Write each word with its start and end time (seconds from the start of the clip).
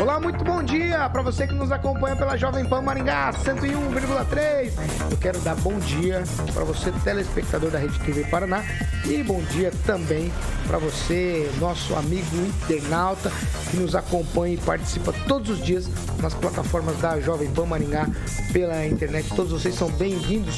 Olá, 0.00 0.18
muito 0.18 0.42
bom 0.42 0.62
dia 0.62 1.10
para 1.10 1.20
você 1.20 1.46
que 1.46 1.52
nos 1.52 1.70
acompanha 1.70 2.16
pela 2.16 2.34
Jovem 2.34 2.64
Pan 2.64 2.80
Maringá 2.80 3.32
101,3. 3.34 4.72
Eu 5.10 5.16
quero 5.18 5.38
dar 5.40 5.54
bom 5.56 5.78
dia 5.78 6.24
para 6.54 6.64
você, 6.64 6.90
telespectador 7.04 7.70
da 7.70 7.78
Rede 7.78 7.98
TV 7.98 8.24
Paraná, 8.24 8.64
e 9.04 9.22
bom 9.22 9.42
dia 9.50 9.70
também 9.84 10.32
para 10.66 10.78
você, 10.78 11.50
nosso 11.58 11.94
amigo 11.94 12.34
internauta, 12.34 13.30
que 13.70 13.76
nos 13.76 13.94
acompanha 13.94 14.54
e 14.54 14.56
participa 14.56 15.12
todos 15.28 15.50
os 15.50 15.62
dias 15.62 15.86
nas 16.18 16.32
plataformas 16.32 16.96
da 16.96 17.20
Jovem 17.20 17.50
Pan 17.50 17.66
Maringá 17.66 18.08
pela 18.54 18.86
internet. 18.86 19.28
Todos 19.36 19.52
vocês 19.52 19.74
são 19.74 19.90
bem-vindos. 19.90 20.56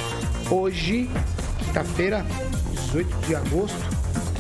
Hoje, 0.49 1.11
quinta-feira, 1.59 2.25
18 2.71 3.27
de 3.27 3.35
agosto, 3.35 3.77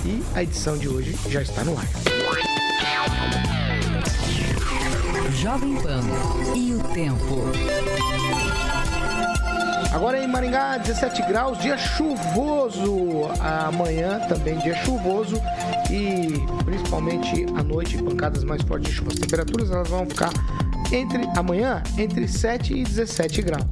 e 0.05 0.23
a 0.33 0.45
edição 0.45 0.79
de 0.79 0.89
hoje 0.89 1.19
já 1.29 1.43
está 1.43 1.65
no 1.65 1.77
ar. 1.77 3.72
Jovem 5.43 5.75
Pan 5.75 6.03
e 6.55 6.73
o 6.73 6.79
tempo. 6.95 7.43
Agora 9.93 10.23
em 10.23 10.29
Maringá, 10.29 10.79
17 10.79 11.21
graus, 11.23 11.59
dia 11.59 11.77
chuvoso. 11.77 13.29
Amanhã 13.41 14.21
também 14.29 14.57
dia 14.59 14.77
chuvoso 14.85 15.43
e 15.91 16.29
principalmente 16.65 17.45
à 17.59 17.63
noite, 17.65 18.01
pancadas 18.01 18.45
mais 18.45 18.63
fortes 18.63 18.89
de 18.89 18.95
chuva. 18.95 19.11
As 19.11 19.19
temperaturas 19.19 19.73
elas 19.73 19.89
vão 19.89 20.07
ficar 20.07 20.31
entre 20.93 21.29
amanhã 21.37 21.83
entre 21.99 22.29
7 22.29 22.75
e 22.75 22.85
17 22.85 23.43
graus. 23.43 23.65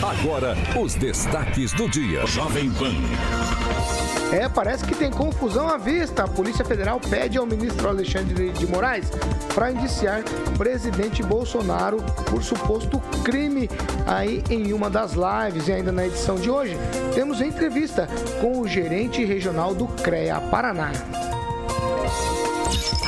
Agora, 0.00 0.56
os 0.80 0.94
destaques 0.94 1.72
do 1.72 1.88
dia. 1.88 2.24
Jovem 2.28 2.70
Pan. 2.70 2.94
É, 4.32 4.48
parece 4.48 4.84
que 4.84 4.94
tem 4.94 5.10
confusão 5.10 5.68
à 5.68 5.76
vista. 5.76 6.24
A 6.24 6.28
Polícia 6.28 6.64
Federal 6.64 7.00
pede 7.00 7.36
ao 7.36 7.46
ministro 7.46 7.88
Alexandre 7.88 8.50
de 8.52 8.66
Moraes 8.66 9.10
para 9.54 9.72
indiciar 9.72 10.22
presidente 10.56 11.22
Bolsonaro 11.22 12.02
por 12.28 12.42
suposto 12.42 13.00
crime 13.24 13.68
aí 14.06 14.42
em 14.48 14.72
uma 14.72 14.88
das 14.88 15.12
lives. 15.12 15.66
E 15.68 15.72
ainda 15.72 15.90
na 15.90 16.06
edição 16.06 16.36
de 16.36 16.50
hoje, 16.50 16.76
temos 17.14 17.40
entrevista 17.40 18.08
com 18.40 18.60
o 18.60 18.68
gerente 18.68 19.24
regional 19.24 19.74
do 19.74 19.86
CREA 19.86 20.40
Paraná. 20.40 20.92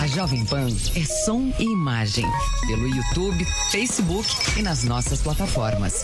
A 0.00 0.06
Jovem 0.08 0.44
Pan 0.44 0.66
é 0.96 1.04
som 1.24 1.52
e 1.60 1.62
imagem. 1.62 2.26
Pelo 2.66 2.88
YouTube, 2.88 3.44
Facebook 3.70 4.58
e 4.58 4.62
nas 4.62 4.82
nossas 4.82 5.20
plataformas. 5.20 6.02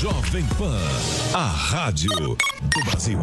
Jovem 0.00 0.46
Pan, 0.56 0.78
a 1.34 1.46
rádio 1.46 2.36
do 2.62 2.84
Brasil. 2.84 3.18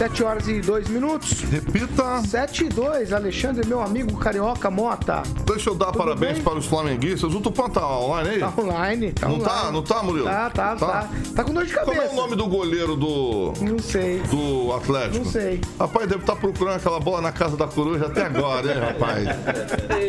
7 0.00 0.24
horas 0.24 0.48
e 0.48 0.62
2 0.62 0.88
minutos. 0.88 1.42
Repita. 1.42 2.22
7 2.26 2.64
e 2.64 2.68
2, 2.70 3.12
Alexandre, 3.12 3.66
meu 3.66 3.82
amigo 3.82 4.16
carioca 4.16 4.70
Mota. 4.70 5.22
Deixa 5.44 5.68
eu 5.68 5.74
dar 5.74 5.92
Tudo 5.92 5.98
parabéns 5.98 6.36
bem? 6.36 6.42
para 6.42 6.54
os 6.56 6.64
flamenguistas. 6.64 7.34
O 7.34 7.38
Tupã 7.42 7.68
tá 7.68 7.86
online 7.86 8.30
aí? 8.30 8.38
Tá 8.40 8.52
online, 8.56 9.12
tá 9.12 9.28
não 9.28 9.34
online. 9.34 9.50
tá? 9.50 9.70
Não 9.70 9.82
tá, 9.82 10.02
Murilo? 10.02 10.24
Tá, 10.24 10.48
tá, 10.48 10.76
tá. 10.76 11.08
Tá 11.36 11.44
com 11.44 11.52
dor 11.52 11.66
de 11.66 11.74
cabeça. 11.74 12.00
Como 12.00 12.02
é 12.02 12.12
o 12.14 12.16
nome 12.16 12.34
do 12.34 12.46
goleiro 12.46 12.96
do, 12.96 13.52
Não 13.60 13.78
sei. 13.78 14.20
do 14.20 14.72
Atlético? 14.72 15.22
Não 15.22 15.30
sei. 15.30 15.60
Rapaz, 15.78 16.08
deve 16.08 16.22
estar 16.22 16.36
procurando 16.36 16.76
aquela 16.76 16.98
bola 16.98 17.20
na 17.20 17.32
casa 17.32 17.58
da 17.58 17.66
coruja 17.66 18.06
até 18.06 18.24
agora, 18.24 18.72
hein, 18.72 18.80
rapaz? 18.80 19.26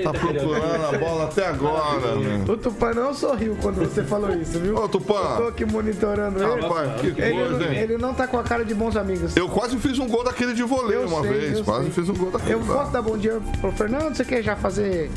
Tá 0.06 0.12
procurando 0.14 0.96
a 0.96 0.98
bola 0.98 1.26
até 1.26 1.48
agora, 1.48 2.16
né? 2.16 2.46
O 2.48 2.56
Tupã 2.56 2.94
não 2.94 3.14
sorriu 3.14 3.58
quando 3.62 3.80
você 3.80 4.06
falou 4.06 4.34
isso, 4.36 4.58
viu? 4.58 4.78
Ô, 4.78 4.88
Tupã. 4.88 5.16
Eu 5.16 5.38
tô 5.38 5.48
aqui 5.50 5.66
monitorando 5.66 6.42
ele. 6.42 6.62
Rapaz, 6.62 7.02
que 7.02 7.08
ele, 7.08 7.34
coisa, 7.34 7.60
não, 7.60 7.74
hein? 7.74 7.78
ele 7.78 7.98
não 7.98 8.14
tá 8.14 8.26
com 8.26 8.40
a 8.40 8.44
cara 8.44 8.64
de 8.64 8.74
bons 8.74 8.96
amigos. 8.96 9.36
Eu 9.36 9.50
quase 9.50 9.81
fiz 9.82 10.00
um 10.00 10.08
gol 10.08 10.24
daquele 10.24 10.54
de 10.54 10.64
voleio 10.64 11.08
uma 11.08 11.22
sei, 11.22 11.32
vez. 11.32 11.62
Quase 11.62 11.86
sei. 11.86 11.92
fiz 11.92 12.10
um 12.10 12.14
gol 12.14 12.32
daquele. 12.32 12.54
Eu 12.54 12.60
posso 12.60 12.92
dar 12.92 13.02
bom 13.02 13.18
dia 13.18 13.42
pro 13.60 13.72
Fernando? 13.72 14.16
Você 14.16 14.24
quer 14.24 14.42
já 14.42 14.56
fazer 14.56 15.10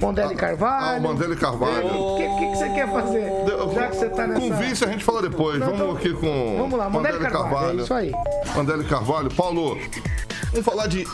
Mondelli 0.00 0.34
Carvalho? 0.34 0.96
Ah, 0.96 0.98
o 0.98 1.02
Mandela 1.02 1.36
Carvalho. 1.36 1.86
O 1.86 2.16
que, 2.16 2.22
que, 2.24 2.50
que 2.50 2.56
você 2.56 2.68
quer 2.70 2.90
fazer? 2.90 3.32
Já 3.74 3.88
que 3.88 3.96
você 3.96 4.08
tá 4.08 4.26
nessa... 4.26 4.40
Com 4.40 4.56
vice 4.56 4.84
a 4.84 4.88
gente 4.88 5.04
fala 5.04 5.22
depois. 5.22 5.58
Não, 5.58 5.66
vamos 5.66 5.80
então- 5.82 5.96
aqui 5.96 6.12
com. 6.12 6.56
Vamos 6.58 6.78
lá, 6.78 6.88
Mandela 6.88 7.18
Carvalho, 7.18 7.80
é 7.80 7.82
isso 7.82 7.94
aí. 7.94 8.12
Mandela 8.54 8.84
Carvalho. 8.84 9.30
Paulo, 9.34 9.78
vamos 10.52 10.64
falar 10.64 10.86
de 10.86 11.06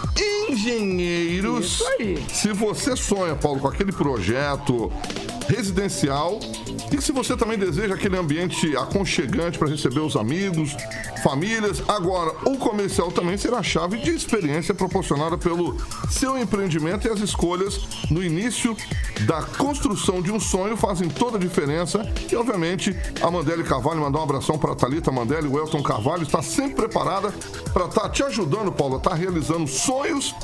engenheiros. 0.49 1.65
Isso 1.65 1.87
aí. 1.99 2.25
Se 2.33 2.53
você 2.53 2.97
sonha, 2.97 3.35
Paulo, 3.35 3.61
com 3.61 3.69
aquele 3.69 3.93
projeto 3.93 4.93
residencial. 5.49 6.41
E 6.93 7.01
se 7.01 7.13
você 7.13 7.37
também 7.37 7.59
deseja 7.59 7.95
aquele 7.95 8.17
ambiente 8.17 8.77
aconchegante 8.77 9.59
para 9.59 9.69
receber 9.69 10.01
os 10.01 10.17
amigos, 10.17 10.77
famílias, 11.23 11.83
agora 11.89 12.35
o 12.45 12.59
comercial 12.59 13.11
também 13.11 13.37
será 13.37 13.59
a 13.59 13.63
chave 13.63 13.99
de 13.99 14.11
experiência 14.11 14.75
proporcionada 14.75 15.39
pelo 15.39 15.77
seu 16.11 16.39
empreendimento 16.39 17.07
e 17.07 17.11
as 17.11 17.21
escolhas 17.21 17.81
no 18.11 18.23
início 18.23 18.77
da 19.27 19.43
construção 19.43 20.21
de 20.21 20.31
um 20.31 20.39
sonho 20.39 20.77
fazem 20.77 21.09
toda 21.09 21.37
a 21.37 21.41
diferença. 21.41 22.07
E 22.31 22.37
obviamente 22.37 22.95
a 23.23 23.31
Mandele 23.31 23.65
Carvalho 23.65 24.01
mandar 24.01 24.21
um 24.21 24.25
abração 24.25 24.59
para 24.59 24.73
a 24.73 24.77
Thalita 24.77 25.11
Mandele, 25.11 25.49
o 25.49 25.59
Elton 25.59 25.83
Carvalho 25.83 26.23
está 26.23 26.43
sempre 26.43 26.75
preparada 26.75 27.33
para 27.73 27.87
estar 27.87 28.09
te 28.11 28.23
ajudando, 28.23 28.71
Paulo, 28.71 28.97
a 28.97 28.99
estar 28.99 29.15
realizando 29.15 29.67
sonhos 29.67 30.35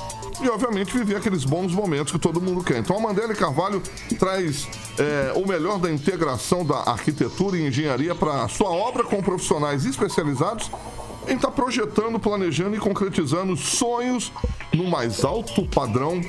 e, 0.43 0.49
obviamente, 0.49 0.97
viver 0.97 1.17
aqueles 1.17 1.45
bons 1.45 1.73
momentos 1.73 2.13
que 2.13 2.19
todo 2.19 2.41
mundo 2.41 2.65
quer. 2.65 2.79
Então, 2.79 2.97
a 2.97 3.01
Mandela 3.01 3.35
Carvalho 3.35 3.83
traz 4.19 4.69
é, 4.99 5.33
o 5.37 5.47
melhor 5.47 5.79
da 5.79 5.91
integração 5.91 6.65
da 6.65 6.79
arquitetura 6.79 7.57
e 7.57 7.67
engenharia 7.67 8.15
para 8.15 8.45
a 8.45 8.49
sua 8.49 8.71
obra 8.71 9.05
com 9.05 9.23
profissionais 9.23 9.85
especializados 9.85 10.71
em 11.29 11.37
estar 11.37 11.51
projetando, 11.51 12.19
planejando 12.19 12.75
e 12.75 12.79
concretizando 12.79 13.57
sonhos 13.57 14.33
no 14.73 14.85
mais 14.89 15.25
alto 15.25 15.67
padrão 15.67 16.21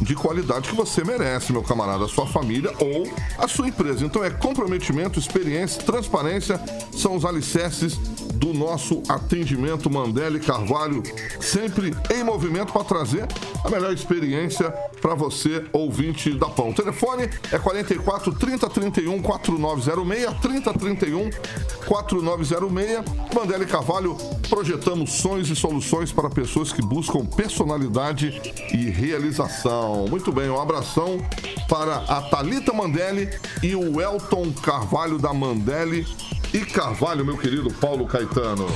de 0.00 0.14
qualidade 0.14 0.68
que 0.68 0.74
você 0.74 1.04
merece, 1.04 1.52
meu 1.52 1.62
camarada, 1.62 2.04
a 2.04 2.08
sua 2.08 2.26
família 2.26 2.72
ou 2.78 3.10
a 3.38 3.46
sua 3.46 3.68
empresa. 3.68 4.04
Então 4.04 4.24
é 4.24 4.30
comprometimento, 4.30 5.18
experiência, 5.18 5.82
transparência 5.82 6.60
são 6.92 7.16
os 7.16 7.24
alicerces 7.24 7.98
do 8.40 8.54
nosso 8.54 9.02
atendimento 9.06 9.90
Mandele 9.90 10.40
Carvalho, 10.40 11.02
sempre 11.40 11.94
em 12.10 12.24
movimento 12.24 12.72
para 12.72 12.84
trazer 12.84 13.26
a 13.62 13.68
melhor 13.68 13.92
experiência 13.92 14.70
para 15.02 15.14
você, 15.14 15.64
ouvinte 15.72 16.32
da 16.32 16.46
Pão. 16.46 16.70
O 16.70 16.74
telefone 16.74 17.28
é 17.52 17.58
44 17.58 18.34
30 18.34 18.70
31 18.70 19.20
4906 19.20 20.40
30 20.40 20.72
31 20.74 21.30
4906. 21.86 23.04
Mandele 23.34 23.66
Carvalho, 23.66 24.16
projetamos 24.48 25.12
sonhos 25.12 25.50
e 25.50 25.56
soluções 25.56 26.10
para 26.10 26.30
pessoas 26.30 26.72
que 26.72 26.80
buscam 26.80 27.26
personalidade 27.26 28.40
e 28.72 28.88
realização. 28.88 29.89
Muito 30.08 30.32
bem, 30.32 30.48
um 30.48 30.60
abração 30.60 31.18
para 31.68 31.96
a 32.08 32.22
Talita 32.22 32.72
Mandelli 32.72 33.28
e 33.62 33.74
o 33.74 34.00
Elton 34.00 34.52
Carvalho 34.52 35.18
da 35.18 35.32
Mandelli 35.32 36.06
e 36.52 36.60
Carvalho, 36.60 37.24
meu 37.24 37.38
querido 37.38 37.72
Paulo 37.74 38.06
Caetano. 38.06 38.66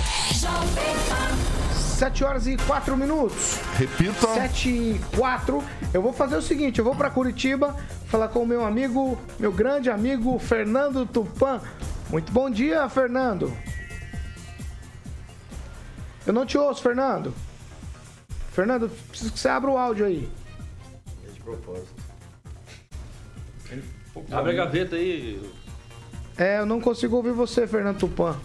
7 1.98 2.24
horas 2.24 2.46
e 2.46 2.56
4 2.56 2.96
minutos. 2.96 3.58
Repita. 3.76 4.26
7 4.34 4.68
e 4.68 5.00
4. 5.16 5.62
Eu 5.92 6.02
vou 6.02 6.12
fazer 6.12 6.36
o 6.36 6.42
seguinte, 6.42 6.78
eu 6.78 6.84
vou 6.84 6.94
para 6.94 7.10
Curitiba 7.10 7.76
falar 8.06 8.28
com 8.28 8.42
o 8.42 8.46
meu 8.46 8.64
amigo, 8.64 9.18
meu 9.38 9.52
grande 9.52 9.90
amigo 9.90 10.38
Fernando 10.38 11.06
Tupan. 11.06 11.60
Muito 12.10 12.32
bom 12.32 12.50
dia, 12.50 12.88
Fernando. 12.88 13.52
Eu 16.26 16.32
não 16.32 16.46
te 16.46 16.56
ouço, 16.56 16.82
Fernando. 16.82 17.34
Fernando, 18.52 18.88
preciso 19.08 19.32
que 19.32 19.38
você 19.38 19.48
abra 19.48 19.70
o 19.70 19.76
áudio 19.76 20.06
aí. 20.06 20.30
Abre 24.30 24.52
a 24.52 24.54
gaveta 24.54 24.96
aí. 24.96 25.40
É, 26.36 26.58
eu 26.58 26.66
não 26.66 26.80
consigo 26.80 27.16
ouvir 27.16 27.32
você, 27.32 27.66
Fernando 27.66 27.98
Tupan. 27.98 28.36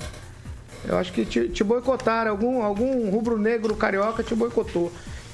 Eu 0.87 0.97
acho 0.97 1.11
que 1.11 1.25
te, 1.25 1.49
te 1.49 1.63
boicotaram, 1.63 2.31
algum, 2.31 2.63
algum 2.63 3.09
rubro-negro 3.09 3.75
carioca 3.75 4.23
te 4.23 4.33
boicotou. 4.35 4.91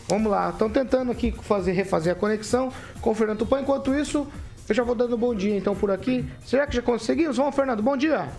Vamos 0.08 0.32
lá, 0.32 0.50
estão 0.50 0.70
tentando 0.70 1.12
aqui 1.12 1.32
fazer, 1.32 1.72
refazer 1.72 2.14
a 2.14 2.16
conexão 2.16 2.72
com 3.02 3.12
o 3.12 3.16
Fernando 3.16 3.40
Tupan. 3.40 3.62
Enquanto 3.62 3.94
isso, 3.94 4.28
eu 4.68 4.76
já 4.76 4.84
vou 4.84 4.96
dando 4.96 5.18
bom 5.18 5.34
dia 5.34 5.56
então 5.56 5.76
por 5.76 5.92
aqui. 5.92 6.26
Será 6.46 6.66
que 6.68 6.76
já 6.76 6.82
conseguimos? 6.82 7.38
Vamos, 7.38 7.56
Fernando, 7.56 7.82
bom 7.82 7.98
dia. 7.98 8.30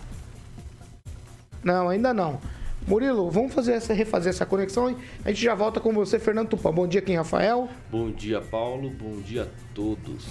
Não, 1.63 1.89
ainda 1.89 2.13
não. 2.13 2.39
Murilo, 2.87 3.29
vamos 3.29 3.53
fazer 3.53 3.73
essa, 3.73 3.93
refazer 3.93 4.29
essa 4.29 4.45
conexão 4.45 4.89
e 4.89 4.95
a 5.25 5.27
gente 5.27 5.43
já 5.43 5.53
volta 5.53 5.77
com 5.77 5.91
você, 5.91 6.17
Fernando 6.17 6.47
Tupã. 6.47 6.71
Bom 6.71 6.87
dia, 6.87 7.01
quem, 7.01 7.17
Rafael? 7.17 7.67
Bom 7.91 8.09
dia, 8.09 8.39
Paulo. 8.39 8.89
Bom 8.89 9.19
dia 9.19 9.43
a 9.43 9.47
todos. 9.75 10.25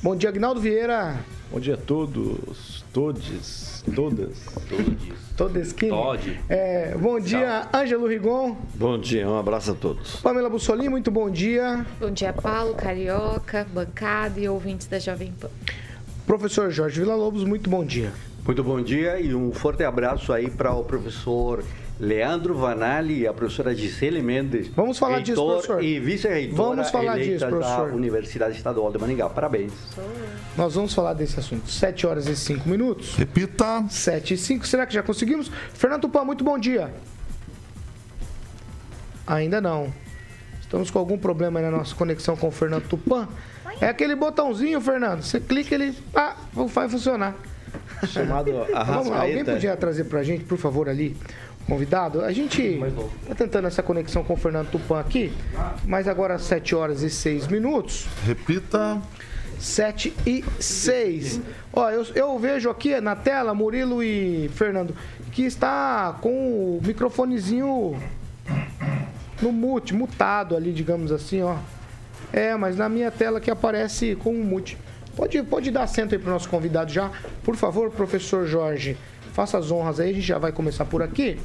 Bom 0.00 0.14
dia, 0.14 0.28
Agnaldo 0.28 0.60
Vieira. 0.60 1.18
Bom 1.50 1.58
dia 1.58 1.74
a 1.74 1.76
todos, 1.76 2.84
todes, 2.92 3.82
todas. 3.92 4.38
Todos. 4.68 5.26
Todas 5.36 5.72
que. 5.72 5.88
Todd. 5.88 6.40
É, 6.48 6.96
bom 6.96 7.18
dia, 7.18 7.68
Ângelo 7.74 8.06
Rigon. 8.06 8.56
Bom 8.76 9.00
dia, 9.00 9.28
um 9.28 9.36
abraço 9.36 9.72
a 9.72 9.74
todos. 9.74 10.16
Pamela 10.20 10.48
Bussolini, 10.48 10.88
muito 10.88 11.10
bom 11.10 11.28
dia. 11.28 11.84
Bom 11.98 12.12
dia, 12.12 12.32
Paulo, 12.32 12.74
Carioca, 12.74 13.66
bancada 13.74 14.38
e 14.38 14.48
ouvintes 14.48 14.86
da 14.86 15.00
Jovem 15.00 15.32
Pan. 15.32 15.50
Professor 16.24 16.70
Jorge 16.70 17.00
Villa-Lobos, 17.00 17.42
muito 17.42 17.68
bom 17.68 17.84
dia. 17.84 18.12
Muito 18.44 18.62
bom 18.62 18.80
dia 18.80 19.18
e 19.18 19.34
um 19.34 19.52
forte 19.52 19.82
abraço 19.82 20.32
aí 20.32 20.48
para 20.48 20.72
o 20.72 20.84
professor 20.84 21.64
Leandro 21.98 22.54
Vanali 22.54 23.20
e 23.20 23.26
a 23.26 23.32
professora 23.32 23.74
Gisele 23.74 24.20
Mendes. 24.20 24.68
Vamos 24.68 24.98
falar 24.98 25.20
disso, 25.20 25.40
reitor 25.40 25.62
professor. 25.62 25.82
E 25.82 25.98
vice-reitora 25.98 26.56
Vamos 26.56 26.90
falar 26.90 27.16
eleita 27.16 27.32
disso, 27.32 27.48
professor. 27.48 27.88
da 27.88 27.96
Universidade 27.96 28.56
Estadual 28.56 28.92
de 28.92 28.98
Maringá. 28.98 29.28
Parabéns. 29.30 29.72
Nós 30.56 30.74
vamos 30.74 30.92
falar 30.92 31.14
desse 31.14 31.40
assunto. 31.40 31.70
7 31.70 32.06
horas 32.06 32.26
e 32.26 32.36
5 32.36 32.68
minutos. 32.68 33.14
Repita. 33.16 33.84
7 33.88 34.34
e 34.34 34.36
5. 34.36 34.66
Será 34.66 34.84
que 34.84 34.92
já 34.92 35.02
conseguimos? 35.02 35.50
Fernando 35.72 36.02
Tupã, 36.02 36.22
muito 36.24 36.44
bom 36.44 36.58
dia. 36.58 36.92
Ainda 39.26 39.60
não. 39.60 39.92
Estamos 40.60 40.90
com 40.90 40.98
algum 40.98 41.16
problema 41.16 41.60
aí 41.60 41.64
na 41.64 41.70
nossa 41.70 41.94
conexão 41.94 42.36
com 42.36 42.48
o 42.48 42.50
Fernando 42.50 42.86
Tupã. 42.88 43.26
É 43.80 43.88
aquele 43.88 44.14
botãozinho, 44.14 44.80
Fernando. 44.80 45.22
Você 45.22 45.40
clica, 45.40 45.74
ele 45.74 45.94
ah, 46.14 46.36
vai 46.52 46.88
funcionar. 46.88 47.34
Chamado 48.06 48.52
Vamos 48.86 49.08
lá, 49.08 49.22
alguém 49.22 49.44
podia 49.44 49.76
trazer 49.76 50.04
pra 50.04 50.22
gente, 50.22 50.44
por 50.44 50.58
favor, 50.58 50.88
ali, 50.88 51.16
convidado? 51.66 52.24
A 52.24 52.32
gente 52.32 52.80
tá 53.28 53.34
tentando 53.34 53.66
essa 53.66 53.82
conexão 53.82 54.22
com 54.24 54.34
o 54.34 54.36
Fernando 54.36 54.70
Tupã 54.70 55.00
aqui, 55.00 55.32
mas 55.84 56.08
agora 56.08 56.34
às 56.34 56.42
7 56.42 56.74
horas 56.74 57.02
e 57.02 57.10
6 57.10 57.48
minutos. 57.48 58.06
Repita. 58.24 59.00
7 59.58 60.14
e 60.26 60.44
6. 60.60 61.40
Ó, 61.72 61.90
eu, 61.90 62.06
eu 62.14 62.38
vejo 62.38 62.70
aqui 62.70 63.00
na 63.00 63.16
tela, 63.16 63.54
Murilo 63.54 64.02
e 64.02 64.48
Fernando, 64.54 64.94
que 65.32 65.42
está 65.42 66.16
com 66.20 66.30
o 66.76 66.80
microfonezinho 66.84 67.98
no 69.40 69.52
mute, 69.52 69.94
mutado 69.94 70.56
ali, 70.56 70.72
digamos 70.72 71.12
assim, 71.12 71.42
ó. 71.42 71.56
É, 72.32 72.54
mas 72.56 72.76
na 72.76 72.88
minha 72.88 73.10
tela 73.10 73.40
que 73.40 73.50
aparece 73.50 74.16
com 74.16 74.30
um 74.30 74.42
mute. 74.42 74.76
Pode, 75.14 75.42
pode 75.44 75.70
dar 75.70 75.84
assento 75.84 76.14
aí 76.14 76.20
para 76.20 76.28
o 76.28 76.32
nosso 76.32 76.48
convidado 76.48 76.92
já. 76.92 77.10
Por 77.42 77.56
favor, 77.56 77.90
professor 77.90 78.46
Jorge, 78.46 78.98
faça 79.36 79.58
as 79.58 79.70
honras 79.70 80.00
aí, 80.00 80.08
a 80.08 80.12
gente 80.14 80.26
já 80.26 80.38
vai 80.38 80.50
começar 80.50 80.86
por 80.86 81.02
aqui. 81.02 81.38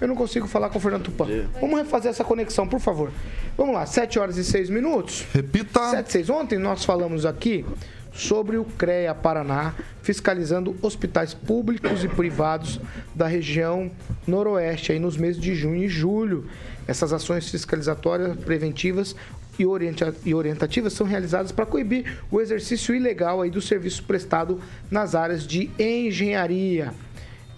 Eu 0.00 0.08
não 0.08 0.16
consigo 0.16 0.48
falar 0.48 0.68
com 0.70 0.78
o 0.78 0.80
Fernando 0.80 1.04
Tupã. 1.04 1.24
Vamos 1.60 1.78
refazer 1.78 2.10
essa 2.10 2.24
conexão, 2.24 2.66
por 2.66 2.80
favor. 2.80 3.12
Vamos 3.56 3.74
lá, 3.76 3.86
7 3.86 4.18
horas 4.18 4.36
e 4.36 4.42
6 4.44 4.68
minutos. 4.68 5.24
Repita. 5.32 5.88
7 5.90 6.10
6. 6.10 6.30
Ontem 6.30 6.58
nós 6.58 6.84
falamos 6.84 7.24
aqui 7.24 7.64
sobre 8.12 8.56
o 8.56 8.64
CREA 8.64 9.14
Paraná 9.14 9.72
fiscalizando 10.02 10.74
hospitais 10.82 11.32
públicos 11.32 12.02
e 12.02 12.08
privados 12.08 12.80
da 13.14 13.28
região 13.28 13.88
noroeste 14.26 14.90
aí 14.90 14.98
nos 14.98 15.16
meses 15.16 15.40
de 15.40 15.54
junho 15.54 15.84
e 15.84 15.88
julho. 15.88 16.46
Essas 16.88 17.12
ações 17.12 17.48
fiscalizatórias 17.48 18.36
preventivas 18.38 19.14
e, 19.56 19.64
orienta- 19.64 20.12
e 20.24 20.34
orientativas 20.34 20.92
são 20.92 21.06
realizadas 21.06 21.52
para 21.52 21.64
coibir 21.64 22.18
o 22.32 22.40
exercício 22.40 22.92
ilegal 22.92 23.40
aí 23.40 23.50
do 23.50 23.60
serviço 23.60 24.02
prestado 24.02 24.60
nas 24.90 25.14
áreas 25.14 25.46
de 25.46 25.70
engenharia. 25.78 26.92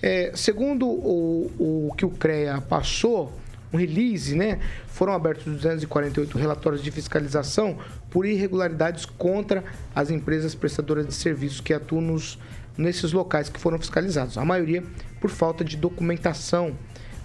É, 0.07 0.33
segundo 0.35 0.87
o, 0.87 1.89
o 1.89 1.95
que 1.97 2.05
o 2.05 2.11
CREA 2.11 2.61
passou, 2.61 3.33
um 3.73 3.79
release, 3.79 4.35
né? 4.35 4.59
Foram 4.87 5.15
abertos 5.15 5.47
248 5.47 6.37
relatórios 6.37 6.83
de 6.83 6.91
fiscalização 6.91 7.79
por 8.11 8.27
irregularidades 8.27 9.07
contra 9.07 9.65
as 9.95 10.11
empresas 10.11 10.55
prestadoras 10.55 11.07
de 11.07 11.15
serviços 11.15 11.63
que 11.63 11.73
atuam 11.73 12.03
nos, 12.03 12.39
nesses 12.77 13.15
locais 13.15 13.49
que 13.49 13.59
foram 13.59 13.79
fiscalizados. 13.79 14.37
A 14.37 14.45
maioria 14.45 14.85
por 15.23 15.31
falta 15.31 15.65
de 15.65 15.75
documentação. 15.75 16.77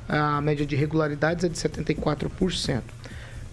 A 0.08 0.40
média 0.40 0.66
de 0.66 0.74
irregularidades 0.74 1.44
é 1.44 1.50
de 1.50 1.58
74%. 1.58 2.82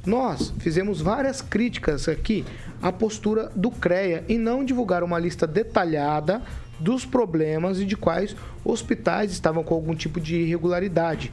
Nós 0.06 0.54
fizemos 0.60 1.00
várias 1.00 1.42
críticas 1.42 2.08
aqui 2.08 2.44
à 2.80 2.92
postura 2.92 3.50
do 3.56 3.72
CREA 3.72 4.24
em 4.28 4.38
não 4.38 4.64
divulgar 4.64 5.02
uma 5.02 5.18
lista 5.18 5.48
detalhada 5.48 6.40
dos 6.78 7.04
problemas 7.04 7.80
e 7.80 7.84
de 7.84 7.96
quais 7.96 8.36
hospitais 8.64 9.32
estavam 9.32 9.62
com 9.62 9.74
algum 9.74 9.94
tipo 9.94 10.20
de 10.20 10.36
irregularidade. 10.36 11.32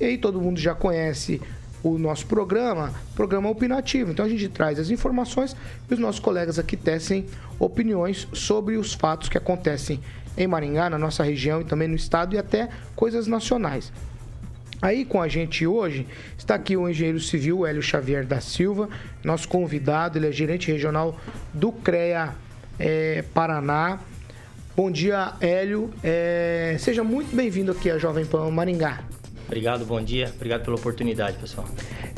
E 0.00 0.04
aí 0.04 0.18
todo 0.18 0.40
mundo 0.40 0.58
já 0.58 0.74
conhece 0.74 1.40
o 1.82 1.98
nosso 1.98 2.26
programa, 2.26 2.92
programa 3.14 3.48
opinativo. 3.50 4.10
Então 4.10 4.24
a 4.24 4.28
gente 4.28 4.48
traz 4.48 4.78
as 4.78 4.90
informações 4.90 5.54
e 5.88 5.94
os 5.94 6.00
nossos 6.00 6.20
colegas 6.20 6.58
aqui 6.58 6.76
tecem 6.76 7.26
opiniões 7.58 8.26
sobre 8.32 8.76
os 8.76 8.94
fatos 8.94 9.28
que 9.28 9.38
acontecem 9.38 10.00
em 10.36 10.46
Maringá, 10.46 10.90
na 10.90 10.98
nossa 10.98 11.22
região 11.22 11.60
e 11.60 11.64
também 11.64 11.86
no 11.86 11.94
estado 11.94 12.34
e 12.34 12.38
até 12.38 12.68
coisas 12.96 13.26
nacionais. 13.26 13.92
Aí 14.82 15.04
com 15.04 15.22
a 15.22 15.28
gente 15.28 15.66
hoje 15.66 16.06
está 16.36 16.56
aqui 16.56 16.76
o 16.76 16.88
engenheiro 16.88 17.20
civil 17.20 17.64
Hélio 17.64 17.82
Xavier 17.82 18.26
da 18.26 18.40
Silva, 18.40 18.88
nosso 19.22 19.48
convidado, 19.48 20.18
ele 20.18 20.28
é 20.28 20.32
gerente 20.32 20.70
regional 20.70 21.18
do 21.52 21.70
CREA 21.70 22.34
eh, 22.78 23.24
Paraná. 23.32 24.00
Bom 24.76 24.90
dia, 24.90 25.34
Hélio. 25.40 25.88
Eh, 26.02 26.74
seja 26.80 27.04
muito 27.04 27.34
bem-vindo 27.34 27.70
aqui 27.70 27.88
à 27.88 27.96
Jovem 27.96 28.26
Pan 28.26 28.50
Maringá. 28.50 29.04
Obrigado, 29.46 29.84
bom 29.84 30.02
dia. 30.02 30.32
Obrigado 30.34 30.64
pela 30.64 30.74
oportunidade, 30.74 31.38
pessoal. 31.38 31.68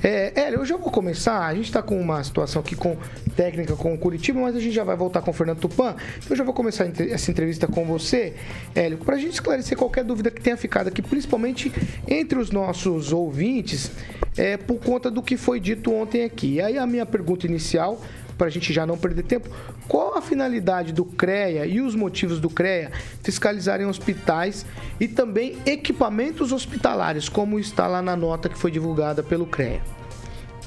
É, 0.02 0.32
Hélio, 0.40 0.60
eu 0.60 0.64
já 0.64 0.78
vou 0.78 0.90
começar. 0.90 1.44
A 1.44 1.54
gente 1.54 1.66
está 1.66 1.82
com 1.82 2.00
uma 2.00 2.24
situação 2.24 2.62
aqui 2.62 2.74
com 2.74 2.96
técnica 3.36 3.76
com 3.76 3.92
o 3.92 3.98
Curitiba, 3.98 4.40
mas 4.40 4.56
a 4.56 4.60
gente 4.60 4.74
já 4.74 4.84
vai 4.84 4.96
voltar 4.96 5.20
com 5.20 5.32
o 5.32 5.34
Fernando 5.34 5.58
Tupan. 5.58 5.96
Então 6.16 6.30
eu 6.30 6.36
já 6.36 6.44
vou 6.44 6.54
começar 6.54 6.86
essa 6.86 7.30
entrevista 7.30 7.66
com 7.66 7.84
você, 7.84 8.32
Hélio, 8.74 8.96
para 8.96 9.16
a 9.16 9.18
gente 9.18 9.34
esclarecer 9.34 9.76
qualquer 9.76 10.04
dúvida 10.04 10.30
que 10.30 10.40
tenha 10.40 10.56
ficado 10.56 10.88
aqui, 10.88 11.02
principalmente 11.02 11.70
entre 12.08 12.38
os 12.38 12.50
nossos 12.50 13.12
ouvintes, 13.12 13.90
é, 14.34 14.56
por 14.56 14.78
conta 14.78 15.10
do 15.10 15.22
que 15.22 15.36
foi 15.36 15.60
dito 15.60 15.92
ontem 15.92 16.24
aqui. 16.24 16.54
E 16.54 16.62
aí 16.62 16.78
a 16.78 16.86
minha 16.86 17.04
pergunta 17.04 17.46
inicial, 17.46 18.00
para 18.36 18.48
a 18.48 18.50
gente 18.50 18.72
já 18.72 18.86
não 18.86 18.98
perder 18.98 19.22
tempo, 19.22 19.48
qual 19.88 20.16
a 20.16 20.22
finalidade 20.22 20.92
do 20.92 21.04
CREA 21.04 21.66
e 21.66 21.80
os 21.80 21.94
motivos 21.94 22.40
do 22.40 22.50
CREA 22.50 22.90
fiscalizarem 23.22 23.86
hospitais 23.86 24.66
e 25.00 25.08
também 25.08 25.56
equipamentos 25.64 26.52
hospitalares, 26.52 27.28
como 27.28 27.58
está 27.58 27.86
lá 27.86 28.02
na 28.02 28.16
nota 28.16 28.48
que 28.48 28.58
foi 28.58 28.70
divulgada 28.70 29.22
pelo 29.22 29.46
CREA? 29.46 29.80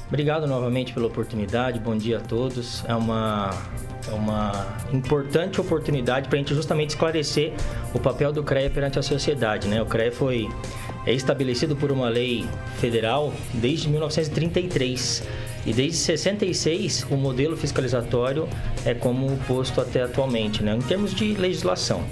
Obrigado 0.08 0.44
novamente 0.44 0.92
pela 0.92 1.06
oportunidade. 1.06 1.78
Bom 1.78 1.96
dia 1.96 2.18
a 2.18 2.20
todos. 2.20 2.84
É 2.88 2.94
uma, 2.96 3.50
é 4.08 4.12
uma 4.12 4.66
importante 4.92 5.60
oportunidade 5.60 6.28
para 6.28 6.36
a 6.36 6.40
gente 6.40 6.52
justamente 6.52 6.90
esclarecer 6.90 7.52
o 7.94 8.00
papel 8.00 8.32
do 8.32 8.42
CREA 8.42 8.68
perante 8.68 8.98
a 8.98 9.02
sociedade. 9.02 9.68
Né? 9.68 9.80
O 9.80 9.86
CREA 9.86 10.10
foi 10.10 10.48
é 11.06 11.14
estabelecido 11.14 11.74
por 11.76 11.90
uma 11.90 12.08
lei 12.08 12.44
federal 12.78 13.32
desde 13.54 13.88
1933. 13.88 15.22
E 15.66 15.72
desde 15.72 15.96
66 15.96 17.06
o 17.10 17.16
modelo 17.16 17.56
fiscalizatório 17.56 18.48
é 18.84 18.94
como 18.94 19.36
posto 19.46 19.80
até 19.80 20.02
atualmente, 20.02 20.62
né? 20.62 20.74
em 20.74 20.80
termos 20.80 21.14
de 21.14 21.34
legislação. 21.34 22.02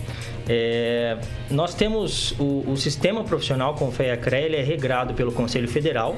É, 0.49 1.19
nós 1.51 1.75
temos 1.75 2.33
o, 2.39 2.65
o 2.67 2.77
sistema 2.77 3.23
profissional 3.23 3.75
com 3.75 3.91
FEA-CREA, 3.91 4.47
ele 4.47 4.57
é 4.57 4.63
regrado 4.63 5.13
pelo 5.15 5.31
Conselho 5.31 5.69
Federal, 5.69 6.17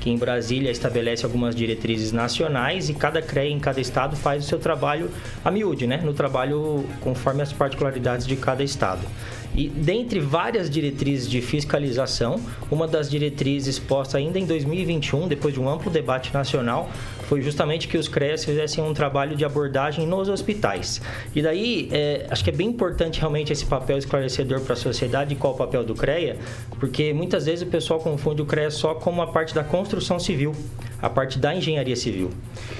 que 0.00 0.10
em 0.10 0.16
Brasília 0.16 0.70
estabelece 0.70 1.24
algumas 1.24 1.54
diretrizes 1.54 2.10
nacionais 2.10 2.88
e 2.88 2.94
cada 2.94 3.22
CREA 3.22 3.48
em 3.48 3.60
cada 3.60 3.80
estado 3.80 4.16
faz 4.16 4.44
o 4.44 4.48
seu 4.48 4.58
trabalho 4.58 5.08
a 5.44 5.50
miúde, 5.50 5.86
né? 5.86 6.00
No 6.02 6.12
trabalho 6.12 6.84
conforme 7.00 7.40
as 7.40 7.52
particularidades 7.52 8.26
de 8.26 8.34
cada 8.34 8.64
estado. 8.64 9.06
E 9.54 9.68
dentre 9.68 10.18
várias 10.18 10.70
diretrizes 10.70 11.28
de 11.28 11.40
fiscalização, 11.40 12.40
uma 12.70 12.88
das 12.88 13.10
diretrizes 13.10 13.78
posta 13.78 14.18
ainda 14.18 14.38
em 14.38 14.46
2021, 14.46 15.28
depois 15.28 15.52
de 15.52 15.60
um 15.60 15.68
amplo 15.68 15.90
debate 15.90 16.32
nacional, 16.32 16.90
foi 17.28 17.42
justamente 17.42 17.88
que 17.88 17.96
os 17.96 18.08
CREAs 18.08 18.44
fizessem 18.44 18.82
um 18.82 18.94
trabalho 18.94 19.36
de 19.36 19.44
abordagem 19.44 20.06
nos 20.06 20.28
hospitais. 20.28 21.00
E 21.34 21.42
daí, 21.42 21.88
é, 21.92 22.26
acho 22.30 22.42
que 22.42 22.50
é 22.50 22.52
bem 22.52 22.68
importante 22.68 23.20
realmente 23.20 23.52
esse 23.52 23.66
papel 23.66 23.98
esclarecedor 23.98 24.60
para 24.60 24.72
a 24.72 24.76
sociedade, 24.76 25.34
qual 25.34 25.54
o 25.54 25.56
papel 25.56 25.84
do 25.84 25.94
CREA, 25.94 26.36
porque 26.78 27.12
muitas 27.12 27.46
vezes 27.46 27.62
o 27.66 27.70
pessoal 27.70 28.00
confunde 28.00 28.42
o 28.42 28.46
CREA 28.46 28.70
só 28.70 28.94
com 28.94 29.20
a 29.20 29.26
parte 29.26 29.54
da 29.54 29.64
construção 29.64 30.18
civil, 30.18 30.54
a 31.00 31.10
parte 31.10 31.38
da 31.38 31.54
engenharia 31.54 31.96
civil. 31.96 32.30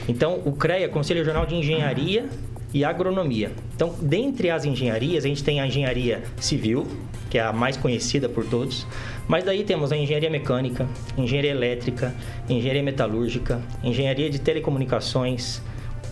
Então, 0.09 0.41
o 0.45 0.53
CREA, 0.53 0.89
Conselho 0.89 1.21
Regional 1.21 1.47
de 1.47 1.55
Engenharia 1.55 2.29
e 2.73 2.85
agronomia. 2.85 3.53
Então, 3.75 3.95
dentre 4.01 4.51
as 4.51 4.65
engenharias, 4.65 5.25
a 5.25 5.29
gente 5.29 5.45
tem 5.45 5.61
a 5.61 5.67
engenharia 5.67 6.23
civil, 6.39 6.87
que 7.31 7.39
é 7.39 7.43
a 7.43 7.53
mais 7.53 7.77
conhecida 7.77 8.29
por 8.29 8.45
todos, 8.45 8.87
mas 9.29 9.45
daí 9.45 9.65
temos 9.65 9.93
a 9.93 9.97
engenharia 9.97 10.31
mecânica, 10.31 10.87
engenharia 11.17 11.51
elétrica, 11.51 12.15
engenharia 12.49 12.83
metalúrgica, 12.83 13.61
engenharia 13.83 14.29
de 14.31 14.39
telecomunicações, 14.39 15.63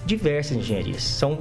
diversas 0.06 0.56
engenharias. 0.56 1.02
São 1.02 1.38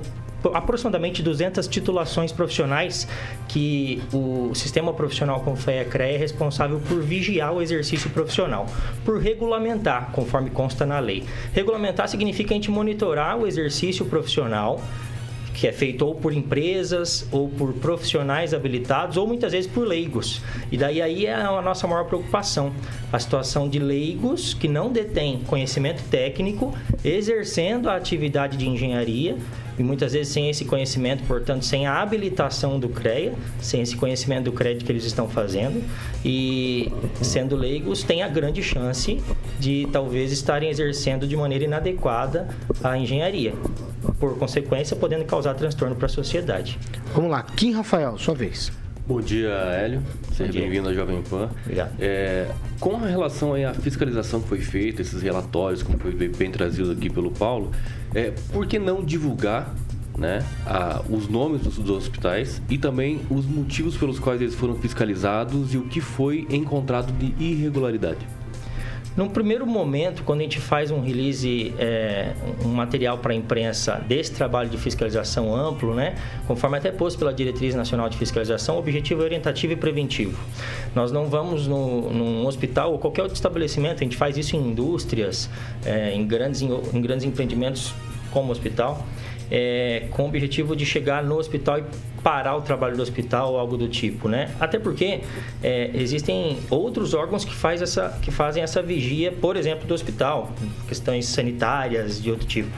aproximadamente 0.54 1.22
200 1.22 1.68
titulações 1.68 2.32
profissionais 2.32 3.08
que 3.48 4.02
o 4.14 4.54
sistema 4.56 4.94
profissional 4.94 5.42
com 5.42 5.56
FEA 5.56 5.84
CREA 5.84 6.16
é 6.16 6.18
responsável 6.18 6.80
por 6.88 7.02
vigiar 7.02 7.54
o 7.54 7.62
exercício 7.62 8.10
profissional, 8.10 8.66
por 9.04 9.20
regulamentar, 9.20 10.12
conforme 10.14 10.50
consta 10.50 10.86
na 10.86 11.00
lei. 11.00 11.26
Regulamentar 11.54 12.08
significa 12.08 12.54
a 12.54 12.56
gente 12.56 12.72
monitorar 12.72 13.38
o 13.38 13.46
exercício 13.46 14.06
profissional 14.06 14.82
que 15.60 15.68
é 15.68 15.74
feito 15.74 16.06
ou 16.06 16.16
por 16.16 16.32
empresas 16.32 17.28
ou 17.34 17.50
por 17.50 17.74
profissionais 17.74 18.54
habilitados 18.54 19.18
ou 19.18 19.28
muitas 19.28 19.52
vezes 19.52 19.70
por 19.70 19.86
leigos. 19.86 20.42
E 20.72 20.78
daí 20.78 21.02
aí 21.02 21.26
é 21.26 21.36
a 21.36 21.62
nossa 21.62 21.86
maior 21.86 22.06
preocupação, 22.06 22.72
a 23.12 23.20
situação 23.20 23.68
de 23.68 23.78
leigos 23.78 24.54
que 24.54 24.70
não 24.70 24.90
detêm 24.90 25.42
conhecimento 25.46 26.02
técnico, 26.10 26.74
exercendo 27.04 27.90
a 27.90 27.98
atividade 27.98 28.56
de 28.56 28.70
engenharia 28.70 29.38
e 29.80 29.84
muitas 29.84 30.12
vezes 30.12 30.32
sem 30.34 30.50
esse 30.50 30.66
conhecimento, 30.66 31.24
portanto, 31.24 31.64
sem 31.64 31.88
a 31.88 32.02
habilitação 32.02 32.78
do 32.78 32.90
CREA, 32.90 33.34
sem 33.62 33.82
esse 33.82 33.96
conhecimento 33.96 34.46
do 34.46 34.52
crédito 34.52 34.86
que 34.86 34.92
eles 34.92 35.06
estão 35.06 35.30
fazendo 35.30 35.82
e 36.24 36.92
sendo 37.22 37.56
leigos, 37.56 38.04
tem 38.04 38.22
a 38.22 38.28
grande 38.28 38.62
chance 38.62 39.22
de 39.58 39.88
talvez 39.92 40.34
estarem 40.34 40.70
exercendo 40.70 41.26
de 41.26 41.36
maneira 41.38 41.64
inadequada 41.64 42.50
a 42.84 42.98
engenharia 42.98 43.54
por 44.20 44.38
consequência, 44.38 44.98
podendo 44.98 45.24
causar 45.24 45.54
transtorno 45.54 45.96
para 45.96 46.08
a 46.08 46.10
sociedade. 46.10 46.78
Vamos 47.16 47.32
lá, 47.32 47.42
Kim 47.44 47.72
Rafael, 47.72 48.18
sua 48.18 48.36
vez. 48.36 48.72
Bom 49.08 49.22
dia, 49.22 49.50
Hélio. 49.50 50.04
Seja 50.34 50.52
bem-vindo 50.52 50.88
à 50.90 50.94
Jovem 50.94 51.22
Pan. 51.24 51.50
Obrigado. 51.64 51.94
É, 52.00 52.48
com 52.80 52.96
relação 52.98 53.54
aí 53.54 53.66
à 53.66 53.74
fiscalização 53.74 54.40
que 54.40 54.48
foi 54.48 54.60
feita, 54.60 55.02
esses 55.02 55.22
relatórios, 55.24 55.82
como 55.82 55.98
foi 55.98 56.12
bem 56.12 56.52
trazido 56.52 56.92
aqui 56.92 57.10
pelo 57.10 57.32
Paulo, 57.32 57.72
é, 58.14 58.32
por 58.52 58.66
que 58.66 58.80
não 58.80 59.04
divulgar 59.04 59.74
né, 60.18 60.46
a, 60.66 61.02
os 61.10 61.28
nomes 61.28 61.62
dos, 61.62 61.78
dos, 61.78 61.90
hospitais 61.90 62.62
e 62.70 62.78
também 62.78 63.22
os 63.30 63.46
motivos 63.46 63.96
pelos 63.96 64.20
quais 64.20 64.42
eles 64.42 64.56
foram 64.56 64.76
fiscalizados 64.76 65.74
e 65.74 65.78
o 65.78 65.84
que 65.84 66.02
foi 66.02 66.46
encontrado 66.50 67.12
de 67.14 67.34
irregularidade? 67.42 68.28
Num 69.20 69.28
primeiro 69.28 69.68
momento, 69.68 70.24
quando 70.24 70.40
a 70.40 70.44
gente 70.44 70.62
faz 70.62 70.92
um 70.92 71.02
release, 71.02 71.74
é, 71.78 72.32
um 72.64 72.70
material 72.70 73.18
para 73.18 73.34
a 73.34 73.36
imprensa 73.36 74.02
desse 74.08 74.32
trabalho 74.32 74.70
de 74.70 74.78
fiscalização 74.78 75.54
amplo, 75.54 75.94
né, 75.94 76.16
conforme 76.48 76.78
até 76.78 76.90
posto 76.90 77.20
pela 77.20 77.34
Diretriz 77.34 77.76
Nacional 77.76 78.08
de 78.08 78.16
Fiscalização, 78.16 78.78
o 78.78 78.80
objetivo 78.80 79.22
é 79.22 79.26
orientativo 79.26 79.74
e 79.74 79.76
preventivo. 79.76 80.42
Nós 80.96 81.12
não 81.12 81.26
vamos 81.26 81.68
no, 81.68 82.10
num 82.14 82.48
hospital 82.48 82.94
ou 82.94 82.98
qualquer 82.98 83.24
outro 83.24 83.36
estabelecimento, 83.36 83.98
a 83.98 84.04
gente 84.06 84.16
faz 84.16 84.38
isso 84.38 84.56
em 84.56 84.70
indústrias, 84.70 85.50
é, 85.86 86.14
em, 86.14 86.26
grandes, 86.26 86.62
em, 86.62 86.70
em 86.72 87.02
grandes 87.02 87.26
empreendimentos 87.26 87.94
como 88.32 88.54
hospital, 88.54 89.06
é, 89.52 90.08
com 90.12 90.24
o 90.24 90.28
objetivo 90.28 90.76
de 90.76 90.86
chegar 90.86 91.24
no 91.24 91.38
hospital 91.38 91.80
e 91.80 91.84
parar 92.22 92.56
o 92.56 92.62
trabalho 92.62 92.96
do 92.96 93.02
hospital 93.02 93.54
ou 93.54 93.60
algo 93.60 93.78
do 93.78 93.88
tipo, 93.88 94.28
né? 94.28 94.54
Até 94.60 94.78
porque 94.78 95.22
é, 95.64 95.90
existem 95.94 96.60
outros 96.70 97.14
órgãos 97.14 97.46
que, 97.46 97.54
faz 97.54 97.82
essa, 97.82 98.20
que 98.22 98.32
fazem 98.32 98.62
essa 98.62 98.82
vigia, 98.82 99.32
por 99.32 99.56
exemplo, 99.56 99.88
do 99.88 99.94
hospital, 99.94 100.52
questões 100.88 101.28
sanitárias 101.28 102.22
de 102.22 102.30
outro 102.30 102.46
tipo. 102.46 102.72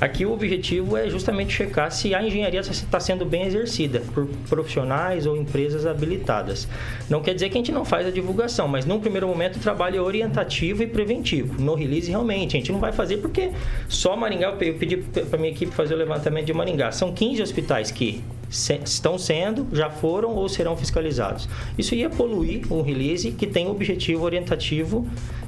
Aqui 0.00 0.26
o 0.26 0.32
objetivo 0.32 0.96
é 0.96 1.08
justamente 1.08 1.52
checar 1.52 1.90
se 1.90 2.14
a 2.14 2.22
engenharia 2.22 2.60
está 2.60 3.00
sendo 3.00 3.24
bem 3.24 3.44
exercida 3.44 4.02
por 4.12 4.26
profissionais 4.48 5.26
ou 5.26 5.36
empresas 5.36 5.86
habilitadas. 5.86 6.68
Não 7.08 7.22
quer 7.22 7.34
dizer 7.34 7.48
que 7.48 7.54
a 7.56 7.60
gente 7.60 7.72
não 7.72 7.84
faz 7.84 8.06
a 8.06 8.10
divulgação, 8.10 8.68
mas 8.68 8.84
num 8.84 9.00
primeiro 9.00 9.26
momento 9.26 9.56
o 9.56 9.60
trabalho 9.60 9.96
é 9.96 10.00
orientativo 10.00 10.82
e 10.82 10.86
preventivo. 10.86 11.60
No 11.60 11.74
release, 11.74 12.10
realmente, 12.10 12.56
a 12.56 12.60
gente 12.60 12.70
não 12.70 12.78
vai 12.78 12.92
fazer 12.92 13.18
porque 13.18 13.50
só 13.88 14.16
Maringá, 14.16 14.54
eu 14.60 14.74
pedi 14.74 14.98
para 14.98 15.38
minha 15.38 15.50
equipe 15.50 15.72
fazer 15.72 15.94
o 15.94 15.96
levantamento 15.96 16.44
de 16.44 16.52
Maringá. 16.52 16.92
São 16.92 17.12
15 17.12 17.42
hospitais 17.42 17.90
que 17.90 18.22
estão 18.48 19.18
sendo, 19.18 19.66
já 19.72 19.90
foram 19.90 20.34
ou 20.34 20.48
serão 20.48 20.76
fiscalizados. 20.76 21.48
Isso 21.76 21.94
ia 21.94 22.08
poluir 22.08 22.72
um 22.72 22.82
release 22.82 23.30
que 23.32 23.46
tem 23.46 23.68
objetivo 23.68 24.24
orientativo 24.24 25.06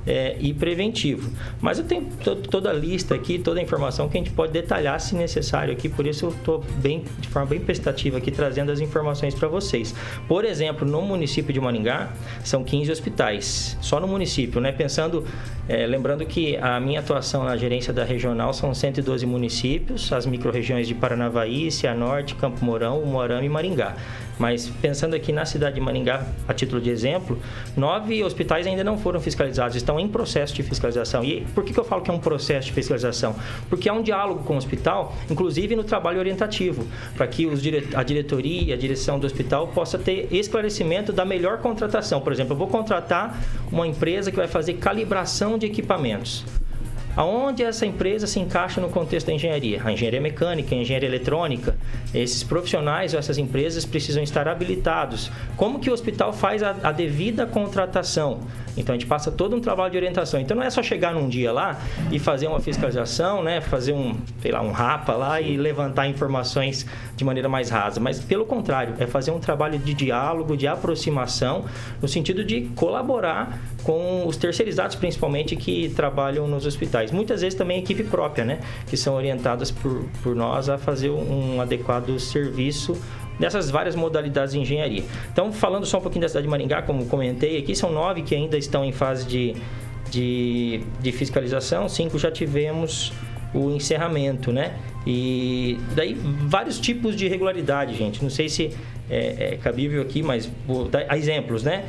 é, 0.08 0.36
e 0.40 0.54
preventivo. 0.54 1.30
Mas 1.60 1.78
eu 1.78 1.84
tenho 1.84 2.06
toda 2.50 2.70
a 2.70 2.72
lista 2.72 3.14
aqui, 3.14 3.38
toda 3.38 3.60
a 3.60 3.62
informação 3.62 4.08
que 4.08 4.16
a 4.16 4.20
gente 4.20 4.32
pode 4.32 4.52
detalhar 4.52 4.98
se 5.00 5.14
necessário 5.14 5.72
aqui, 5.72 5.86
por 5.86 6.06
isso 6.06 6.26
eu 6.26 6.30
estou 6.30 6.64
bem, 6.78 7.04
de 7.18 7.28
forma 7.28 7.48
bem 7.48 7.60
prestativa 7.60 8.16
aqui 8.16 8.30
trazendo 8.30 8.72
as 8.72 8.80
informações 8.80 9.34
para 9.34 9.48
vocês. 9.48 9.94
Por 10.26 10.46
exemplo, 10.46 10.88
no 10.88 11.02
município 11.02 11.52
de 11.52 11.60
Maringá, 11.60 12.10
são 12.42 12.64
15 12.64 12.90
hospitais, 12.90 13.76
só 13.82 14.00
no 14.00 14.08
município, 14.08 14.60
né? 14.62 14.72
Pensando, 14.72 15.24
é, 15.68 15.86
lembrando 15.86 16.24
que 16.24 16.56
a 16.56 16.80
minha 16.80 17.00
atuação 17.00 17.44
na 17.44 17.56
gerência 17.56 17.92
da 17.92 18.04
regional 18.04 18.54
são 18.54 18.72
112 18.72 19.26
municípios, 19.26 20.10
as 20.10 20.24
micro-regiões 20.24 20.88
de 20.88 20.94
Paranavaí, 20.94 21.70
Cianorte, 21.70 22.34
Campo 22.34 22.64
Mourão, 22.64 22.87
Moarama 22.96 23.44
e 23.44 23.48
Maringá. 23.48 23.96
Mas 24.38 24.68
pensando 24.80 25.14
aqui 25.14 25.32
na 25.32 25.44
cidade 25.44 25.74
de 25.74 25.80
Maringá, 25.80 26.26
a 26.46 26.54
título 26.54 26.80
de 26.80 26.90
exemplo, 26.90 27.38
nove 27.76 28.22
hospitais 28.22 28.66
ainda 28.66 28.84
não 28.84 28.96
foram 28.96 29.20
fiscalizados, 29.20 29.74
estão 29.74 29.98
em 29.98 30.06
processo 30.08 30.54
de 30.54 30.62
fiscalização. 30.62 31.24
E 31.24 31.40
por 31.54 31.64
que, 31.64 31.72
que 31.72 31.80
eu 31.80 31.84
falo 31.84 32.02
que 32.02 32.10
é 32.10 32.14
um 32.14 32.20
processo 32.20 32.68
de 32.68 32.72
fiscalização? 32.72 33.34
Porque 33.68 33.88
há 33.88 33.92
um 33.92 34.02
diálogo 34.02 34.44
com 34.44 34.54
o 34.54 34.56
hospital, 34.56 35.14
inclusive 35.28 35.74
no 35.74 35.82
trabalho 35.82 36.20
orientativo, 36.20 36.86
para 37.16 37.26
que 37.26 37.46
os 37.46 37.60
a 37.94 38.02
diretoria, 38.02 38.74
a 38.74 38.78
direção 38.78 39.18
do 39.18 39.26
hospital 39.26 39.68
possa 39.68 39.98
ter 39.98 40.28
esclarecimento 40.30 41.12
da 41.12 41.24
melhor 41.24 41.58
contratação. 41.58 42.20
Por 42.20 42.32
exemplo, 42.32 42.52
eu 42.52 42.56
vou 42.56 42.68
contratar 42.68 43.36
uma 43.72 43.86
empresa 43.86 44.30
que 44.30 44.36
vai 44.36 44.46
fazer 44.46 44.74
calibração 44.74 45.58
de 45.58 45.66
equipamentos. 45.66 46.44
Aonde 47.18 47.64
essa 47.64 47.84
empresa 47.84 48.28
se 48.28 48.38
encaixa 48.38 48.80
no 48.80 48.90
contexto 48.90 49.26
da 49.26 49.32
engenharia? 49.32 49.82
A 49.84 49.90
engenharia 49.90 50.20
mecânica, 50.20 50.72
a 50.72 50.78
engenharia 50.78 51.08
eletrônica. 51.08 51.76
Esses 52.14 52.44
profissionais 52.44 53.12
ou 53.12 53.18
essas 53.18 53.38
empresas 53.38 53.84
precisam 53.84 54.22
estar 54.22 54.46
habilitados. 54.46 55.28
Como 55.56 55.80
que 55.80 55.90
o 55.90 55.92
hospital 55.92 56.32
faz 56.32 56.62
a, 56.62 56.76
a 56.80 56.92
devida 56.92 57.44
contratação? 57.44 58.38
Então 58.78 58.94
a 58.94 58.98
gente 58.98 59.08
passa 59.08 59.30
todo 59.30 59.54
um 59.56 59.60
trabalho 59.60 59.90
de 59.90 59.96
orientação. 59.96 60.40
Então 60.40 60.56
não 60.56 60.62
é 60.62 60.70
só 60.70 60.82
chegar 60.82 61.12
num 61.12 61.28
dia 61.28 61.52
lá 61.52 61.80
e 62.10 62.18
fazer 62.18 62.46
uma 62.46 62.60
fiscalização, 62.60 63.42
né, 63.42 63.60
fazer 63.60 63.92
um, 63.92 64.16
sei 64.40 64.52
lá, 64.52 64.62
um 64.62 64.70
rapa 64.70 65.14
lá 65.14 65.40
e 65.40 65.56
levantar 65.56 66.06
informações 66.06 66.86
de 67.16 67.24
maneira 67.24 67.48
mais 67.48 67.70
rasa, 67.70 68.00
mas 68.00 68.20
pelo 68.20 68.46
contrário, 68.46 68.94
é 68.98 69.06
fazer 69.06 69.30
um 69.30 69.40
trabalho 69.40 69.78
de 69.78 69.92
diálogo, 69.92 70.56
de 70.56 70.66
aproximação, 70.66 71.64
no 72.00 72.08
sentido 72.08 72.44
de 72.44 72.62
colaborar 72.76 73.58
com 73.82 74.26
os 74.26 74.36
terceirizados 74.36 74.96
principalmente 74.96 75.56
que 75.56 75.88
trabalham 75.90 76.46
nos 76.46 76.66
hospitais. 76.66 77.10
Muitas 77.10 77.40
vezes 77.40 77.58
também 77.58 77.78
equipe 77.78 78.04
própria, 78.04 78.44
né, 78.44 78.60
que 78.86 78.96
são 78.96 79.14
orientadas 79.14 79.70
por, 79.70 80.04
por 80.22 80.34
nós 80.34 80.68
a 80.68 80.78
fazer 80.78 81.10
um 81.10 81.60
adequado 81.60 82.18
serviço 82.18 82.96
dessas 83.38 83.70
várias 83.70 83.94
modalidades 83.94 84.52
de 84.52 84.60
engenharia. 84.60 85.04
Então, 85.32 85.52
falando 85.52 85.86
só 85.86 85.98
um 85.98 86.00
pouquinho 86.00 86.22
da 86.22 86.28
cidade 86.28 86.44
de 86.44 86.50
Maringá, 86.50 86.82
como 86.82 87.06
comentei 87.06 87.58
aqui, 87.58 87.74
são 87.74 87.92
nove 87.92 88.22
que 88.22 88.34
ainda 88.34 88.58
estão 88.58 88.84
em 88.84 88.92
fase 88.92 89.26
de, 89.26 89.54
de, 90.10 90.80
de 91.00 91.12
fiscalização, 91.12 91.88
cinco 91.88 92.18
já 92.18 92.30
tivemos 92.30 93.12
o 93.54 93.70
encerramento, 93.70 94.52
né? 94.52 94.76
E 95.06 95.78
daí 95.94 96.14
vários 96.14 96.78
tipos 96.78 97.16
de 97.16 97.26
irregularidade, 97.26 97.94
gente. 97.94 98.22
Não 98.22 98.30
sei 98.30 98.48
se 98.48 98.76
é, 99.08 99.52
é 99.52 99.56
cabível 99.56 100.02
aqui, 100.02 100.22
mas 100.22 100.50
vou 100.66 100.86
dar 100.86 101.16
exemplos, 101.16 101.62
né? 101.62 101.86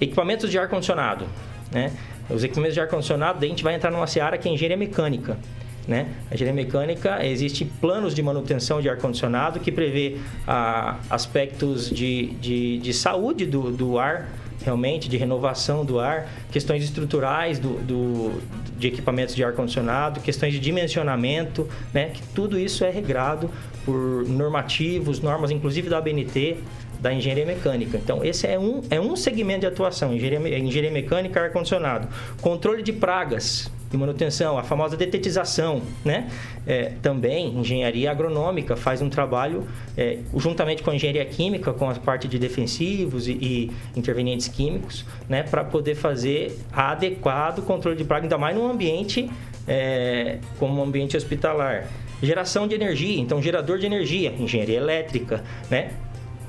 Equipamentos 0.00 0.50
de 0.50 0.58
ar-condicionado, 0.58 1.26
né? 1.70 1.92
Os 2.28 2.42
equipamentos 2.42 2.74
de 2.74 2.80
ar-condicionado, 2.80 3.44
a 3.44 3.48
gente 3.48 3.62
vai 3.62 3.74
entrar 3.74 3.90
numa 3.90 4.06
seara 4.06 4.36
que 4.36 4.48
é 4.48 4.52
engenharia 4.52 4.76
mecânica. 4.76 5.38
Né? 5.86 6.08
A 6.30 6.34
engenharia 6.34 6.64
mecânica, 6.64 7.24
existe 7.24 7.64
planos 7.64 8.12
de 8.14 8.20
manutenção 8.20 8.80
de 8.80 8.88
ar-condicionado 8.88 9.60
que 9.60 9.70
prevê 9.70 10.16
ah, 10.46 10.98
aspectos 11.08 11.88
de, 11.88 12.26
de, 12.40 12.78
de 12.78 12.92
saúde 12.92 13.46
do, 13.46 13.70
do 13.70 13.96
ar, 13.96 14.28
realmente, 14.64 15.08
de 15.08 15.16
renovação 15.16 15.84
do 15.84 16.00
ar, 16.00 16.28
questões 16.50 16.82
estruturais 16.82 17.60
do, 17.60 17.78
do 17.84 18.42
de 18.76 18.88
equipamentos 18.88 19.34
de 19.34 19.42
ar-condicionado, 19.42 20.20
questões 20.20 20.52
de 20.52 20.60
dimensionamento, 20.60 21.68
né? 21.94 22.10
que 22.12 22.22
tudo 22.34 22.58
isso 22.58 22.84
é 22.84 22.90
regrado 22.90 23.50
por 23.84 24.28
normativos, 24.28 25.20
normas 25.20 25.50
inclusive 25.50 25.88
da 25.88 25.98
ABNT, 25.98 26.58
da 27.00 27.12
engenharia 27.12 27.46
mecânica. 27.46 27.96
Então, 27.96 28.24
esse 28.24 28.46
é 28.46 28.58
um, 28.58 28.82
é 28.90 29.00
um 29.00 29.16
segmento 29.16 29.60
de 29.60 29.66
atuação, 29.66 30.14
engenharia, 30.14 30.58
engenharia 30.58 30.90
mecânica 30.90 31.40
ar-condicionado. 31.40 32.08
Controle 32.40 32.82
de 32.82 32.92
pragas, 32.92 33.70
de 33.90 33.96
manutenção, 33.96 34.58
a 34.58 34.62
famosa 34.62 34.96
detetização, 34.96 35.82
né? 36.04 36.28
É, 36.66 36.92
também 37.00 37.56
engenharia 37.58 38.10
agronômica 38.10 38.74
faz 38.74 39.00
um 39.00 39.08
trabalho 39.08 39.66
é, 39.96 40.18
juntamente 40.36 40.82
com 40.82 40.90
a 40.90 40.94
engenharia 40.94 41.24
química, 41.24 41.72
com 41.72 41.88
a 41.88 41.94
parte 41.94 42.26
de 42.26 42.38
defensivos 42.38 43.28
e, 43.28 43.32
e 43.32 43.70
intervenientes 43.96 44.48
químicos, 44.48 45.04
né? 45.28 45.42
Para 45.42 45.62
poder 45.64 45.94
fazer 45.94 46.58
adequado 46.72 47.62
controle 47.62 47.96
de 47.96 48.04
praga, 48.04 48.24
ainda 48.24 48.38
mais 48.38 48.56
num 48.56 48.68
ambiente 48.68 49.30
é, 49.66 50.38
como 50.58 50.82
ambiente 50.82 51.16
hospitalar. 51.16 51.88
Geração 52.22 52.66
de 52.66 52.74
energia, 52.74 53.20
então 53.20 53.42
gerador 53.42 53.78
de 53.78 53.86
energia, 53.86 54.32
engenharia 54.38 54.78
elétrica, 54.78 55.44
né? 55.70 55.90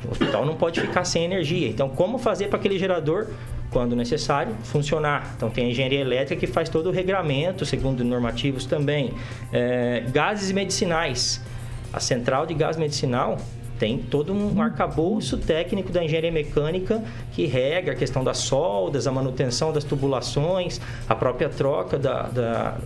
O 0.06 0.12
hospital 0.12 0.46
não 0.46 0.56
pode 0.56 0.80
ficar 0.80 1.04
sem 1.04 1.26
energia. 1.26 1.68
Então, 1.68 1.90
como 1.90 2.18
fazer 2.18 2.48
para 2.48 2.58
aquele 2.58 2.78
gerador 2.78 3.28
quando 3.72 3.96
necessário, 3.96 4.56
funcionar. 4.64 5.34
Então, 5.36 5.50
tem 5.50 5.66
a 5.66 5.70
engenharia 5.70 6.00
elétrica 6.00 6.40
que 6.40 6.48
faz 6.48 6.70
todo 6.70 6.90
o 6.90 6.92
regramento, 6.92 7.66
segundo 7.66 8.04
normativos 8.04 8.66
também. 8.66 9.14
É, 9.52 10.04
gases 10.12 10.52
medicinais. 10.52 11.42
A 11.92 12.00
central 12.00 12.46
de 12.46 12.54
gás 12.54 12.78
medicinal 12.78 13.38
tem 13.78 13.98
todo 13.98 14.34
um 14.34 14.62
arcabouço 14.62 15.38
técnico 15.38 15.92
da 15.92 16.04
engenharia 16.04 16.32
mecânica 16.32 17.04
que 17.34 17.46
regra 17.46 17.94
a 17.94 17.96
questão 17.96 18.24
das 18.24 18.40
soldas, 18.40 19.08
a 19.08 19.12
manutenção 19.12 19.72
das 19.72 19.84
tubulações, 19.84 20.82
a 21.08 21.16
própria 21.16 21.50
troca 21.50 21.98
da, 21.98 22.24
da 22.24 22.78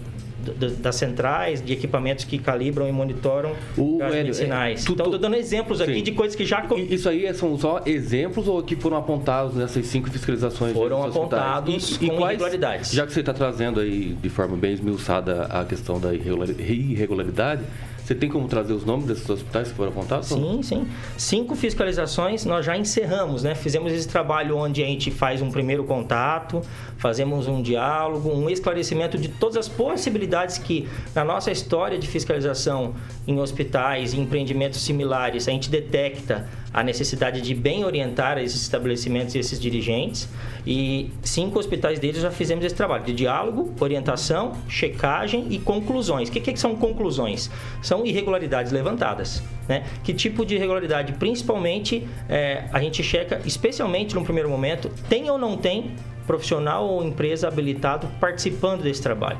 das 0.80 0.96
centrais, 0.96 1.62
de 1.64 1.74
equipamentos 1.74 2.26
que 2.26 2.38
calibram 2.38 2.88
e 2.88 2.92
monitoram 2.92 3.54
O- 3.78 3.98
gás 3.98 4.14
medicinais. 4.14 4.84
é, 4.84 4.86
tu- 4.86 4.94
então, 4.94 5.06
estou 5.08 5.20
dando 5.20 5.36
exemplos 5.36 5.80
aqui 5.82 5.96
Sim. 5.96 6.04
de 6.04 6.12
coisas 6.12 6.36
que 6.36 6.46
já... 6.46 6.66
Isso 6.90 7.08
aí 7.10 7.32
são 7.34 7.58
só 7.58 7.82
exemplos 7.86 8.48
ou 8.48 8.62
que 8.64 8.76
foram 8.76 8.98
apontados 8.98 9.56
nessas 9.56 9.86
cinco 9.86 10.10
fiscalizações? 10.10 10.74
Foram 10.74 10.98
dos 11.06 11.16
hospitais? 11.16 11.42
apontados 11.44 11.98
com 11.98 12.06
irregularidades. 12.06 12.92
Já 12.92 13.06
que 13.06 13.14
você 13.14 13.20
está 13.20 13.34
trazendo 13.34 13.80
aí 13.80 14.16
de 14.22 14.30
forma 14.30 14.56
bem 14.58 14.74
esmiuçada 14.74 15.44
a 15.46 15.64
questão 15.66 16.00
da 16.00 16.14
irregular- 16.14 16.50
irregularidade, 16.60 17.62
você 18.12 18.16
tem 18.16 18.30
como 18.30 18.48
trazer 18.48 18.74
os 18.74 18.84
nomes 18.84 19.06
desses 19.06 19.30
hospitais 19.30 19.70
que 19.70 19.74
foram 19.74 19.92
apontados? 19.92 20.28
Sim, 20.28 20.62
sim. 20.62 20.88
Cinco 21.18 21.56
fiscalizações 21.56 22.44
nós 22.44 22.66
já 22.66 22.78
encerramos, 22.78 23.44
né? 23.44 23.56
Fizemos 23.56 23.94
esse 23.94 24.08
trabalho 24.08 24.58
onde 24.58 24.84
a 24.84 24.86
gente 24.86 25.10
faz 25.10 25.42
um 25.42 25.50
primeiro 25.50 25.86
contato, 25.86 26.62
fazemos 26.98 27.48
um 27.48 27.62
diálogo, 27.62 28.30
um 28.30 28.50
esclarecimento 28.50 29.18
de 29.18 29.30
todas 29.30 29.56
as 29.56 29.70
possibilidades 29.70 30.58
que 30.58 30.90
na 31.16 31.24
nossa 31.24 31.52
história 31.52 31.98
de 31.98 32.08
fiscalização 32.08 32.94
em 33.26 33.40
hospitais 33.40 34.14
e 34.14 34.20
empreendimentos 34.20 34.82
similares 34.82 35.48
a 35.48 35.52
gente 35.52 35.70
detecta 35.70 36.50
a 36.74 36.84
necessidade 36.84 37.42
de 37.42 37.54
bem 37.54 37.84
orientar 37.84 38.38
esses 38.38 38.62
estabelecimentos 38.62 39.36
e 39.36 39.40
esses 39.40 39.60
dirigentes. 39.60 40.28
E 40.66 41.12
cinco 41.22 41.60
hospitais 41.60 42.00
deles 42.00 42.22
já 42.22 42.32
fizemos 42.32 42.64
esse 42.64 42.76
trabalho 42.76 43.04
de 43.04 43.14
diálogo, 43.14 43.74
orientação, 43.80 44.54
checagem 44.68 45.48
e 45.50 45.60
conclusões. 45.60 46.30
O 46.30 46.32
que, 46.32 46.40
que 46.40 46.60
são 46.60 46.76
conclusões? 46.76 47.50
São 47.82 48.06
irregularidades 48.06 48.72
levantadas. 48.72 49.44
Né? 49.68 49.84
Que 50.04 50.14
tipo 50.14 50.46
de 50.46 50.56
irregularidade? 50.56 51.14
Principalmente, 51.14 52.08
eh, 52.30 52.66
a 52.72 52.80
gente 52.80 53.04
checa, 53.04 53.42
especialmente 53.46 54.16
no 54.16 54.24
primeiro 54.24 54.50
momento, 54.50 54.90
tem 55.10 55.30
ou 55.30 55.38
não 55.38 55.58
tem 55.58 55.92
profissional 56.26 56.88
ou 56.88 57.04
empresa 57.04 57.48
habilitado 57.48 58.08
participando 58.20 58.84
desse 58.84 59.02
trabalho. 59.02 59.40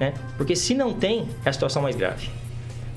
Né? 0.00 0.14
Porque 0.36 0.56
se 0.56 0.74
não 0.74 0.92
tem, 0.92 1.28
é 1.44 1.50
a 1.50 1.52
situação 1.52 1.82
mais 1.82 1.94
grave. 1.94 2.41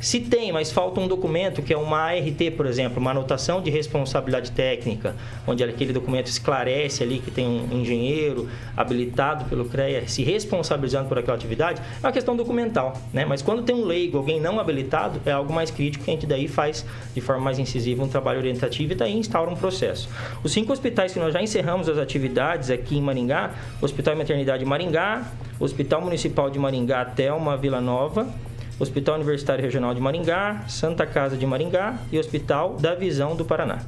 Se 0.05 0.19
tem, 0.19 0.51
mas 0.51 0.71
falta 0.71 1.01
um 1.01 1.07
documento 1.07 1.63
que 1.63 1.73
é 1.73 1.77
uma 1.77 1.97
ART, 1.97 2.39
por 2.55 2.67
exemplo, 2.67 2.99
uma 2.99 3.09
anotação 3.09 3.59
de 3.59 3.71
responsabilidade 3.71 4.51
técnica, 4.51 5.15
onde 5.47 5.63
aquele 5.63 5.91
documento 5.91 6.27
esclarece 6.27 7.01
ali 7.01 7.17
que 7.17 7.31
tem 7.31 7.47
um 7.47 7.81
engenheiro 7.81 8.47
habilitado 8.77 9.45
pelo 9.45 9.65
CREA 9.65 10.07
se 10.07 10.21
responsabilizando 10.21 11.09
por 11.09 11.17
aquela 11.17 11.35
atividade, 11.35 11.81
é 11.81 12.05
uma 12.05 12.11
questão 12.11 12.35
documental, 12.37 12.93
né? 13.11 13.25
Mas 13.25 13.41
quando 13.41 13.63
tem 13.63 13.75
um 13.75 13.83
leigo, 13.83 14.19
alguém 14.19 14.39
não 14.39 14.59
habilitado, 14.59 15.19
é 15.25 15.31
algo 15.31 15.51
mais 15.51 15.71
crítico 15.71 16.05
que 16.05 16.11
a 16.11 16.13
gente 16.13 16.27
daí 16.27 16.47
faz 16.47 16.85
de 17.15 17.19
forma 17.19 17.43
mais 17.43 17.57
incisiva 17.57 18.03
um 18.03 18.07
trabalho 18.07 18.37
orientativo 18.37 18.91
e 18.91 18.95
daí 18.95 19.17
instaura 19.17 19.49
um 19.49 19.55
processo. 19.55 20.07
Os 20.43 20.51
cinco 20.51 20.71
hospitais 20.71 21.13
que 21.13 21.19
nós 21.19 21.33
já 21.33 21.41
encerramos 21.41 21.89
as 21.89 21.97
atividades 21.97 22.69
aqui 22.69 22.95
em 22.95 23.01
Maringá, 23.01 23.55
Hospital 23.81 24.13
e 24.13 24.17
Maternidade 24.19 24.63
Maringá, 24.65 25.31
Hospital 25.59 26.01
Municipal 26.01 26.51
de 26.51 26.59
Maringá, 26.59 27.05
Telma 27.05 27.57
Vila 27.57 27.81
Nova, 27.81 28.31
Hospital 28.79 29.15
Universitário 29.15 29.63
Regional 29.63 29.93
de 29.93 30.01
Maringá, 30.01 30.65
Santa 30.67 31.05
Casa 31.05 31.37
de 31.37 31.45
Maringá 31.45 31.97
e 32.11 32.19
Hospital 32.19 32.75
da 32.75 32.93
Visão 32.93 33.35
do 33.35 33.45
Paraná. 33.45 33.79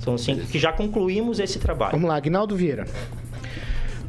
São 0.00 0.16
cinco 0.18 0.46
que 0.46 0.58
já 0.58 0.72
concluímos 0.72 1.38
esse 1.40 1.58
trabalho. 1.58 1.92
Vamos 1.92 2.08
lá, 2.08 2.16
Agnaldo 2.16 2.56
Vieira. 2.56 2.86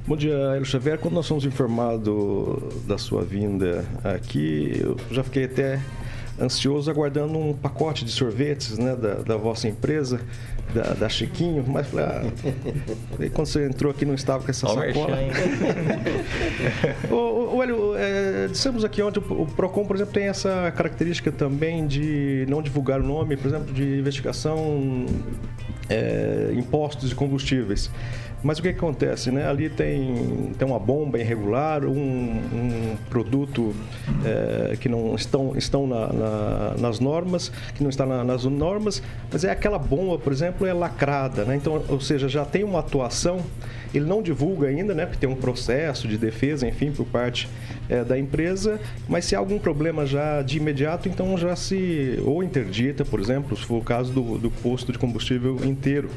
Bom 0.08 0.16
dia, 0.16 0.34
Hélio 0.54 0.66
Xavier. 0.66 0.98
Quando 0.98 1.16
nós 1.16 1.28
fomos 1.28 1.44
informados 1.44 2.86
da 2.86 2.98
sua 2.98 3.24
vinda 3.24 3.84
aqui, 4.04 4.80
eu 4.80 4.96
já 5.12 5.24
fiquei 5.24 5.44
até 5.46 5.82
ansioso 6.40 6.90
aguardando 6.90 7.38
um 7.38 7.54
pacote 7.54 8.06
de 8.06 8.12
sorvetes 8.12 8.78
né, 8.78 8.96
da, 8.96 9.16
da 9.16 9.38
vossa 9.38 9.68
empresa, 9.68 10.22
da, 10.74 10.94
da 10.94 11.10
Chiquinho, 11.10 11.64
mas 11.68 11.88
falei, 11.88 12.06
ah, 12.06 12.32
quando 13.34 13.48
você 13.48 13.66
entrou 13.66 13.92
aqui 13.92 14.06
não 14.06 14.14
estava 14.14 14.44
com 14.44 14.52
essa 14.52 14.68
o 14.68 14.70
sacola. 14.70 15.18
ô, 17.12 17.64
Hélio, 17.64 17.96
é, 17.96 18.48
dissemos 18.48 18.84
aqui 18.84 19.02
ontem, 19.02 19.20
o 19.20 19.38
o 19.42 19.46
PROCON, 19.46 19.86
por 19.86 19.96
exemplo, 19.96 20.14
tem 20.14 20.28
essa 20.28 20.72
característica 20.76 21.32
também 21.32 21.88
de 21.88 22.46
não 22.50 22.62
divulgar 22.62 23.00
o 23.00 23.04
nome, 23.04 23.38
por 23.38 23.48
exemplo, 23.48 23.74
de 23.74 24.00
investigação 24.00 25.06
é, 25.90 26.52
impostos 26.54 27.10
de 27.10 27.16
combustíveis. 27.16 27.90
Mas 28.44 28.60
o 28.60 28.62
que, 28.62 28.70
acontece? 28.70 29.32
Né? 29.32 29.48
Ali 29.48 29.68
tem, 29.70 30.52
tem 30.58 30.68
uma 30.68 30.78
bomba 30.80 31.18
irregular, 31.20 31.84
um, 31.84 31.92
um 31.92 32.96
produto 33.10 33.74
é, 34.24 34.76
que 34.78 34.88
não 34.88 35.16
estão, 35.16 35.54
estão 35.58 35.88
na- 35.88 36.08
na- 36.14 36.74
nas 36.80 37.00
normas, 37.00 37.52
que 37.74 37.82
não 37.82 37.90
está 37.90 38.06
na- 38.06 38.24
nas 38.24 38.44
normas, 38.46 39.02
mas 39.32 39.44
é 39.44 39.50
aquela 39.52 39.80
bomba, 39.80 40.20
por 40.20 40.32
exemplo, 40.32 40.68
é 40.68 40.74
lacrada. 40.74 41.46
Né? 41.46 41.56
Então, 41.56 41.82
ou 41.90 42.00
seja, 42.00 42.30
já 42.30 42.46
tem 42.46 42.64
uma 42.64 42.80
atuação, 42.80 43.40
ele 43.98 44.06
não 44.06 44.22
divulga 44.22 44.68
ainda, 44.68 44.94
né? 44.94 45.06
porque 45.06 45.20
tem 45.20 45.30
um 45.30 45.36
processo 45.36 46.08
de 46.08 46.18
defesa, 46.18 46.68
enfim, 46.68 46.92
por 46.92 47.06
parte 47.06 47.50
é, 47.90 48.04
da 48.04 48.18
empresa, 48.18 48.80
mas 49.08 49.26
se 49.26 49.36
há 49.36 49.40
algum 49.40 49.60
problema 49.60 50.06
já 50.06 50.42
de 50.42 50.58
imediato, 50.58 51.08
então 51.10 51.38
já 51.38 51.56
se 51.56 52.22
ou 52.26 52.44
interdita, 52.44 53.04
por 53.04 53.20
exemplo, 53.20 53.56
se 53.58 53.66
for 53.66 53.78
o 53.78 53.84
caso 53.84 54.12
do, 54.12 54.38
do 54.38 54.52
posto 54.52 54.92
de 54.92 54.98
combustível 54.98 55.58
inteiro, 55.66 56.10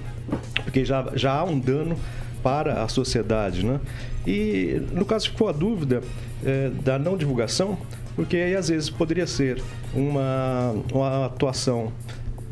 porque 0.65 0.85
já, 0.85 1.11
já 1.15 1.33
há 1.33 1.45
um 1.45 1.59
dano 1.59 1.97
para 2.43 2.83
a 2.83 2.89
sociedade, 2.89 3.65
né? 3.65 3.81
E 4.27 4.81
no 4.93 5.05
caso 5.05 5.31
ficou 5.31 5.49
a 5.49 5.53
dúvida 5.53 6.03
é, 6.45 6.71
da 6.83 6.99
não 6.99 7.17
divulgação, 7.17 7.79
porque 8.17 8.37
aí 8.37 8.55
às 8.55 8.69
vezes 8.69 8.91
poderia 8.91 9.27
ser 9.27 9.63
uma, 9.95 10.75
uma 10.93 11.27
atuação 11.27 11.93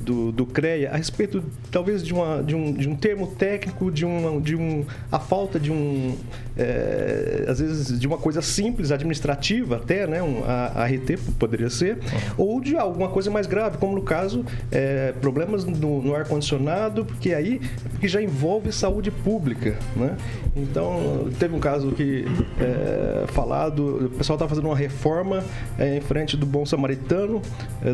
do, 0.08 0.32
do 0.32 0.46
CREA 0.46 0.90
a 0.90 0.96
respeito 0.96 1.44
talvez 1.70 2.02
de, 2.02 2.14
uma, 2.14 2.42
de, 2.42 2.54
um, 2.54 2.72
de 2.72 2.88
um 2.88 2.96
termo 2.96 3.26
técnico, 3.26 3.90
de, 3.90 4.06
uma, 4.06 4.40
de 4.40 4.56
um, 4.56 4.86
a 5.12 5.18
falta 5.18 5.60
de 5.60 5.70
um, 5.70 6.16
é, 6.56 7.44
às 7.46 7.60
vezes 7.60 8.00
de 8.00 8.06
uma 8.06 8.16
coisa 8.16 8.40
simples, 8.40 8.90
administrativa 8.90 9.76
até, 9.76 10.06
né, 10.06 10.22
um, 10.22 10.42
a, 10.46 10.84
a 10.84 10.86
RT 10.86 11.18
poderia 11.38 11.68
ser, 11.68 11.98
ou 12.38 12.58
de 12.58 12.74
alguma 12.74 13.10
coisa 13.10 13.30
mais 13.30 13.46
grave, 13.46 13.76
como 13.76 13.94
no 13.94 14.02
caso 14.02 14.46
é, 14.72 15.12
problemas 15.20 15.66
no, 15.66 16.02
no 16.02 16.14
ar-condicionado, 16.14 17.04
porque 17.04 17.34
aí 17.34 17.60
porque 17.90 18.08
já 18.08 18.22
envolve 18.22 18.72
saúde 18.72 19.10
pública, 19.10 19.76
né? 19.96 20.16
Então, 20.56 21.28
teve 21.38 21.54
um 21.54 21.60
caso 21.60 21.92
que 21.92 22.24
é, 22.60 23.26
falado, 23.28 24.06
o 24.06 24.10
pessoal 24.10 24.36
estava 24.36 24.48
fazendo 24.48 24.66
uma 24.66 24.76
reforma 24.76 25.44
em 25.78 26.00
frente 26.00 26.36
do 26.36 26.46
Bom 26.46 26.64
Samaritano. 26.64 27.42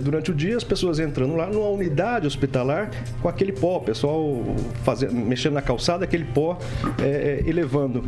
Durante 0.02 0.30
o 0.30 0.34
dia, 0.34 0.56
as 0.56 0.64
pessoas 0.64 0.98
entrando 0.98 1.34
lá 1.36 1.46
numa 1.46 1.68
unidade 1.68 2.03
hospitalar 2.26 2.90
com 3.20 3.28
aquele 3.28 3.52
pó, 3.52 3.78
o 3.78 3.80
pessoal 3.80 4.42
fazendo, 4.82 5.14
mexendo 5.14 5.54
na 5.54 5.62
calçada, 5.62 6.04
aquele 6.04 6.24
pó 6.24 6.58
é, 7.00 7.42
é, 7.44 7.48
elevando. 7.48 8.04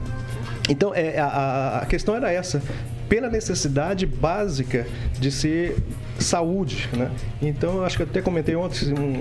Então, 0.69 0.95
é, 0.95 1.19
a, 1.19 1.81
a 1.83 1.87
questão 1.87 2.15
era 2.15 2.31
essa. 2.31 2.63
Pela 3.09 3.31
necessidade 3.31 4.05
básica 4.05 4.85
de 5.19 5.31
ser 5.31 5.77
saúde, 6.19 6.89
né? 6.93 7.11
Então, 7.41 7.85
acho 7.85 7.97
que 7.97 8.03
até 8.03 8.21
comentei 8.21 8.57
ontem, 8.57 8.93
um, 8.93 9.21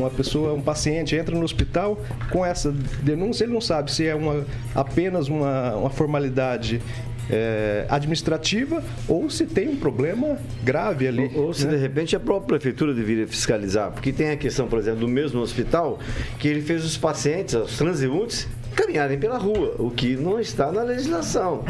uma 0.00 0.10
pessoa, 0.10 0.52
um 0.52 0.60
paciente 0.60 1.16
entra 1.16 1.34
no 1.34 1.42
hospital 1.44 1.98
com 2.30 2.44
essa 2.44 2.72
denúncia, 3.02 3.44
ele 3.44 3.52
não 3.52 3.60
sabe 3.60 3.90
se 3.90 4.06
é 4.06 4.14
uma, 4.14 4.44
apenas 4.74 5.28
uma, 5.28 5.76
uma 5.76 5.90
formalidade 5.90 6.82
é, 7.30 7.86
administrativa 7.88 8.82
ou 9.08 9.28
se 9.28 9.46
tem 9.46 9.68
um 9.68 9.76
problema 9.76 10.38
grave 10.62 11.08
ali. 11.08 11.30
Ou, 11.34 11.46
ou 11.46 11.54
se 11.54 11.66
né? 11.66 11.72
de 11.72 11.78
repente 11.78 12.14
a 12.16 12.20
própria 12.20 12.58
prefeitura 12.58 12.94
deveria 12.94 13.26
fiscalizar, 13.26 13.92
porque 13.92 14.12
tem 14.12 14.30
a 14.30 14.36
questão, 14.36 14.66
por 14.66 14.78
exemplo, 14.78 15.00
do 15.00 15.08
mesmo 15.08 15.40
hospital, 15.40 15.98
que 16.38 16.48
ele 16.48 16.62
fez 16.62 16.84
os 16.84 16.96
pacientes, 16.96 17.54
os 17.54 17.76
transeuntes, 17.76 18.48
caminharem 18.74 19.18
pela 19.18 19.38
rua, 19.38 19.74
o 19.78 19.90
que 19.90 20.16
não 20.16 20.38
está 20.38 20.70
na 20.70 20.82
legislação, 20.82 21.64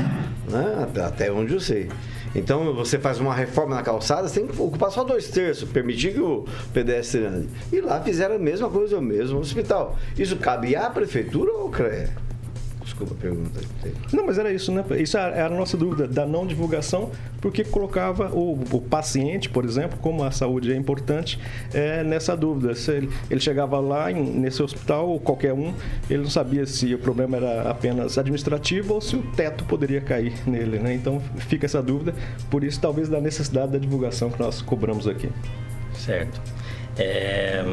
né? 0.51 0.89
até, 1.05 1.31
onde 1.31 1.55
eu 1.55 1.61
sei. 1.61 1.89
Então, 2.35 2.75
você 2.75 2.99
faz 2.99 3.19
uma 3.19 3.35
reforma 3.35 3.77
na 3.77 3.83
calçada, 3.83 4.29
você 4.29 4.41
tem 4.41 4.47
que 4.47 4.61
ocupar 4.61 4.91
só 4.91 5.03
dois 5.03 5.29
terços, 5.29 5.67
permitir 5.71 6.13
que 6.13 6.21
o 6.21 6.45
pedestre 6.73 7.25
ande. 7.25 7.49
E 7.73 7.81
lá 7.81 7.99
fizeram 8.03 8.35
a 8.35 8.39
mesma 8.39 8.69
coisa, 8.69 8.99
o 8.99 9.03
mesmo 9.03 9.39
hospital. 9.39 9.97
Isso 10.19 10.37
cabe 10.37 10.77
à 10.77 10.91
prefeitura 10.91 11.51
ou 11.53 11.71
CREA? 11.71 12.26
Desculpa 12.87 13.15
a 13.15 13.17
pergunta. 13.17 13.61
Não, 14.13 14.25
mas 14.27 14.39
era 14.39 14.53
isso, 14.53 14.71
né? 14.71 14.85
Isso 15.01 15.19
era 15.19 15.47
a 15.47 15.51
nossa 15.51 15.77
dúvida 15.77 16.07
da 16.07 16.25
não 16.25 16.47
divulgação, 16.47 17.11
porque 17.41 17.65
colocava 17.65 18.29
o, 18.33 18.53
o 18.71 18.81
paciente, 18.81 19.49
por 19.51 19.65
exemplo, 19.65 19.99
como 20.01 20.23
a 20.23 20.31
saúde 20.31 20.73
é 20.73 20.77
importante, 20.77 21.37
é, 21.75 22.05
nessa 22.05 22.37
dúvida. 22.37 22.77
Se 22.77 22.93
ele, 22.93 23.11
ele 23.29 23.41
chegava 23.41 23.81
lá 23.81 24.13
em- 24.13 24.23
nesse 24.39 24.63
hospital, 24.63 25.09
ou 25.09 25.19
qualquer 25.19 25.53
um, 25.53 25.75
ele 26.09 26.23
não 26.23 26.31
sabia 26.31 26.65
se 26.65 26.95
o 26.95 26.99
problema 27.01 27.37
era 27.39 27.69
apenas 27.69 28.17
administrativo 28.19 28.95
ou 28.95 29.01
se 29.01 29.17
o 29.17 29.23
teto 29.35 29.65
poderia 29.65 30.01
cair 30.01 30.33
nele, 30.49 30.79
né? 30.79 30.95
Então 30.95 31.21
fica 31.39 31.67
essa 31.67 31.83
dúvida, 31.83 32.15
por 32.49 32.63
isso 32.63 32.81
talvez 32.81 33.09
da 33.09 33.21
necessidade 33.21 33.73
da 33.73 33.79
divulgação 33.79 34.31
que 34.31 34.39
nós 34.39 34.63
cobramos 34.63 35.09
aqui. 35.09 35.29
Certo. 35.93 36.41
É, 36.97 37.65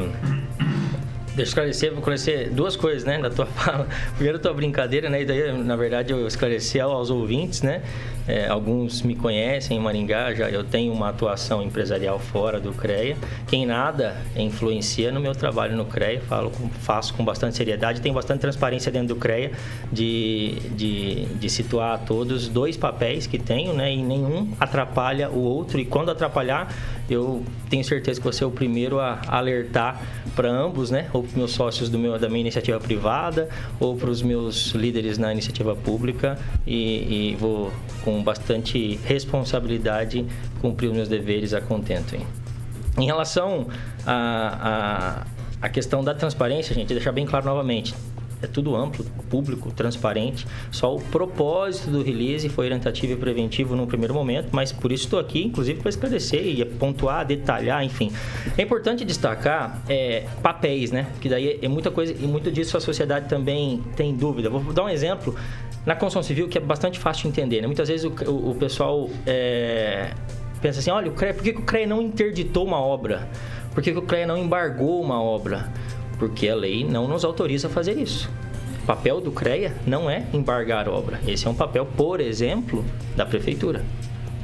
Deixa 1.34 1.40
eu 1.40 1.42
esclarecer, 1.42 1.90
vou 1.90 1.98
esclarecer 1.98 2.52
duas 2.52 2.76
coisas, 2.76 3.02
né, 3.02 3.20
da 3.20 3.28
tua 3.28 3.46
fala. 3.46 3.88
Primeiro, 4.14 4.38
tua 4.38 4.54
brincadeira, 4.54 5.10
né, 5.10 5.22
e 5.22 5.24
daí, 5.24 5.52
na 5.64 5.74
verdade, 5.74 6.12
eu 6.12 6.26
esclareci 6.28 6.78
aos 6.78 7.10
ouvintes, 7.10 7.60
né, 7.60 7.82
é, 8.26 8.46
alguns 8.48 9.02
me 9.02 9.16
conhecem 9.16 9.76
em 9.76 9.80
Maringá, 9.80 10.32
já 10.32 10.48
eu 10.48 10.62
tenho 10.62 10.92
uma 10.92 11.10
atuação 11.10 11.62
empresarial 11.62 12.18
fora 12.18 12.58
do 12.58 12.72
CREA. 12.72 13.16
Quem 13.48 13.66
nada 13.66 14.16
influencia 14.36 15.10
no 15.12 15.20
meu 15.20 15.34
trabalho 15.34 15.76
no 15.76 15.84
CREA, 15.84 16.20
falo, 16.22 16.50
faço 16.80 17.12
com 17.14 17.24
bastante 17.24 17.56
seriedade, 17.56 18.00
tenho 18.00 18.14
bastante 18.14 18.40
transparência 18.40 18.90
dentro 18.90 19.08
do 19.08 19.16
CREA 19.16 19.50
de, 19.92 20.54
de, 20.70 21.24
de 21.26 21.50
situar 21.50 21.94
a 21.94 21.98
todos 21.98 22.48
dois 22.48 22.76
papéis 22.76 23.26
que 23.26 23.38
tenho, 23.38 23.74
né, 23.74 23.92
e 23.92 24.02
nenhum 24.02 24.52
atrapalha 24.58 25.28
o 25.30 25.40
outro, 25.40 25.78
e 25.78 25.84
quando 25.84 26.10
atrapalhar, 26.10 26.72
eu 27.08 27.44
tenho 27.68 27.84
certeza 27.84 28.20
que 28.20 28.26
você 28.26 28.44
é 28.44 28.46
o 28.46 28.50
primeiro 28.50 28.98
a 28.98 29.20
alertar 29.28 30.00
para 30.34 30.50
ambos, 30.50 30.90
né? 30.90 31.08
Ou 31.12 31.22
para 31.22 31.28
os 31.28 31.34
meus 31.34 31.52
sócios 31.52 31.88
do 31.88 31.98
meu, 31.98 32.18
da 32.18 32.28
minha 32.28 32.40
iniciativa 32.40 32.80
privada, 32.80 33.48
ou 33.78 33.96
para 33.96 34.10
os 34.10 34.22
meus 34.22 34.72
líderes 34.72 35.18
na 35.18 35.32
iniciativa 35.32 35.76
pública, 35.76 36.38
e, 36.66 37.32
e 37.32 37.36
vou 37.38 37.70
com 38.04 38.22
bastante 38.22 38.98
responsabilidade 39.04 40.24
cumprir 40.60 40.88
os 40.88 40.94
meus 40.94 41.08
deveres 41.08 41.52
a 41.52 41.60
contento. 41.60 42.14
Hein? 42.14 42.26
Em 42.98 43.06
relação 43.06 43.66
à 44.06 45.24
a, 45.60 45.66
a, 45.66 45.68
questão 45.68 46.02
da 46.02 46.14
transparência, 46.14 46.74
gente, 46.74 46.94
deixar 46.94 47.12
bem 47.12 47.26
claro 47.26 47.44
novamente. 47.44 47.94
É 48.44 48.46
tudo 48.46 48.76
amplo, 48.76 49.04
público, 49.30 49.72
transparente. 49.72 50.46
Só 50.70 50.94
o 50.94 51.00
propósito 51.00 51.90
do 51.90 52.02
release 52.02 52.48
foi 52.48 52.66
orientativo 52.66 53.14
e 53.14 53.16
preventivo 53.16 53.74
no 53.74 53.86
primeiro 53.86 54.12
momento, 54.12 54.48
mas 54.52 54.70
por 54.70 54.92
isso 54.92 55.04
estou 55.04 55.18
aqui, 55.18 55.42
inclusive, 55.42 55.80
para 55.80 55.88
esclarecer 55.88 56.46
e 56.46 56.64
pontuar, 56.64 57.24
detalhar, 57.24 57.82
enfim. 57.82 58.12
É 58.58 58.62
importante 58.62 59.04
destacar 59.04 59.82
é, 59.88 60.26
papéis, 60.42 60.92
né? 60.92 61.06
Que 61.20 61.28
daí 61.28 61.58
é 61.62 61.68
muita 61.68 61.90
coisa 61.90 62.12
e 62.12 62.26
muito 62.26 62.52
disso 62.52 62.76
a 62.76 62.80
sociedade 62.80 63.28
também 63.28 63.82
tem 63.96 64.14
dúvida. 64.14 64.50
Vou 64.50 64.72
dar 64.74 64.84
um 64.84 64.88
exemplo 64.88 65.34
na 65.86 65.94
construção 65.94 66.22
civil 66.22 66.48
que 66.48 66.58
é 66.58 66.60
bastante 66.60 66.98
fácil 66.98 67.22
de 67.24 67.28
entender. 67.28 67.60
Né? 67.60 67.66
Muitas 67.66 67.88
vezes 67.88 68.04
o, 68.04 68.30
o, 68.30 68.50
o 68.50 68.54
pessoal 68.54 69.08
é, 69.26 70.12
pensa 70.60 70.80
assim: 70.80 70.90
olha, 70.90 71.10
o 71.10 71.14
CREA, 71.14 71.32
por 71.32 71.42
que, 71.42 71.52
que 71.52 71.60
o 71.60 71.64
CREA 71.64 71.86
não 71.86 72.02
interditou 72.02 72.66
uma 72.66 72.78
obra? 72.78 73.28
Por 73.72 73.82
que, 73.82 73.90
que 73.90 73.98
o 73.98 74.02
CREA 74.02 74.26
não 74.26 74.36
embargou 74.36 75.02
uma 75.02 75.20
obra? 75.20 75.72
Porque 76.18 76.48
a 76.48 76.54
lei 76.54 76.84
não 76.84 77.08
nos 77.08 77.24
autoriza 77.24 77.68
a 77.68 77.70
fazer 77.70 77.98
isso. 77.98 78.30
O 78.82 78.86
papel 78.86 79.20
do 79.20 79.32
CREA 79.32 79.74
não 79.86 80.10
é 80.10 80.26
embargar 80.32 80.88
obra. 80.88 81.18
Esse 81.26 81.46
é 81.46 81.50
um 81.50 81.54
papel, 81.54 81.86
por 81.96 82.20
exemplo, 82.20 82.84
da 83.16 83.24
prefeitura. 83.24 83.82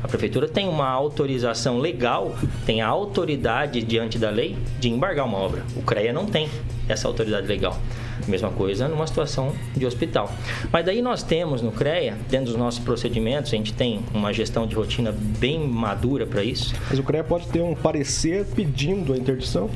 A 0.03 0.09
prefeitura 0.09 0.49
tem 0.49 0.67
uma 0.67 0.89
autorização 0.89 1.79
legal, 1.79 2.35
tem 2.65 2.81
a 2.81 2.89
autoridade 2.89 3.83
diante 3.83 4.19
da 4.19 4.31
lei 4.31 4.57
de 4.79 4.89
embargar 4.89 5.27
uma 5.27 5.37
obra. 5.37 5.63
O 5.77 5.83
CREA 5.83 6.11
não 6.11 6.25
tem 6.25 6.49
essa 6.89 7.07
autoridade 7.07 7.47
legal. 7.47 7.79
Mesma 8.27 8.51
coisa 8.51 8.89
numa 8.89 9.07
situação 9.07 9.55
de 9.77 9.85
hospital. 9.85 10.33
Mas 10.73 10.87
daí 10.87 11.03
nós 11.03 11.23
temos 11.23 11.61
no 11.61 11.71
CREA, 11.71 12.17
dentro 12.31 12.47
dos 12.47 12.57
nossos 12.57 12.81
procedimentos, 12.81 13.53
a 13.53 13.57
gente 13.57 13.75
tem 13.75 14.01
uma 14.15 14.33
gestão 14.33 14.67
de 14.67 14.75
rotina 14.75 15.13
bem 15.13 15.69
madura 15.69 16.27
para 16.27 16.43
isso. 16.43 16.75
Mas 16.89 16.99
o 16.99 17.03
CREA 17.03 17.23
pode 17.23 17.47
ter 17.49 17.61
um 17.61 17.75
parecer 17.75 18.47
pedindo 18.47 19.13
a 19.13 19.19
interdição? 19.19 19.69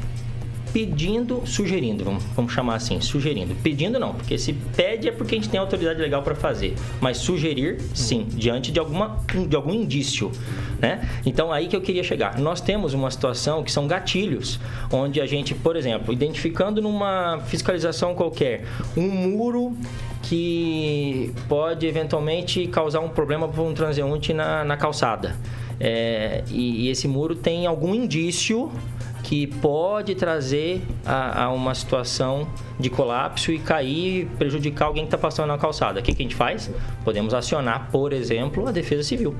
Pedindo, 0.75 1.41
sugerindo, 1.47 2.05
vamos, 2.05 2.25
vamos, 2.35 2.53
chamar 2.53 2.75
assim, 2.75 3.01
sugerindo. 3.01 3.55
Pedindo 3.63 3.97
não, 4.01 4.13
porque 4.13 4.37
se 4.37 4.53
pede 4.53 5.09
é 5.09 5.13
porque 5.13 5.37
a 5.37 5.39
gente 5.39 5.49
tem 5.49 5.61
autoridade 5.61 6.01
legal 6.01 6.21
para 6.21 6.35
fazer. 6.35 6.75
Mas 7.01 7.19
sugerir, 7.19 7.81
sim, 7.95 8.27
diante 8.29 8.73
de, 8.73 8.81
alguma, 8.81 9.21
de 9.49 9.55
algum 9.55 9.73
indício. 9.73 10.33
Né? 10.81 11.09
Então 11.25 11.53
aí 11.53 11.69
que 11.69 11.77
eu 11.77 11.81
queria 11.81 12.03
chegar. 12.03 12.41
Nós 12.41 12.61
temos 12.61 12.93
uma 12.93 13.09
situação 13.09 13.63
que 13.63 13.71
são 13.71 13.87
gatilhos, 13.87 14.59
onde 14.93 15.21
a 15.21 15.27
gente, 15.27 15.55
por 15.55 15.77
exemplo, 15.77 16.13
identificando 16.13 16.83
numa 16.83 17.39
fiscalização 17.47 18.13
qualquer 18.13 18.65
um 18.97 19.09
muro 19.09 19.77
que 20.23 21.33
pode 21.49 21.87
eventualmente 21.87 22.67
causar 22.67 22.99
um 22.99 23.11
problema 23.11 23.47
para 23.47 23.63
um 23.63 23.73
transeunte 23.73 24.35
na, 24.35 24.65
na 24.65 24.77
calçada. 24.77 25.37
É, 25.79 26.43
e, 26.51 26.87
e 26.87 26.89
esse 26.89 27.07
muro 27.07 27.35
tem 27.35 27.67
algum 27.67 27.95
indício 27.95 28.73
que 29.25 29.47
pode 29.47 30.15
trazer 30.15 30.83
a, 31.05 31.45
a, 31.45 31.51
uma 31.51 31.75
situação 31.75 32.47
de 32.79 32.91
colapso 32.91 33.51
e 33.51 33.59
cair, 33.59 34.29
prejudicar 34.39 34.85
alguém 34.85 35.05
que 35.05 35.09
está 35.09 35.19
passando 35.19 35.49
na 35.49 35.57
calçada. 35.57 36.01
O 36.01 36.03
que, 36.03 36.15
que, 36.15 36.23
a 36.23 36.25
gente 36.25 36.35
faz? 36.35 36.71
Podemos 37.03 37.33
acionar, 37.33 37.89
por 37.91 38.13
exemplo, 38.13 38.69
a 38.69 38.71
Defesa 38.71 39.03
Civil. 39.03 39.35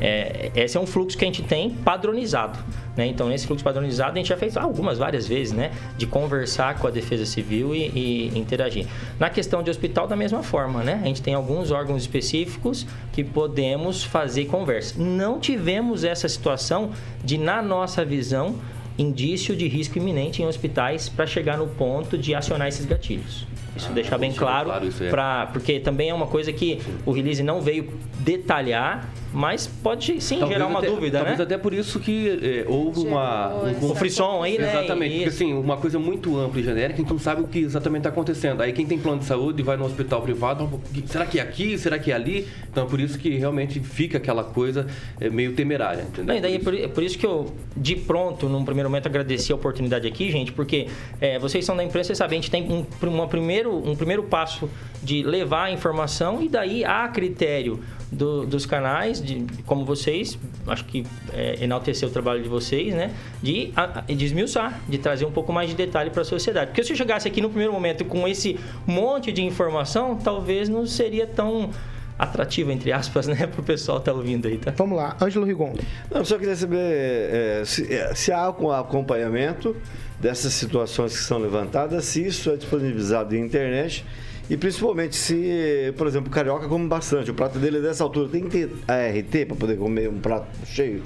É, 0.00 0.50
esse 0.56 0.76
é 0.76 0.80
um 0.80 0.86
fluxo 0.86 1.16
que 1.16 1.24
a 1.24 1.28
gente 1.28 1.42
tem 1.42 1.70
padronizado. 1.70 2.58
Né? 2.96 3.06
Então, 3.06 3.28
nesse 3.28 3.46
fluxo 3.46 3.62
padronizado, 3.62 4.12
a 4.12 4.16
gente 4.16 4.28
já 4.28 4.36
fez 4.36 4.56
algumas, 4.56 4.98
várias 4.98 5.26
vezes, 5.26 5.52
né? 5.52 5.70
De 5.96 6.06
conversar 6.06 6.78
com 6.78 6.88
a 6.88 6.90
Defesa 6.90 7.24
Civil 7.24 7.74
e, 7.74 7.90
e 7.94 8.38
interagir. 8.38 8.86
Na 9.20 9.30
questão 9.30 9.62
de 9.62 9.70
hospital, 9.70 10.08
da 10.08 10.16
mesma 10.16 10.42
forma, 10.42 10.82
né? 10.82 11.00
A 11.00 11.06
gente 11.06 11.22
tem 11.22 11.34
alguns 11.34 11.70
órgãos 11.70 12.02
específicos 12.02 12.86
que 13.12 13.22
podemos 13.22 14.02
fazer 14.02 14.46
conversa. 14.46 15.00
Não 15.00 15.38
tivemos 15.38 16.02
essa 16.02 16.28
situação 16.28 16.90
de, 17.24 17.38
na 17.38 17.62
nossa 17.62 18.04
visão, 18.04 18.56
indício 18.98 19.56
de 19.56 19.66
risco 19.68 19.98
iminente 19.98 20.42
em 20.42 20.46
hospitais 20.46 21.08
para 21.08 21.26
chegar 21.26 21.58
no 21.58 21.66
ponto 21.66 22.16
de 22.18 22.34
acionar 22.34 22.68
esses 22.68 22.84
gatilhos. 22.84 23.46
Isso 23.76 23.88
ah, 23.90 23.92
deixar 23.92 24.18
bem 24.18 24.32
claro, 24.32 24.66
claro 24.66 24.88
é. 25.00 25.08
Pra, 25.08 25.46
porque 25.52 25.80
também 25.80 26.10
é 26.10 26.14
uma 26.14 26.26
coisa 26.26 26.52
que 26.52 26.80
o 27.06 27.12
release 27.12 27.42
não 27.42 27.60
veio 27.60 27.92
detalhar, 28.20 29.08
mas 29.32 29.66
pode 29.66 30.20
sim 30.20 30.38
talvez 30.38 30.58
gerar 30.58 30.70
uma 30.70 30.78
até, 30.78 30.88
dúvida, 30.88 31.18
talvez 31.18 31.38
né? 31.38 31.44
até 31.44 31.58
por 31.58 31.72
isso 31.72 31.98
que 31.98 32.28
é, 32.28 32.64
houve 32.68 33.00
uma... 33.00 33.54
Um, 33.54 33.90
o 33.90 33.94
frisson 33.94 34.42
aí, 34.42 34.58
né? 34.58 34.70
Exatamente, 34.70 35.14
porque 35.14 35.28
assim, 35.28 35.52
uma 35.54 35.76
coisa 35.76 35.98
muito 35.98 36.38
ampla 36.38 36.60
e 36.60 36.62
genérica, 36.62 36.94
a 36.94 36.96
gente 37.02 37.10
não 37.10 37.18
sabe 37.18 37.42
o 37.42 37.46
que 37.46 37.60
exatamente 37.60 38.00
está 38.00 38.10
acontecendo. 38.10 38.60
Aí 38.60 38.72
quem 38.72 38.86
tem 38.86 38.98
plano 38.98 39.20
de 39.20 39.24
saúde 39.24 39.62
vai 39.62 39.76
no 39.76 39.84
hospital 39.84 40.22
privado, 40.22 40.80
será 41.06 41.24
que 41.26 41.38
é 41.38 41.42
aqui, 41.42 41.78
será 41.78 41.98
que 41.98 42.10
é 42.10 42.14
ali? 42.14 42.46
Então, 42.70 42.86
por 42.86 43.00
isso 43.00 43.18
que 43.18 43.30
realmente 43.30 43.80
fica 43.80 44.18
aquela 44.18 44.44
coisa 44.44 44.86
é, 45.20 45.28
meio 45.30 45.54
temerária, 45.54 46.02
entendeu? 46.02 46.26
Não, 46.26 46.36
e 46.36 46.40
daí 46.40 46.58
por 46.58 46.74
isso. 46.74 46.84
É 46.84 46.88
por 46.88 47.02
isso 47.02 47.18
que 47.18 47.26
eu, 47.26 47.52
de 47.76 47.96
pronto, 47.96 48.48
num 48.48 48.64
primeiro 48.64 48.88
momento, 48.90 49.06
agradeci 49.06 49.52
a 49.52 49.54
oportunidade 49.54 50.06
aqui, 50.06 50.30
gente, 50.30 50.52
porque 50.52 50.88
é, 51.20 51.38
vocês 51.38 51.64
são 51.64 51.76
da 51.76 51.84
imprensa, 51.84 52.08
vocês 52.08 52.18
sabem, 52.18 52.38
a 52.38 52.42
gente 52.42 52.50
tem 52.50 52.70
um, 52.70 52.84
uma 53.06 53.28
primeiro, 53.28 53.76
um 53.76 53.96
primeiro 53.96 54.22
passo 54.24 54.68
de 55.02 55.22
levar 55.22 55.64
a 55.64 55.70
informação 55.70 56.42
e 56.42 56.48
daí 56.48 56.84
a 56.84 57.08
critério 57.08 57.80
do, 58.12 58.44
dos 58.44 58.66
canais, 58.66 59.20
de, 59.20 59.46
como 59.64 59.84
vocês, 59.84 60.38
acho 60.66 60.84
que 60.84 61.04
é, 61.32 61.64
enaltecer 61.64 62.06
o 62.06 62.12
trabalho 62.12 62.42
de 62.42 62.48
vocês, 62.48 62.94
né? 62.94 63.10
De, 63.42 63.72
a, 63.74 64.02
de 64.02 64.24
esmiuçar, 64.24 64.80
de 64.86 64.98
trazer 64.98 65.24
um 65.24 65.32
pouco 65.32 65.52
mais 65.52 65.70
de 65.70 65.74
detalhe 65.74 66.10
para 66.10 66.20
a 66.20 66.24
sociedade. 66.24 66.66
Porque 66.66 66.84
se 66.84 66.92
eu 66.92 66.96
chegasse 66.96 67.26
aqui 67.26 67.40
no 67.40 67.48
primeiro 67.48 67.72
momento 67.72 68.04
com 68.04 68.28
esse 68.28 68.60
monte 68.86 69.32
de 69.32 69.42
informação, 69.42 70.16
talvez 70.16 70.68
não 70.68 70.86
seria 70.86 71.26
tão 71.26 71.70
atrativo, 72.18 72.70
entre 72.70 72.92
aspas, 72.92 73.26
né, 73.28 73.46
para 73.46 73.60
o 73.60 73.64
pessoal 73.64 73.98
estar 73.98 74.12
tá 74.12 74.16
ouvindo 74.16 74.46
aí, 74.46 74.58
tá? 74.58 74.72
Vamos 74.76 74.98
lá, 74.98 75.16
Ângelo 75.20 75.46
Rigon. 75.46 75.74
Não, 76.10 76.22
só 76.22 76.38
queria 76.38 76.54
saber 76.54 76.78
é, 76.78 77.62
se, 77.64 77.88
se 78.14 78.30
há 78.30 78.50
um 78.50 78.70
acompanhamento 78.70 79.74
dessas 80.20 80.52
situações 80.52 81.16
que 81.16 81.24
são 81.24 81.38
levantadas, 81.38 82.04
se 82.04 82.24
isso 82.24 82.50
é 82.50 82.56
disponibilizado 82.56 83.34
em 83.34 83.40
internet 83.40 84.04
e 84.50 84.56
principalmente 84.56 85.16
se, 85.16 85.94
por 85.96 86.06
exemplo, 86.06 86.28
o 86.28 86.32
carioca 86.32 86.68
come 86.68 86.86
bastante, 86.86 87.30
o 87.30 87.34
prato 87.34 87.58
dele 87.58 87.78
é 87.78 87.80
dessa 87.80 88.04
altura, 88.04 88.28
tem 88.28 88.48
que 88.48 88.66
ter 88.66 88.70
ART 88.88 89.46
para 89.46 89.56
poder 89.56 89.78
comer 89.78 90.08
um 90.08 90.20
prato 90.20 90.48
cheio? 90.66 91.02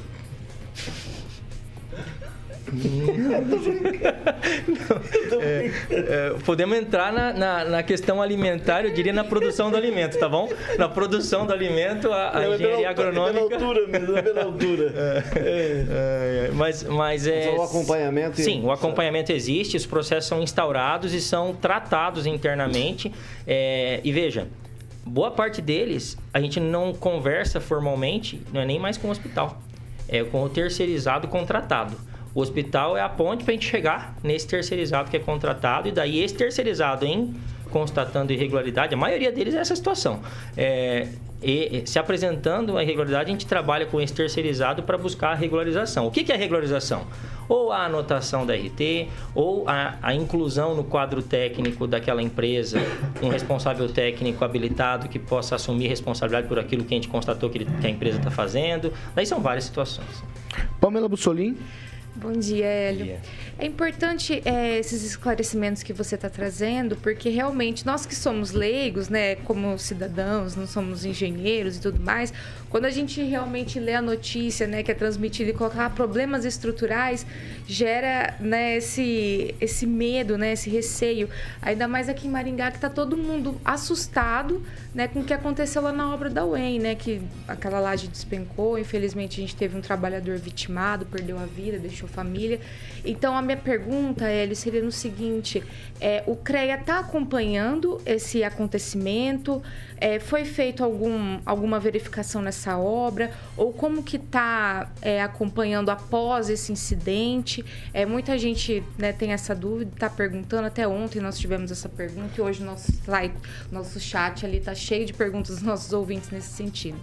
Não, 2.72 3.32
é, 5.40 5.70
é, 5.90 6.34
podemos 6.44 6.76
entrar 6.76 7.12
na, 7.12 7.32
na, 7.32 7.64
na, 7.64 7.82
questão 7.82 8.20
alimentar, 8.20 8.84
eu 8.84 8.92
diria 8.92 9.12
na 9.12 9.22
produção 9.22 9.70
do 9.70 9.76
alimento, 9.76 10.18
tá 10.18 10.28
bom? 10.28 10.48
Na 10.76 10.88
produção 10.88 11.46
do 11.46 11.52
alimento, 11.52 12.10
a, 12.10 12.30
a 12.30 12.40
Não, 12.40 12.54
engenharia 12.54 12.90
agronômica. 12.90 13.44
É 13.44 13.48
pela 13.48 13.62
altura 13.62 13.86
mesmo, 13.86 14.16
é 14.16 14.22
pela 14.22 14.42
altura. 14.42 14.94
É. 15.36 16.50
mas, 16.54 16.82
mas 16.82 17.26
é. 17.26 17.50
Mas 17.50 17.58
o 17.58 17.62
acompanhamento. 17.62 18.40
Sim, 18.40 18.64
o 18.64 18.70
acompanhamento 18.70 19.32
existe, 19.32 19.76
os 19.76 19.86
processos 19.86 20.26
são 20.26 20.42
instaurados 20.42 21.12
e 21.12 21.20
são 21.20 21.54
tratados 21.54 22.26
internamente. 22.26 23.12
É, 23.46 24.00
e 24.02 24.12
veja, 24.12 24.48
boa 25.04 25.30
parte 25.30 25.62
deles 25.62 26.16
a 26.32 26.40
gente 26.40 26.58
não 26.58 26.92
conversa 26.92 27.60
formalmente, 27.60 28.42
não 28.52 28.60
é 28.60 28.64
nem 28.64 28.78
mais 28.78 28.96
com 28.96 29.08
o 29.08 29.10
hospital, 29.10 29.60
é 30.08 30.24
com 30.24 30.42
o 30.42 30.48
terceirizado 30.48 31.28
contratado. 31.28 31.96
O 32.36 32.42
hospital 32.42 32.98
é 32.98 33.00
a 33.00 33.08
ponte 33.08 33.44
para 33.44 33.52
a 33.52 33.54
gente 33.54 33.66
chegar 33.66 34.14
nesse 34.22 34.46
terceirizado 34.46 35.10
que 35.10 35.16
é 35.16 35.20
contratado 35.20 35.88
e 35.88 35.90
daí 35.90 36.22
esse 36.22 36.34
terceirizado 36.34 37.06
em 37.06 37.34
constatando 37.70 38.30
irregularidade, 38.30 38.92
a 38.92 38.96
maioria 38.96 39.32
deles 39.32 39.54
é 39.54 39.58
essa 39.58 39.74
situação. 39.74 40.20
É, 40.54 41.08
e, 41.42 41.82
se 41.86 41.98
apresentando 41.98 42.76
a 42.76 42.82
irregularidade, 42.82 43.30
a 43.30 43.32
gente 43.32 43.46
trabalha 43.46 43.86
com 43.86 44.02
esse 44.02 44.12
terceirizado 44.12 44.82
para 44.82 44.98
buscar 44.98 45.30
a 45.30 45.34
regularização. 45.34 46.06
O 46.06 46.10
que, 46.10 46.22
que 46.24 46.30
é 46.30 46.36
regularização? 46.36 47.06
Ou 47.48 47.72
a 47.72 47.86
anotação 47.86 48.44
da 48.44 48.54
RT, 48.54 49.08
ou 49.34 49.66
a, 49.66 49.96
a, 50.02 50.14
inclusão 50.14 50.74
no 50.74 50.84
quadro 50.84 51.22
técnico 51.22 51.86
daquela 51.86 52.22
empresa, 52.22 52.78
um 53.22 53.30
responsável 53.30 53.88
técnico 53.88 54.44
habilitado 54.44 55.08
que 55.08 55.18
possa 55.18 55.54
assumir 55.54 55.88
responsabilidade 55.88 56.48
por 56.48 56.58
aquilo 56.58 56.84
que 56.84 56.92
a 56.92 56.96
gente 56.98 57.08
constatou 57.08 57.48
que, 57.48 57.58
ele, 57.58 57.66
que 57.80 57.86
a 57.86 57.90
empresa 57.90 58.18
está 58.18 58.30
fazendo. 58.30 58.92
Daí 59.14 59.24
são 59.24 59.40
várias 59.40 59.64
situações. 59.64 60.22
Pamela 60.78 61.08
Bussolini. 61.08 61.56
Bom 62.16 62.32
dia, 62.32 62.64
Hélio. 62.64 62.98
Bom 62.98 63.04
dia. 63.04 63.20
É 63.58 63.66
importante 63.66 64.42
é, 64.44 64.78
esses 64.78 65.02
esclarecimentos 65.02 65.82
que 65.82 65.92
você 65.92 66.14
está 66.14 66.28
trazendo, 66.28 66.96
porque 66.96 67.28
realmente 67.28 67.84
nós 67.86 68.04
que 68.04 68.14
somos 68.14 68.52
leigos, 68.52 69.08
né, 69.08 69.36
como 69.36 69.78
cidadãos, 69.78 70.56
não 70.56 70.66
somos 70.66 71.04
engenheiros 71.04 71.76
e 71.76 71.80
tudo 71.80 72.00
mais, 72.00 72.32
quando 72.68 72.84
a 72.84 72.90
gente 72.90 73.22
realmente 73.22 73.78
lê 73.78 73.94
a 73.94 74.02
notícia, 74.02 74.66
né, 74.66 74.82
que 74.82 74.90
é 74.90 74.94
transmitida 74.94 75.50
e 75.50 75.54
colocar 75.54 75.88
problemas 75.90 76.44
estruturais, 76.44 77.26
gera, 77.66 78.34
né, 78.40 78.76
esse, 78.76 79.54
esse 79.60 79.86
medo, 79.86 80.36
né, 80.36 80.52
esse 80.52 80.68
receio. 80.68 81.28
Ainda 81.62 81.86
mais 81.88 82.08
aqui 82.08 82.26
em 82.26 82.30
Maringá, 82.30 82.70
que 82.70 82.76
está 82.76 82.90
todo 82.90 83.16
mundo 83.16 83.58
assustado, 83.64 84.62
né, 84.94 85.08
com 85.08 85.20
o 85.20 85.24
que 85.24 85.32
aconteceu 85.32 85.80
lá 85.80 85.92
na 85.92 86.12
obra 86.12 86.28
da 86.28 86.44
UEM, 86.44 86.78
né, 86.78 86.94
que 86.94 87.22
aquela 87.48 87.78
laje 87.78 88.08
despencou, 88.08 88.78
infelizmente 88.78 89.38
a 89.38 89.42
gente 89.42 89.56
teve 89.56 89.76
um 89.76 89.80
trabalhador 89.80 90.36
vitimado, 90.38 91.06
perdeu 91.06 91.38
a 91.38 91.46
vida, 91.46 91.78
deixou 91.78 92.05
família. 92.06 92.60
Então 93.04 93.36
a 93.36 93.42
minha 93.42 93.56
pergunta, 93.56 94.26
Hélio, 94.28 94.56
seria 94.56 94.82
no 94.82 94.92
seguinte: 94.92 95.62
é, 96.00 96.22
o 96.26 96.36
CREA 96.36 96.76
está 96.76 96.98
acompanhando 96.98 98.00
esse 98.04 98.42
acontecimento? 98.42 99.62
É, 99.98 100.20
foi 100.20 100.44
feito 100.44 100.84
algum, 100.84 101.38
alguma 101.46 101.80
verificação 101.80 102.42
nessa 102.42 102.76
obra? 102.76 103.30
Ou 103.56 103.72
como 103.72 104.02
que 104.02 104.16
está 104.16 104.92
é, 105.00 105.22
acompanhando 105.22 105.90
após 105.90 106.50
esse 106.50 106.72
incidente? 106.72 107.64
É, 107.94 108.04
muita 108.04 108.36
gente 108.36 108.82
né, 108.98 109.12
tem 109.12 109.32
essa 109.32 109.54
dúvida, 109.54 109.90
está 109.94 110.10
perguntando. 110.10 110.66
Até 110.66 110.86
ontem 110.86 111.20
nós 111.20 111.38
tivemos 111.38 111.70
essa 111.70 111.88
pergunta 111.88 112.32
e 112.36 112.40
hoje 112.40 112.62
nosso 112.62 112.92
slide, 112.92 113.34
nosso 113.72 113.98
chat 113.98 114.44
ali 114.44 114.58
está 114.58 114.74
cheio 114.74 115.06
de 115.06 115.12
perguntas 115.12 115.56
dos 115.56 115.62
nossos 115.62 115.92
ouvintes 115.92 116.30
nesse 116.30 116.48
sentido. 116.48 116.98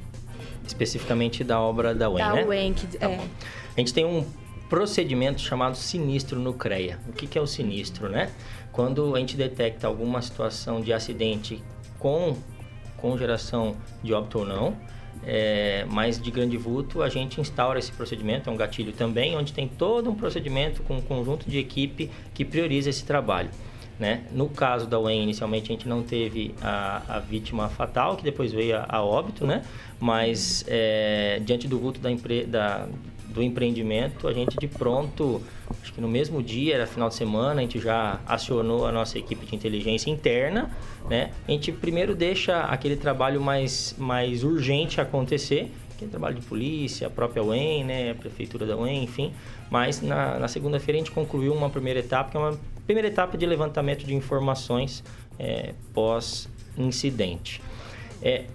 Especificamente 0.66 1.44
da 1.44 1.60
obra 1.60 1.94
da 1.94 2.10
UEM, 2.10 2.26
da 2.26 2.34
né? 2.34 2.46
UEM, 2.46 2.74
que, 2.74 2.98
Tá 2.98 3.10
é. 3.10 3.16
A 3.16 3.80
gente 3.80 3.94
tem 3.94 4.06
um 4.06 4.26
procedimento 4.74 5.40
chamado 5.40 5.78
sinistro 5.78 6.40
no 6.40 6.52
CREA. 6.52 6.98
O 7.08 7.14
que, 7.14 7.28
que 7.28 7.38
é 7.38 7.42
o 7.42 7.46
sinistro, 7.46 8.10
né? 8.10 8.32
Quando 8.72 9.16
a 9.16 9.20
gente 9.20 9.38
detecta 9.38 9.86
alguma 9.86 10.20
situação 10.20 10.82
de 10.82 10.92
acidente 10.92 11.62
com, 12.00 12.36
com 12.98 13.16
geração 13.16 13.76
de 14.02 14.16
óbito 14.16 14.40
ou 14.40 14.48
não, 14.48 14.76
é, 15.24 15.86
mas 15.92 16.20
de 16.20 16.32
grande 16.32 16.58
vulto, 16.58 17.04
a 17.04 17.08
gente 17.08 17.40
instaura 17.40 17.78
esse 17.78 17.92
procedimento, 17.92 18.50
é 18.50 18.52
um 18.52 18.58
gatilho 18.58 18.92
também, 18.94 19.38
onde 19.38 19.54
tem 19.54 19.68
todo 19.68 20.10
um 20.10 20.16
procedimento 20.16 20.82
com 20.82 20.98
um 20.98 21.02
conjunto 21.04 21.48
de 21.48 21.60
equipe 21.60 22.10
que 22.34 22.44
prioriza 22.44 22.90
esse 22.90 23.06
trabalho. 23.06 23.52
Né? 24.00 24.24
No 24.32 24.50
caso 24.50 24.88
da 24.88 25.00
UEM, 25.00 25.22
inicialmente 25.22 25.72
a 25.72 25.76
gente 25.76 25.88
não 25.88 26.02
teve 26.02 26.56
a, 26.60 27.18
a 27.18 27.20
vítima 27.20 27.70
fatal, 27.70 28.18
que 28.18 28.24
depois 28.24 28.52
veio 28.52 28.76
a, 28.76 28.88
a 28.90 29.04
óbito, 29.04 29.46
né? 29.46 29.62
mas 30.00 30.66
é, 30.68 31.40
diante 31.46 31.68
do 31.68 31.78
vulto 31.78 32.00
da, 32.00 32.12
empre, 32.12 32.44
da, 32.44 32.88
do 33.34 33.42
empreendimento, 33.42 34.28
a 34.28 34.34
gente 34.34 34.58
de 34.58 34.68
pronto, 34.68 35.42
acho 35.82 35.92
que 35.92 36.00
no 36.00 36.08
mesmo 36.08 36.42
dia, 36.42 36.76
era 36.76 36.88
final 36.88 37.10
de 37.10 37.16
semana, 37.16 37.60
a 37.60 37.64
gente 37.64 37.80
já 37.80 38.20
acionou 38.26 38.86
a 38.86 38.92
nossa 38.92 39.18
equipe 39.18 39.46
de 39.46 39.56
inteligência 39.56 40.10
interna, 40.10 40.70
né? 41.10 41.32
A 41.48 41.52
gente 41.52 41.72
primeiro 41.72 42.16
deixa 42.16 42.62
aquele 42.62 42.96
trabalho 42.96 43.42
mais, 43.42 43.96
mais 43.98 44.44
urgente 44.44 45.02
acontecer, 45.02 45.72
que 45.98 46.06
é 46.06 46.08
trabalho 46.08 46.36
de 46.36 46.46
polícia, 46.46 47.08
a 47.08 47.10
própria 47.10 47.44
UEM, 47.44 47.84
né? 47.84 48.12
A 48.12 48.16
prefeitura 48.16 48.66
da 48.66 48.78
UEM, 48.78 49.04
enfim. 49.04 49.34
Mas 49.70 50.02
na, 50.02 50.40
na 50.40 50.48
segunda-feira 50.48 50.98
a 50.98 51.04
gente 51.04 51.12
concluiu 51.12 51.54
uma 51.54 51.70
primeira 51.70 52.00
etapa, 52.00 52.32
que 52.32 52.38
é 52.38 52.40
uma 52.40 52.60
primeira 52.86 53.08
etapa 53.08 53.38
de 53.38 53.46
levantamento 53.46 54.06
de 54.06 54.14
informações 54.14 55.04
é, 55.40 55.74
pós-incidente. 55.94 57.62
É, 58.22 58.46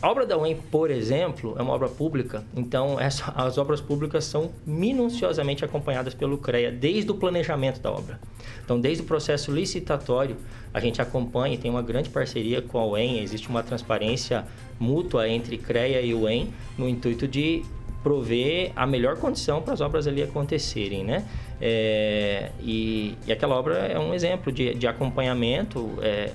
a 0.00 0.08
obra 0.08 0.24
da 0.24 0.38
UEM, 0.38 0.56
por 0.70 0.90
exemplo, 0.90 1.56
é 1.58 1.62
uma 1.62 1.72
obra 1.72 1.88
pública, 1.88 2.44
então 2.54 3.00
essa, 3.00 3.32
as 3.34 3.58
obras 3.58 3.80
públicas 3.80 4.24
são 4.24 4.52
minuciosamente 4.64 5.64
acompanhadas 5.64 6.14
pelo 6.14 6.38
CREA 6.38 6.70
desde 6.70 7.10
o 7.10 7.14
planejamento 7.14 7.80
da 7.80 7.90
obra. 7.90 8.20
Então, 8.64 8.80
desde 8.80 9.02
o 9.02 9.06
processo 9.06 9.50
licitatório, 9.50 10.36
a 10.72 10.78
gente 10.78 11.02
acompanha 11.02 11.54
e 11.54 11.58
tem 11.58 11.70
uma 11.70 11.82
grande 11.82 12.10
parceria 12.10 12.62
com 12.62 12.78
a 12.78 12.86
UEM, 12.86 13.18
existe 13.20 13.48
uma 13.48 13.62
transparência 13.62 14.44
mútua 14.78 15.28
entre 15.28 15.58
CREA 15.58 16.00
e 16.00 16.14
UEM 16.14 16.52
no 16.76 16.88
intuito 16.88 17.26
de 17.26 17.64
prover 18.02 18.72
a 18.76 18.86
melhor 18.86 19.16
condição 19.16 19.60
para 19.60 19.74
as 19.74 19.80
obras 19.80 20.06
ali 20.06 20.22
acontecerem, 20.22 21.04
né? 21.04 21.24
É, 21.60 22.50
e, 22.60 23.16
e, 23.26 23.32
aquela 23.32 23.56
obra 23.56 23.74
é 23.74 23.98
um 23.98 24.14
exemplo 24.14 24.52
de, 24.52 24.74
de 24.74 24.86
acompanhamento. 24.86 25.98
É, 26.00 26.30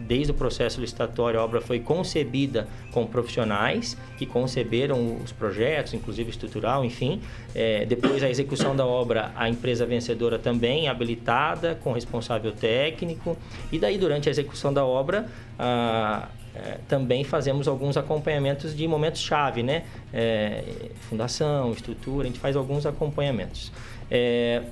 desde 0.00 0.30
o 0.30 0.34
processo 0.34 0.80
licitatório, 0.80 1.38
a 1.40 1.44
obra 1.44 1.60
foi 1.60 1.80
concebida 1.80 2.68
com 2.92 3.06
profissionais 3.06 3.96
que 4.16 4.24
conceberam 4.24 5.18
os 5.22 5.32
projetos, 5.32 5.94
inclusive 5.94 6.30
estrutural, 6.30 6.84
enfim. 6.84 7.20
É, 7.54 7.84
depois, 7.86 8.22
a 8.22 8.30
execução 8.30 8.74
da 8.74 8.86
obra, 8.86 9.32
a 9.36 9.48
empresa 9.48 9.86
vencedora 9.86 10.38
também 10.38 10.88
habilitada, 10.88 11.78
com 11.82 11.92
responsável 11.92 12.52
técnico. 12.52 13.36
E 13.70 13.78
daí, 13.78 13.98
durante 13.98 14.28
a 14.28 14.32
execução 14.32 14.72
da 14.72 14.84
obra, 14.84 15.26
a, 15.58 16.28
é, 16.56 16.78
também 16.88 17.22
fazemos 17.22 17.68
alguns 17.68 17.96
acompanhamentos 17.96 18.74
de 18.74 18.88
momentos-chave, 18.88 19.62
né? 19.62 19.84
É, 20.12 20.64
fundação, 21.08 21.72
estrutura, 21.72 22.24
a 22.24 22.26
gente 22.26 22.40
faz 22.40 22.56
alguns 22.56 22.86
acompanhamentos. 22.86 23.70
É, 24.10 24.62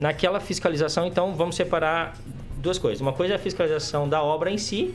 naquela 0.00 0.40
fiscalização, 0.40 1.06
então, 1.06 1.34
vamos 1.34 1.54
separar 1.54 2.16
duas 2.56 2.78
coisas. 2.78 3.00
Uma 3.00 3.12
coisa 3.12 3.34
é 3.34 3.36
a 3.36 3.38
fiscalização 3.38 4.08
da 4.08 4.22
obra 4.22 4.50
em 4.50 4.58
si, 4.58 4.94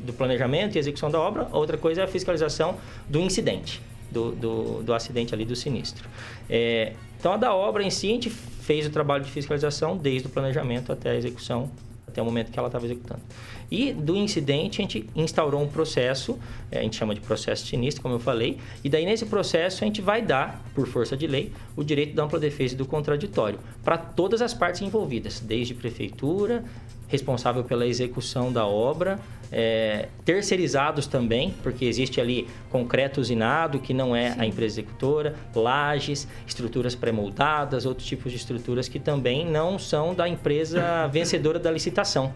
do 0.00 0.12
planejamento 0.12 0.76
e 0.76 0.78
execução 0.78 1.10
da 1.10 1.20
obra, 1.20 1.48
outra 1.52 1.76
coisa 1.76 2.00
é 2.02 2.04
a 2.04 2.08
fiscalização 2.08 2.76
do 3.08 3.18
incidente, 3.20 3.82
do, 4.10 4.32
do, 4.32 4.82
do 4.82 4.94
acidente 4.94 5.34
ali, 5.34 5.44
do 5.44 5.56
sinistro. 5.56 6.08
É, 6.48 6.94
então, 7.18 7.32
a 7.32 7.36
da 7.36 7.54
obra 7.54 7.82
em 7.82 7.90
si, 7.90 8.08
a 8.08 8.12
gente 8.12 8.30
fez 8.30 8.86
o 8.86 8.90
trabalho 8.90 9.24
de 9.24 9.30
fiscalização 9.30 9.96
desde 9.96 10.28
o 10.28 10.30
planejamento 10.30 10.92
até 10.92 11.10
a 11.10 11.14
execução, 11.14 11.70
até 12.16 12.22
o 12.22 12.24
momento 12.24 12.50
que 12.50 12.58
ela 12.58 12.68
estava 12.68 12.86
executando. 12.86 13.20
E 13.70 13.92
do 13.92 14.16
incidente, 14.16 14.80
a 14.80 14.82
gente 14.82 15.06
instaurou 15.14 15.62
um 15.62 15.68
processo, 15.68 16.38
a 16.72 16.80
gente 16.80 16.96
chama 16.96 17.14
de 17.14 17.20
processo 17.20 17.66
sinistro, 17.66 18.02
como 18.02 18.14
eu 18.14 18.18
falei, 18.18 18.58
e 18.82 18.88
daí 18.88 19.04
nesse 19.04 19.26
processo 19.26 19.84
a 19.84 19.86
gente 19.86 20.00
vai 20.00 20.22
dar, 20.22 20.64
por 20.74 20.86
força 20.86 21.16
de 21.16 21.26
lei, 21.26 21.52
o 21.76 21.84
direito 21.84 22.14
da 22.14 22.24
ampla 22.24 22.38
defesa 22.38 22.74
e 22.74 22.76
do 22.76 22.86
contraditório 22.86 23.58
para 23.84 23.98
todas 23.98 24.40
as 24.40 24.54
partes 24.54 24.80
envolvidas, 24.80 25.40
desde 25.40 25.74
prefeitura, 25.74 26.64
responsável 27.08 27.64
pela 27.64 27.86
execução 27.86 28.52
da 28.52 28.66
obra, 28.66 29.18
é, 29.52 30.08
terceirizados 30.24 31.06
também, 31.06 31.54
porque 31.62 31.84
existe 31.84 32.20
ali 32.20 32.48
concreto 32.70 33.20
usinado, 33.20 33.78
que 33.78 33.94
não 33.94 34.14
é 34.14 34.32
Sim. 34.32 34.40
a 34.40 34.46
empresa 34.46 34.80
executora, 34.80 35.34
lajes, 35.54 36.26
estruturas 36.46 36.94
pré-moldadas, 36.94 37.86
outros 37.86 38.06
tipos 38.06 38.32
de 38.32 38.38
estruturas 38.38 38.88
que 38.88 38.98
também 38.98 39.46
não 39.46 39.78
são 39.78 40.14
da 40.14 40.28
empresa 40.28 41.06
vencedora 41.12 41.58
da 41.58 41.70
licitação. 41.70 42.32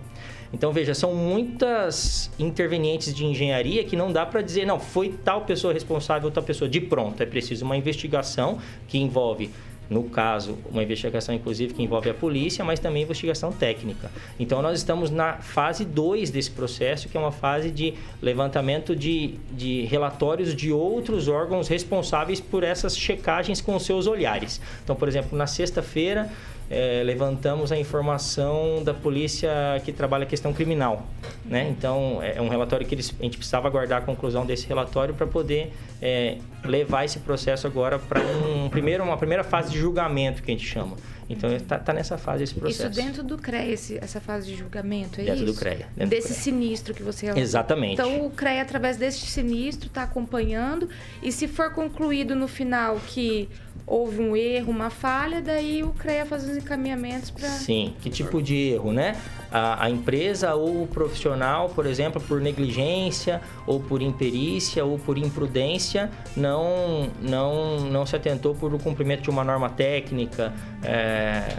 Então, 0.52 0.72
veja, 0.72 0.94
são 0.94 1.14
muitas 1.14 2.30
intervenientes 2.36 3.14
de 3.14 3.24
engenharia 3.24 3.84
que 3.84 3.94
não 3.94 4.12
dá 4.12 4.26
para 4.26 4.42
dizer, 4.42 4.64
não, 4.64 4.80
foi 4.80 5.10
tal 5.24 5.42
pessoa 5.42 5.72
responsável, 5.72 6.28
tal 6.30 6.42
pessoa. 6.42 6.68
De 6.68 6.80
pronto, 6.80 7.22
é 7.22 7.26
preciso 7.26 7.64
uma 7.64 7.76
investigação 7.76 8.58
que 8.88 8.98
envolve 8.98 9.50
no 9.90 10.04
caso, 10.04 10.56
uma 10.70 10.84
investigação 10.84 11.34
inclusive 11.34 11.74
que 11.74 11.82
envolve 11.82 12.08
a 12.08 12.14
polícia, 12.14 12.64
mas 12.64 12.78
também 12.78 13.02
investigação 13.02 13.50
técnica. 13.50 14.08
Então 14.38 14.62
nós 14.62 14.78
estamos 14.78 15.10
na 15.10 15.34
fase 15.34 15.84
2 15.84 16.30
desse 16.30 16.52
processo, 16.52 17.08
que 17.08 17.16
é 17.16 17.20
uma 17.20 17.32
fase 17.32 17.72
de 17.72 17.94
levantamento 18.22 18.94
de, 18.94 19.34
de 19.50 19.82
relatórios 19.86 20.54
de 20.54 20.72
outros 20.72 21.26
órgãos 21.26 21.66
responsáveis 21.66 22.40
por 22.40 22.62
essas 22.62 22.96
checagens 22.96 23.60
com 23.60 23.76
seus 23.80 24.06
olhares. 24.06 24.60
Então, 24.84 24.94
por 24.94 25.08
exemplo, 25.08 25.36
na 25.36 25.48
sexta-feira 25.48 26.30
é, 26.70 27.02
levantamos 27.04 27.72
a 27.72 27.76
informação 27.76 28.82
da 28.84 28.94
polícia 28.94 29.50
que 29.84 29.92
trabalha 29.92 30.22
a 30.22 30.26
questão 30.26 30.52
criminal. 30.52 31.04
Né? 31.44 31.68
Então, 31.68 32.20
é 32.22 32.40
um 32.40 32.48
relatório 32.48 32.86
que 32.86 32.94
eles, 32.94 33.12
a 33.18 33.22
gente 33.24 33.36
precisava 33.36 33.66
aguardar 33.66 34.02
a 34.02 34.04
conclusão 34.04 34.46
desse 34.46 34.68
relatório 34.68 35.12
para 35.12 35.26
poder 35.26 35.72
é, 36.00 36.38
levar 36.64 37.04
esse 37.04 37.18
processo 37.18 37.66
agora 37.66 37.98
para 37.98 38.20
um, 38.20 38.68
primeiro, 38.68 39.02
uma 39.02 39.16
primeira 39.16 39.42
fase 39.42 39.72
de 39.72 39.78
julgamento, 39.78 40.42
que 40.44 40.50
a 40.52 40.54
gente 40.54 40.66
chama. 40.66 40.96
Então, 41.28 41.54
está 41.54 41.78
tá 41.78 41.92
nessa 41.92 42.18
fase 42.18 42.42
esse 42.42 42.54
processo. 42.54 42.88
Isso 42.90 43.02
dentro 43.02 43.22
do 43.22 43.38
CREA, 43.38 43.70
esse, 43.70 43.96
essa 43.98 44.20
fase 44.20 44.48
de 44.48 44.56
julgamento, 44.56 45.20
é 45.20 45.24
dentro 45.24 45.44
isso? 45.44 45.52
Do 45.52 45.58
CREA, 45.58 45.76
Desse 45.76 45.94
dentro 45.96 46.18
do 46.18 46.22
CREA. 46.22 46.34
sinistro 46.34 46.94
que 46.94 47.02
você. 47.04 47.30
Exatamente. 47.38 47.94
Então, 47.94 48.26
o 48.26 48.30
CREA, 48.30 48.62
através 48.62 48.96
desse 48.96 49.26
sinistro, 49.26 49.86
está 49.86 50.02
acompanhando. 50.02 50.88
E 51.22 51.30
se 51.30 51.46
for 51.46 51.72
concluído 51.72 52.34
no 52.34 52.48
final 52.48 52.98
que 53.06 53.48
houve 53.90 54.20
um 54.20 54.36
erro, 54.36 54.70
uma 54.70 54.88
falha, 54.88 55.42
daí 55.42 55.82
o 55.82 55.90
CREA 55.90 56.24
faz 56.24 56.44
os 56.44 56.56
encaminhamentos 56.56 57.28
para... 57.30 57.48
Sim, 57.48 57.92
que 58.00 58.08
tipo 58.08 58.40
de 58.40 58.54
erro, 58.74 58.92
né? 58.92 59.16
A, 59.50 59.86
a, 59.86 59.90
empresa 59.90 60.54
ou 60.54 60.84
o 60.84 60.86
profissional, 60.86 61.68
por 61.70 61.86
exemplo, 61.86 62.20
por 62.20 62.40
negligência 62.40 63.40
ou 63.66 63.80
por 63.80 64.00
imperícia 64.00 64.84
ou 64.84 64.96
por 64.96 65.18
imprudência, 65.18 66.08
não, 66.36 67.10
não, 67.20 67.80
não 67.80 68.06
se 68.06 68.14
atentou 68.14 68.54
por 68.54 68.72
o 68.72 68.78
cumprimento 68.78 69.22
de 69.22 69.30
uma 69.30 69.42
norma 69.42 69.68
técnica 69.68 70.52
é, 70.84 71.56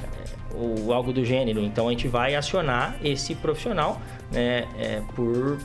ou 0.55 0.93
algo 0.93 1.11
do 1.11 1.25
gênero. 1.25 1.59
Então, 1.59 1.89
a 1.89 1.91
gente 1.91 2.07
vai 2.07 2.33
acionar 2.35 2.95
esse 3.03 3.35
profissional 3.35 4.01
né, 4.31 4.65
é, 4.79 5.01
por 5.13 5.21
por 5.21 5.57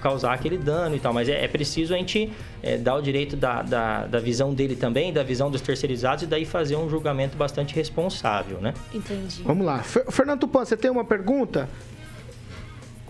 causar 0.00 0.32
aquele 0.32 0.58
dano 0.58 0.96
e 0.96 1.00
tal. 1.00 1.12
Mas 1.12 1.28
é, 1.28 1.44
é 1.44 1.48
preciso 1.48 1.94
a 1.94 1.96
gente 1.96 2.32
é, 2.62 2.76
dar 2.76 2.94
o 2.94 3.02
direito 3.02 3.36
da, 3.36 3.62
da, 3.62 4.06
da, 4.06 4.18
visão 4.18 4.52
dele 4.54 4.76
também, 4.76 5.12
da 5.12 5.22
visão 5.22 5.50
dos 5.50 5.60
terceirizados 5.60 6.24
e 6.24 6.26
daí 6.26 6.44
fazer 6.44 6.76
um 6.76 6.88
julgamento 6.88 7.36
bastante 7.36 7.74
responsável, 7.74 8.60
né? 8.60 8.74
Entendi. 8.92 9.42
Vamos 9.42 9.66
lá. 9.66 9.82
Fernando 9.82 10.40
Tupan, 10.40 10.64
você 10.64 10.76
tem 10.76 10.90
uma 10.90 11.04
pergunta? 11.04 11.68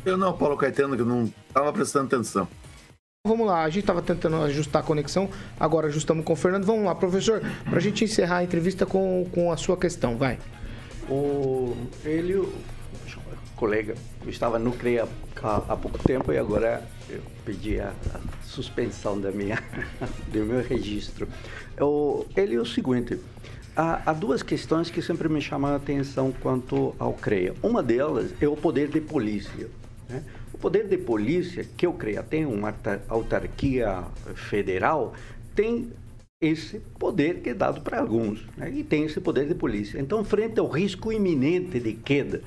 Eu 0.05 0.17
não, 0.17 0.33
Paulo 0.33 0.57
Caetano, 0.57 0.95
que 0.95 1.03
eu 1.03 1.07
não 1.07 1.31
estava 1.49 1.73
prestando 1.73 2.07
atenção. 2.07 2.49
Vamos 3.27 3.45
lá, 3.45 3.65
a 3.65 3.69
gente 3.69 3.81
estava 3.81 4.01
tentando 4.01 4.37
ajustar 4.43 4.83
a 4.83 4.85
conexão, 4.87 5.29
agora 5.59 5.89
ajustamos 5.89 6.25
com 6.25 6.33
o 6.33 6.37
Fernando. 6.37 6.65
Vamos 6.65 6.85
lá, 6.85 6.95
professor, 6.95 7.43
para 7.65 7.79
a 7.79 7.81
gente 7.81 8.05
encerrar 8.05 8.37
a 8.37 8.45
entrevista 8.45 8.87
com, 8.87 9.27
com 9.33 9.51
a 9.51 9.57
sua 9.57 9.77
questão, 9.77 10.17
vai. 10.17 10.39
O, 11.11 11.77
ele, 12.05 12.49
o 13.57 13.59
colega, 13.59 13.95
estava 14.27 14.59
no 14.59 14.73
CREA 14.73 15.09
há, 15.43 15.57
há, 15.69 15.77
pouco 15.77 15.99
tempo 15.99 16.31
e 16.31 16.39
agora 16.39 16.87
eu 17.09 17.23
pedi 17.45 17.81
a, 17.81 17.89
a 18.15 18.21
suspensão 18.45 19.19
da 19.19 19.33
minha, 19.33 19.59
do 20.31 20.45
meu 20.45 20.63
registro. 20.63 21.27
O, 21.81 22.27
ele 22.37 22.55
é 22.55 22.61
o 22.61 22.67
seguinte, 22.67 23.19
há, 23.75 24.11
há, 24.11 24.13
duas 24.13 24.43
questões 24.43 24.91
que 24.91 25.01
sempre 25.01 25.29
me 25.29 25.41
chamam 25.41 25.73
a 25.73 25.77
atenção 25.77 26.33
quanto 26.43 26.95
ao 26.99 27.15
CREA. 27.15 27.55
Uma 27.63 27.83
delas 27.83 28.35
é 28.41 28.47
o 28.47 28.57
poder 28.57 28.89
de 28.89 29.01
polícia. 29.01 29.69
Né? 30.09 30.23
O 30.53 30.59
poder 30.59 30.87
de 30.87 30.99
polícia, 30.99 31.67
que 31.77 31.87
eu 31.87 31.95
creio 31.95 32.23
tem 32.23 32.45
uma 32.45 32.75
autarquia 33.09 34.05
federal, 34.35 35.15
tem 35.55 35.91
esse 36.39 36.81
poder 36.99 37.41
que 37.41 37.51
é 37.51 37.55
dado 37.55 37.81
para 37.81 38.01
alguns, 38.01 38.47
né? 38.59 38.71
e 38.71 38.85
tem 38.85 39.05
esse 39.05 39.19
poder 39.19 39.49
de 39.49 39.55
polícia. 39.55 39.99
Então, 39.99 40.23
frente 40.23 40.61
ao 40.61 40.69
risco 40.69 41.11
iminente 41.11 41.81
de 41.81 41.95
queda, 41.95 42.43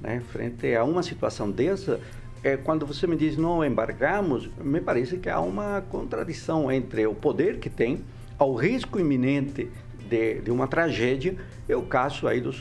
né? 0.00 0.22
frente 0.32 0.74
a 0.74 0.84
uma 0.84 1.02
situação 1.02 1.50
dessa, 1.50 2.00
é, 2.42 2.56
quando 2.56 2.86
você 2.86 3.06
me 3.06 3.16
diz 3.16 3.36
não 3.36 3.64
embargamos, 3.64 4.48
me 4.62 4.80
parece 4.80 5.18
que 5.18 5.28
há 5.28 5.40
uma 5.40 5.82
contradição 5.90 6.70
entre 6.70 7.06
o 7.06 7.14
poder 7.14 7.58
que 7.58 7.68
tem, 7.68 8.04
ao 8.38 8.54
risco 8.54 8.98
iminente 8.98 9.68
de, 10.08 10.40
de 10.40 10.50
uma 10.50 10.66
tragédia 10.66 11.36
é 11.68 11.76
o 11.76 11.82
caso 11.82 12.26
aí 12.26 12.40
dos, 12.40 12.58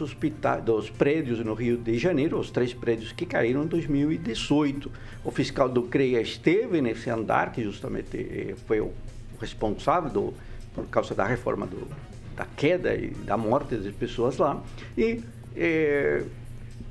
dos 0.65 0.89
prédios 0.89 1.39
no 1.39 1.53
Rio 1.53 1.77
de 1.77 1.97
Janeiro, 1.97 2.37
os 2.37 2.51
três 2.51 2.73
prédios 2.73 3.13
que 3.13 3.25
caíram 3.25 3.63
em 3.63 3.67
2018. 3.67 4.91
O 5.23 5.31
fiscal 5.31 5.69
do 5.69 5.83
CREA 5.83 6.21
esteve 6.21 6.81
nesse 6.81 7.09
andar, 7.09 7.53
que 7.53 7.63
justamente 7.63 8.17
eh, 8.17 8.55
foi 8.67 8.81
o 8.81 8.91
responsável 9.39 10.09
do, 10.09 10.33
por 10.75 10.85
causa 10.87 11.15
da 11.15 11.25
reforma 11.25 11.65
do, 11.65 11.87
da 12.35 12.45
queda 12.45 12.93
e 12.95 13.11
da 13.11 13.37
morte 13.37 13.75
das 13.75 13.95
pessoas 13.95 14.37
lá. 14.37 14.61
E, 14.97 15.21
é, 15.55 16.23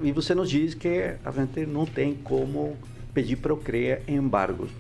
e 0.03 0.13
você 0.13 0.35
nos 0.35 0.51
diz 0.51 0.75
que 0.75 1.15
a 1.25 1.31
gente 1.31 1.67
não 1.67 1.87
tem 1.87 2.15
como 2.15 2.77
pedir 3.15 3.37
CREA 3.37 4.03
embargos 4.07 4.71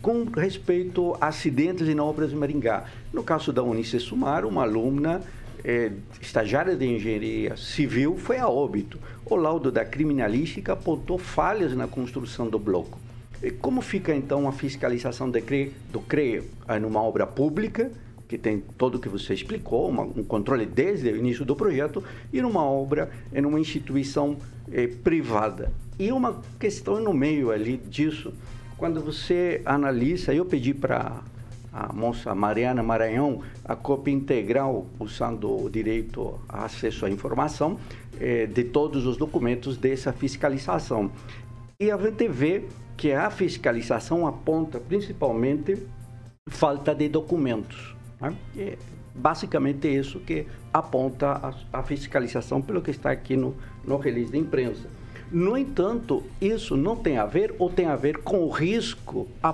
com 0.00 0.24
respeito 0.24 1.16
a 1.20 1.28
acidentes 1.28 1.88
em 1.88 1.98
obras 2.00 2.30
de 2.30 2.36
Maringá. 2.36 2.84
No 3.12 3.22
caso 3.22 3.52
da 3.52 3.62
Unice 3.62 4.00
Sumar, 4.00 4.46
uma 4.46 4.62
aluna 4.62 5.20
é, 5.62 5.92
estagiária 6.20 6.74
de 6.74 6.86
engenharia 6.86 7.56
civil 7.56 8.16
foi 8.16 8.38
a 8.38 8.48
óbito. 8.48 8.98
O 9.26 9.36
laudo 9.36 9.70
da 9.70 9.84
criminalística 9.84 10.72
apontou 10.72 11.18
falhas 11.18 11.74
na 11.76 11.86
construção 11.86 12.48
do 12.48 12.58
bloco. 12.58 12.98
E 13.42 13.50
como 13.50 13.80
fica 13.80 14.14
então 14.14 14.48
a 14.48 14.52
fiscalização 14.52 15.30
CRE, 15.30 15.72
do 15.92 16.00
CRE 16.00 16.42
numa 16.80 17.02
obra 17.02 17.26
pública, 17.26 17.90
que 18.28 18.38
tem 18.38 18.62
todo 18.78 18.94
o 18.94 18.98
que 18.98 19.08
você 19.08 19.34
explicou, 19.34 19.88
uma, 19.88 20.02
um 20.02 20.22
controle 20.22 20.64
desde 20.64 21.10
o 21.10 21.16
início 21.16 21.44
do 21.44 21.56
projeto, 21.56 22.02
e 22.32 22.40
numa 22.40 22.64
obra 22.64 23.10
em 23.32 23.44
uma 23.44 23.58
instituição 23.58 24.36
eh, 24.72 24.86
privada? 24.86 25.72
E 25.98 26.10
uma 26.12 26.40
questão 26.58 27.00
no 27.00 27.12
meio 27.12 27.50
ali 27.50 27.76
disso, 27.76 28.32
quando 28.76 29.00
você 29.02 29.60
analisa, 29.64 30.32
eu 30.32 30.44
pedi 30.44 30.72
para 30.72 31.20
a 31.72 31.92
moça 31.92 32.34
Mariana 32.34 32.82
Maranhão 32.82 33.42
a 33.64 33.76
cópia 33.76 34.12
integral, 34.12 34.86
usando 34.98 35.64
o 35.64 35.70
direito 35.70 36.40
a 36.48 36.64
acesso 36.64 37.06
à 37.06 37.10
informação, 37.10 37.78
eh, 38.20 38.46
de 38.46 38.64
todos 38.64 39.06
os 39.06 39.16
documentos 39.16 39.76
dessa 39.76 40.12
fiscalização. 40.12 41.10
E 41.78 41.90
a 41.90 41.96
gente 41.96 42.28
vê 42.28 42.64
que 42.96 43.12
a 43.12 43.30
fiscalização 43.30 44.26
aponta 44.26 44.78
principalmente 44.78 45.78
falta 46.48 46.94
de 46.94 47.08
documentos. 47.08 47.94
Né? 48.20 48.34
Basicamente 49.14 49.88
isso 49.88 50.20
que 50.20 50.46
aponta 50.72 51.32
a, 51.72 51.78
a, 51.80 51.82
fiscalização, 51.82 52.62
pelo 52.62 52.80
que 52.80 52.90
está 52.90 53.10
aqui 53.10 53.36
no, 53.36 53.54
no 53.84 53.96
release 53.96 54.30
de 54.30 54.38
imprensa. 54.38 54.88
No 55.30 55.56
entanto, 55.56 56.24
isso 56.40 56.76
não 56.76 56.96
tem 56.96 57.18
a 57.18 57.26
ver 57.26 57.54
ou 57.58 57.70
tem 57.70 57.86
a 57.86 57.96
ver 57.96 58.18
com 58.18 58.44
o 58.44 58.50
risco 58.50 59.28
a 59.42 59.52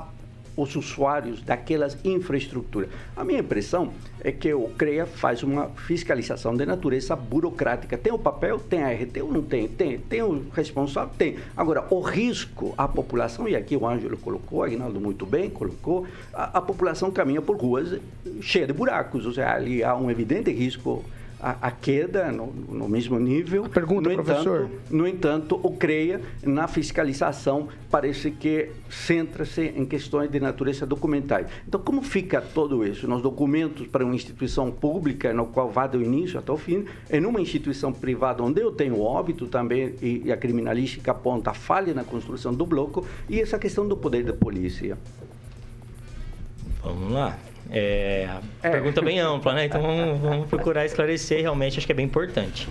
os 0.57 0.75
usuários 0.75 1.43
daquelas 1.43 1.99
infraestruturas. 2.05 2.89
A 3.15 3.23
minha 3.23 3.41
impressão 3.41 3.93
é 4.21 4.33
que 4.33 4.53
o 4.55 4.69
CREA 4.71 5.07
faz 5.07 5.43
uma 5.43 5.69
fiscalização 5.69 6.57
de 6.57 6.65
natureza 6.65 7.15
burocrática. 7.15 7.99
Tem 7.99 8.13
o 8.13 8.19
papel? 8.19 8.59
Tem 8.59 8.83
a 8.83 8.91
RT 8.91 9.23
ou 9.23 9.33
não 9.33 9.43
tem? 9.43 9.69
Tem. 9.69 9.99
Tem 9.99 10.23
o 10.23 10.47
responsável? 10.53 11.13
Tem. 11.17 11.37
Agora, 11.57 11.85
o 11.91 12.01
risco 12.01 12.75
à 12.77 12.89
população, 12.89 13.47
e 13.47 13.55
aqui 13.55 13.77
o 13.77 13.87
Ângelo 13.87 14.17
colocou, 14.17 14.61
o 14.61 14.63
Aguinaldo 14.63 15.01
muito 15.01 15.27
bem 15.27 15.51
colocou, 15.51 16.07
a, 16.33 16.59
a 16.59 16.61
população 16.63 17.11
caminha 17.11 17.43
por 17.43 17.57
ruas 17.57 18.01
cheias 18.41 18.67
de 18.67 18.73
buracos, 18.73 19.27
ou 19.27 19.33
seja, 19.33 19.53
ali 19.53 19.85
há 19.85 19.95
um 19.95 20.11
evidente 20.11 20.51
risco 20.51 21.05
a, 21.47 21.69
a 21.69 21.71
queda 21.71 22.33
no, 22.33 22.47
no, 22.47 22.89
mesmo 22.89 23.21
nível. 23.21 23.69
Pergunta, 23.69 24.11
no 24.11 24.17
professor. 24.17 24.63
Entanto, 24.63 24.81
no 24.91 25.07
entanto, 25.07 25.61
o 25.63 25.71
CREA, 25.77 26.21
na 26.43 26.67
fiscalização, 26.67 27.69
parece 27.89 28.33
que 28.33 28.71
centra-se 28.91 29.63
em 29.77 29.87
questões 29.87 30.29
de 30.29 30.41
natureza 30.41 30.85
documentais. 30.85 31.47
Então, 31.69 31.81
como 31.81 32.03
fica 32.03 32.41
tudo 32.41 32.85
isso? 32.85 33.07
Nos 33.07 33.23
documentos 33.23 33.87
para 33.87 34.05
uma 34.05 34.15
instituição 34.15 34.73
pública, 34.73 35.33
no 35.33 35.47
qual 35.47 35.71
vai 35.71 35.89
do 35.89 36.03
início 36.03 36.37
até 36.37 36.51
o 36.51 36.57
fim, 36.57 36.85
em 37.09 37.25
uma 37.25 37.41
instituição 37.41 37.93
privada, 37.93 38.43
onde 38.43 38.61
eu 38.61 38.73
tenho 38.73 39.01
óbito 39.01 39.47
também, 39.47 39.95
e, 40.03 40.23
e 40.25 40.33
a 40.33 40.37
criminalística 40.37 41.13
aponta 41.13 41.51
a 41.51 41.55
falha 41.55 41.95
na 41.95 42.03
construção 42.03 42.53
do 42.53 42.67
bloco, 42.67 43.07
e 43.29 43.41
essa 43.41 43.57
questão 43.57 43.87
do 43.87 43.97
poder 43.97 44.25
da 44.25 44.33
polícia. 44.33 44.99
Vamos 46.83 47.13
lá. 47.13 47.39
É, 47.71 48.29
é. 48.63 48.71
Pergunta 48.71 49.03
bem 49.03 49.19
ampla, 49.19 49.55
né? 49.55 49.67
Então 49.67 49.83
vamos, 49.83 50.21
vamos, 50.21 50.49
procurar 50.49 50.85
esclarecer, 50.85 51.41
realmente 51.41 51.79
acho 51.79 51.87
que 51.87 51.93
é 51.93 51.97
bem 51.97 52.07
importante. 52.07 52.69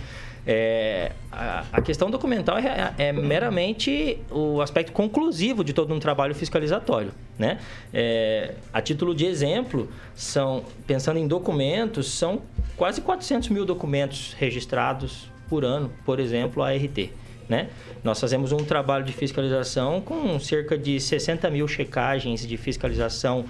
É, 0.48 1.10
a, 1.32 1.64
a, 1.72 1.82
questão 1.82 2.08
documental 2.08 2.56
é, 2.56 2.94
é, 2.98 3.12
meramente 3.12 4.18
o 4.30 4.60
aspecto 4.60 4.92
conclusivo 4.92 5.64
de 5.64 5.72
todo 5.72 5.92
um 5.92 5.98
trabalho 5.98 6.36
fiscalizatório. 6.36 7.10
Né? 7.36 7.58
É, 7.92 8.54
a 8.72 8.80
título 8.80 9.12
de 9.12 9.26
exemplo, 9.26 9.90
são, 10.14 10.64
pensando 10.86 11.18
em 11.18 11.26
documentos, 11.26 12.12
são 12.12 12.42
quase 12.76 13.00
400 13.00 13.48
mil 13.48 13.64
documentos 13.64 14.34
registrados 14.38 15.28
por 15.48 15.64
ano, 15.64 15.90
por 16.04 16.20
exemplo, 16.20 16.62
a 16.62 16.70
RT. 16.70 17.10
Né? 17.48 17.68
Nós 18.04 18.20
fazemos 18.20 18.52
um 18.52 18.58
trabalho 18.58 19.04
de 19.04 19.12
fiscalização 19.12 20.00
com 20.00 20.38
cerca 20.38 20.78
de 20.78 21.00
60 21.00 21.50
mil 21.50 21.66
checagens 21.66 22.46
de 22.46 22.56
fiscalização 22.56 23.44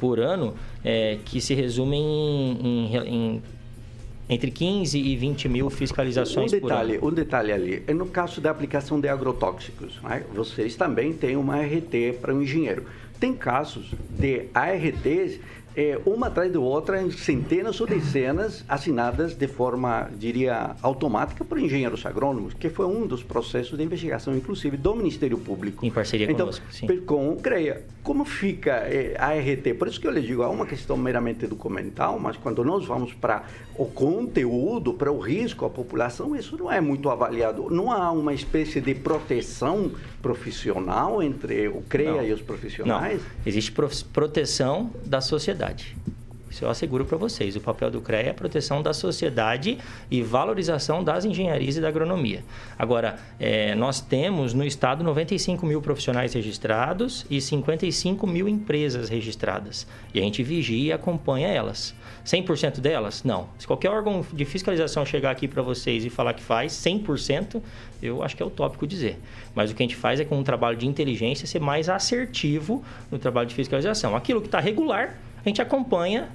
por 0.00 0.18
ano, 0.18 0.54
é, 0.84 1.18
que 1.24 1.40
se 1.40 1.54
resumem 1.54 2.02
em, 2.02 2.96
em, 2.96 2.96
em, 2.96 3.42
entre 4.28 4.50
15 4.50 4.98
e 4.98 5.16
20 5.16 5.48
mil 5.48 5.68
fiscalizações 5.68 6.52
um 6.52 6.60
detalhe, 6.60 6.98
por 6.98 7.06
ano. 7.06 7.12
Um 7.12 7.14
detalhe 7.14 7.52
ali, 7.52 7.82
é 7.86 7.92
no 7.92 8.06
caso 8.06 8.40
da 8.40 8.50
aplicação 8.50 8.98
de 8.98 9.08
agrotóxicos, 9.08 10.00
né? 10.02 10.24
vocês 10.34 10.74
também 10.74 11.12
têm 11.12 11.36
uma 11.36 11.56
ART 11.56 11.92
para 12.20 12.34
um 12.34 12.42
engenheiro. 12.42 12.86
Tem 13.20 13.34
casos 13.34 13.92
de 14.18 14.46
ARTs 14.54 15.38
é, 15.76 16.00
uma 16.04 16.26
atrás 16.26 16.52
da 16.52 16.58
outra, 16.58 17.00
em 17.00 17.10
centenas 17.10 17.80
ou 17.80 17.86
dezenas 17.86 18.64
assinadas 18.68 19.34
de 19.34 19.46
forma, 19.46 20.10
diria, 20.18 20.74
automática 20.82 21.44
por 21.44 21.58
engenheiros 21.58 22.04
agrônomos, 22.04 22.54
que 22.54 22.68
foi 22.68 22.86
um 22.86 23.06
dos 23.06 23.22
processos 23.22 23.78
de 23.78 23.84
investigação, 23.84 24.34
inclusive, 24.34 24.76
do 24.76 24.94
Ministério 24.94 25.38
Público. 25.38 25.86
Em 25.86 25.90
parceria 25.90 26.26
então, 26.26 26.46
conosco, 26.46 26.64
sim. 26.70 26.86
Com 27.02 27.32
o 27.32 27.36
CREA. 27.36 27.82
Como 28.02 28.24
fica 28.24 28.70
é, 28.70 29.14
a 29.18 29.30
RT? 29.34 29.74
Por 29.78 29.86
isso 29.88 30.00
que 30.00 30.06
eu 30.06 30.10
lhe 30.10 30.22
digo, 30.22 30.42
há 30.42 30.48
uma 30.48 30.66
questão 30.66 30.96
meramente 30.96 31.46
documental, 31.46 32.18
mas 32.18 32.36
quando 32.36 32.64
nós 32.64 32.86
vamos 32.86 33.12
para 33.12 33.44
o 33.76 33.84
conteúdo, 33.84 34.94
para 34.94 35.12
o 35.12 35.18
risco 35.18 35.64
à 35.66 35.70
população, 35.70 36.34
isso 36.34 36.56
não 36.56 36.72
é 36.72 36.80
muito 36.80 37.10
avaliado. 37.10 37.68
Não 37.70 37.92
há 37.92 38.10
uma 38.10 38.32
espécie 38.32 38.80
de 38.80 38.94
proteção 38.94 39.92
profissional 40.22 41.22
entre 41.22 41.68
o 41.68 41.82
CREA 41.82 42.12
não. 42.12 42.24
e 42.24 42.32
os 42.32 42.40
profissionais? 42.40 43.20
Não. 43.20 43.30
Existe 43.44 43.72
proteção 44.12 44.90
da 45.04 45.20
sociedade. 45.20 45.96
Isso 46.50 46.64
eu 46.64 46.70
asseguro 46.70 47.04
para 47.04 47.16
vocês. 47.16 47.54
O 47.54 47.60
papel 47.60 47.90
do 47.90 48.00
CREA 48.00 48.22
é 48.22 48.30
a 48.30 48.34
proteção 48.34 48.82
da 48.82 48.92
sociedade 48.92 49.78
e 50.10 50.20
valorização 50.22 51.02
das 51.02 51.24
engenharias 51.24 51.76
e 51.76 51.80
da 51.80 51.88
agronomia. 51.88 52.42
Agora, 52.78 53.18
é, 53.38 53.74
nós 53.74 54.00
temos 54.00 54.52
no 54.52 54.64
estado 54.64 55.04
95 55.04 55.64
mil 55.64 55.80
profissionais 55.80 56.34
registrados 56.34 57.24
e 57.30 57.40
55 57.40 58.26
mil 58.26 58.48
empresas 58.48 59.08
registradas. 59.08 59.86
E 60.12 60.18
a 60.18 60.22
gente 60.22 60.42
vigia 60.42 60.88
e 60.88 60.92
acompanha 60.92 61.48
elas. 61.48 61.94
100% 62.24 62.80
delas? 62.80 63.24
Não. 63.24 63.48
Se 63.58 63.66
qualquer 63.66 63.90
órgão 63.90 64.24
de 64.32 64.44
fiscalização 64.44 65.06
chegar 65.06 65.30
aqui 65.30 65.48
para 65.48 65.62
vocês 65.62 66.04
e 66.04 66.10
falar 66.10 66.34
que 66.34 66.42
faz 66.42 66.72
100%, 66.72 67.62
eu 68.02 68.22
acho 68.22 68.36
que 68.36 68.42
é 68.42 68.46
utópico 68.46 68.86
dizer. 68.86 69.18
Mas 69.54 69.70
o 69.70 69.74
que 69.74 69.82
a 69.82 69.84
gente 69.84 69.96
faz 69.96 70.20
é 70.20 70.24
com 70.24 70.38
um 70.38 70.44
trabalho 70.44 70.76
de 70.76 70.86
inteligência 70.86 71.46
ser 71.46 71.60
mais 71.60 71.88
assertivo 71.88 72.84
no 73.10 73.18
trabalho 73.18 73.48
de 73.48 73.54
fiscalização. 73.54 74.14
Aquilo 74.16 74.40
que 74.40 74.48
está 74.48 74.60
regular, 74.60 75.18
a 75.44 75.48
gente 75.48 75.62
acompanha 75.62 76.28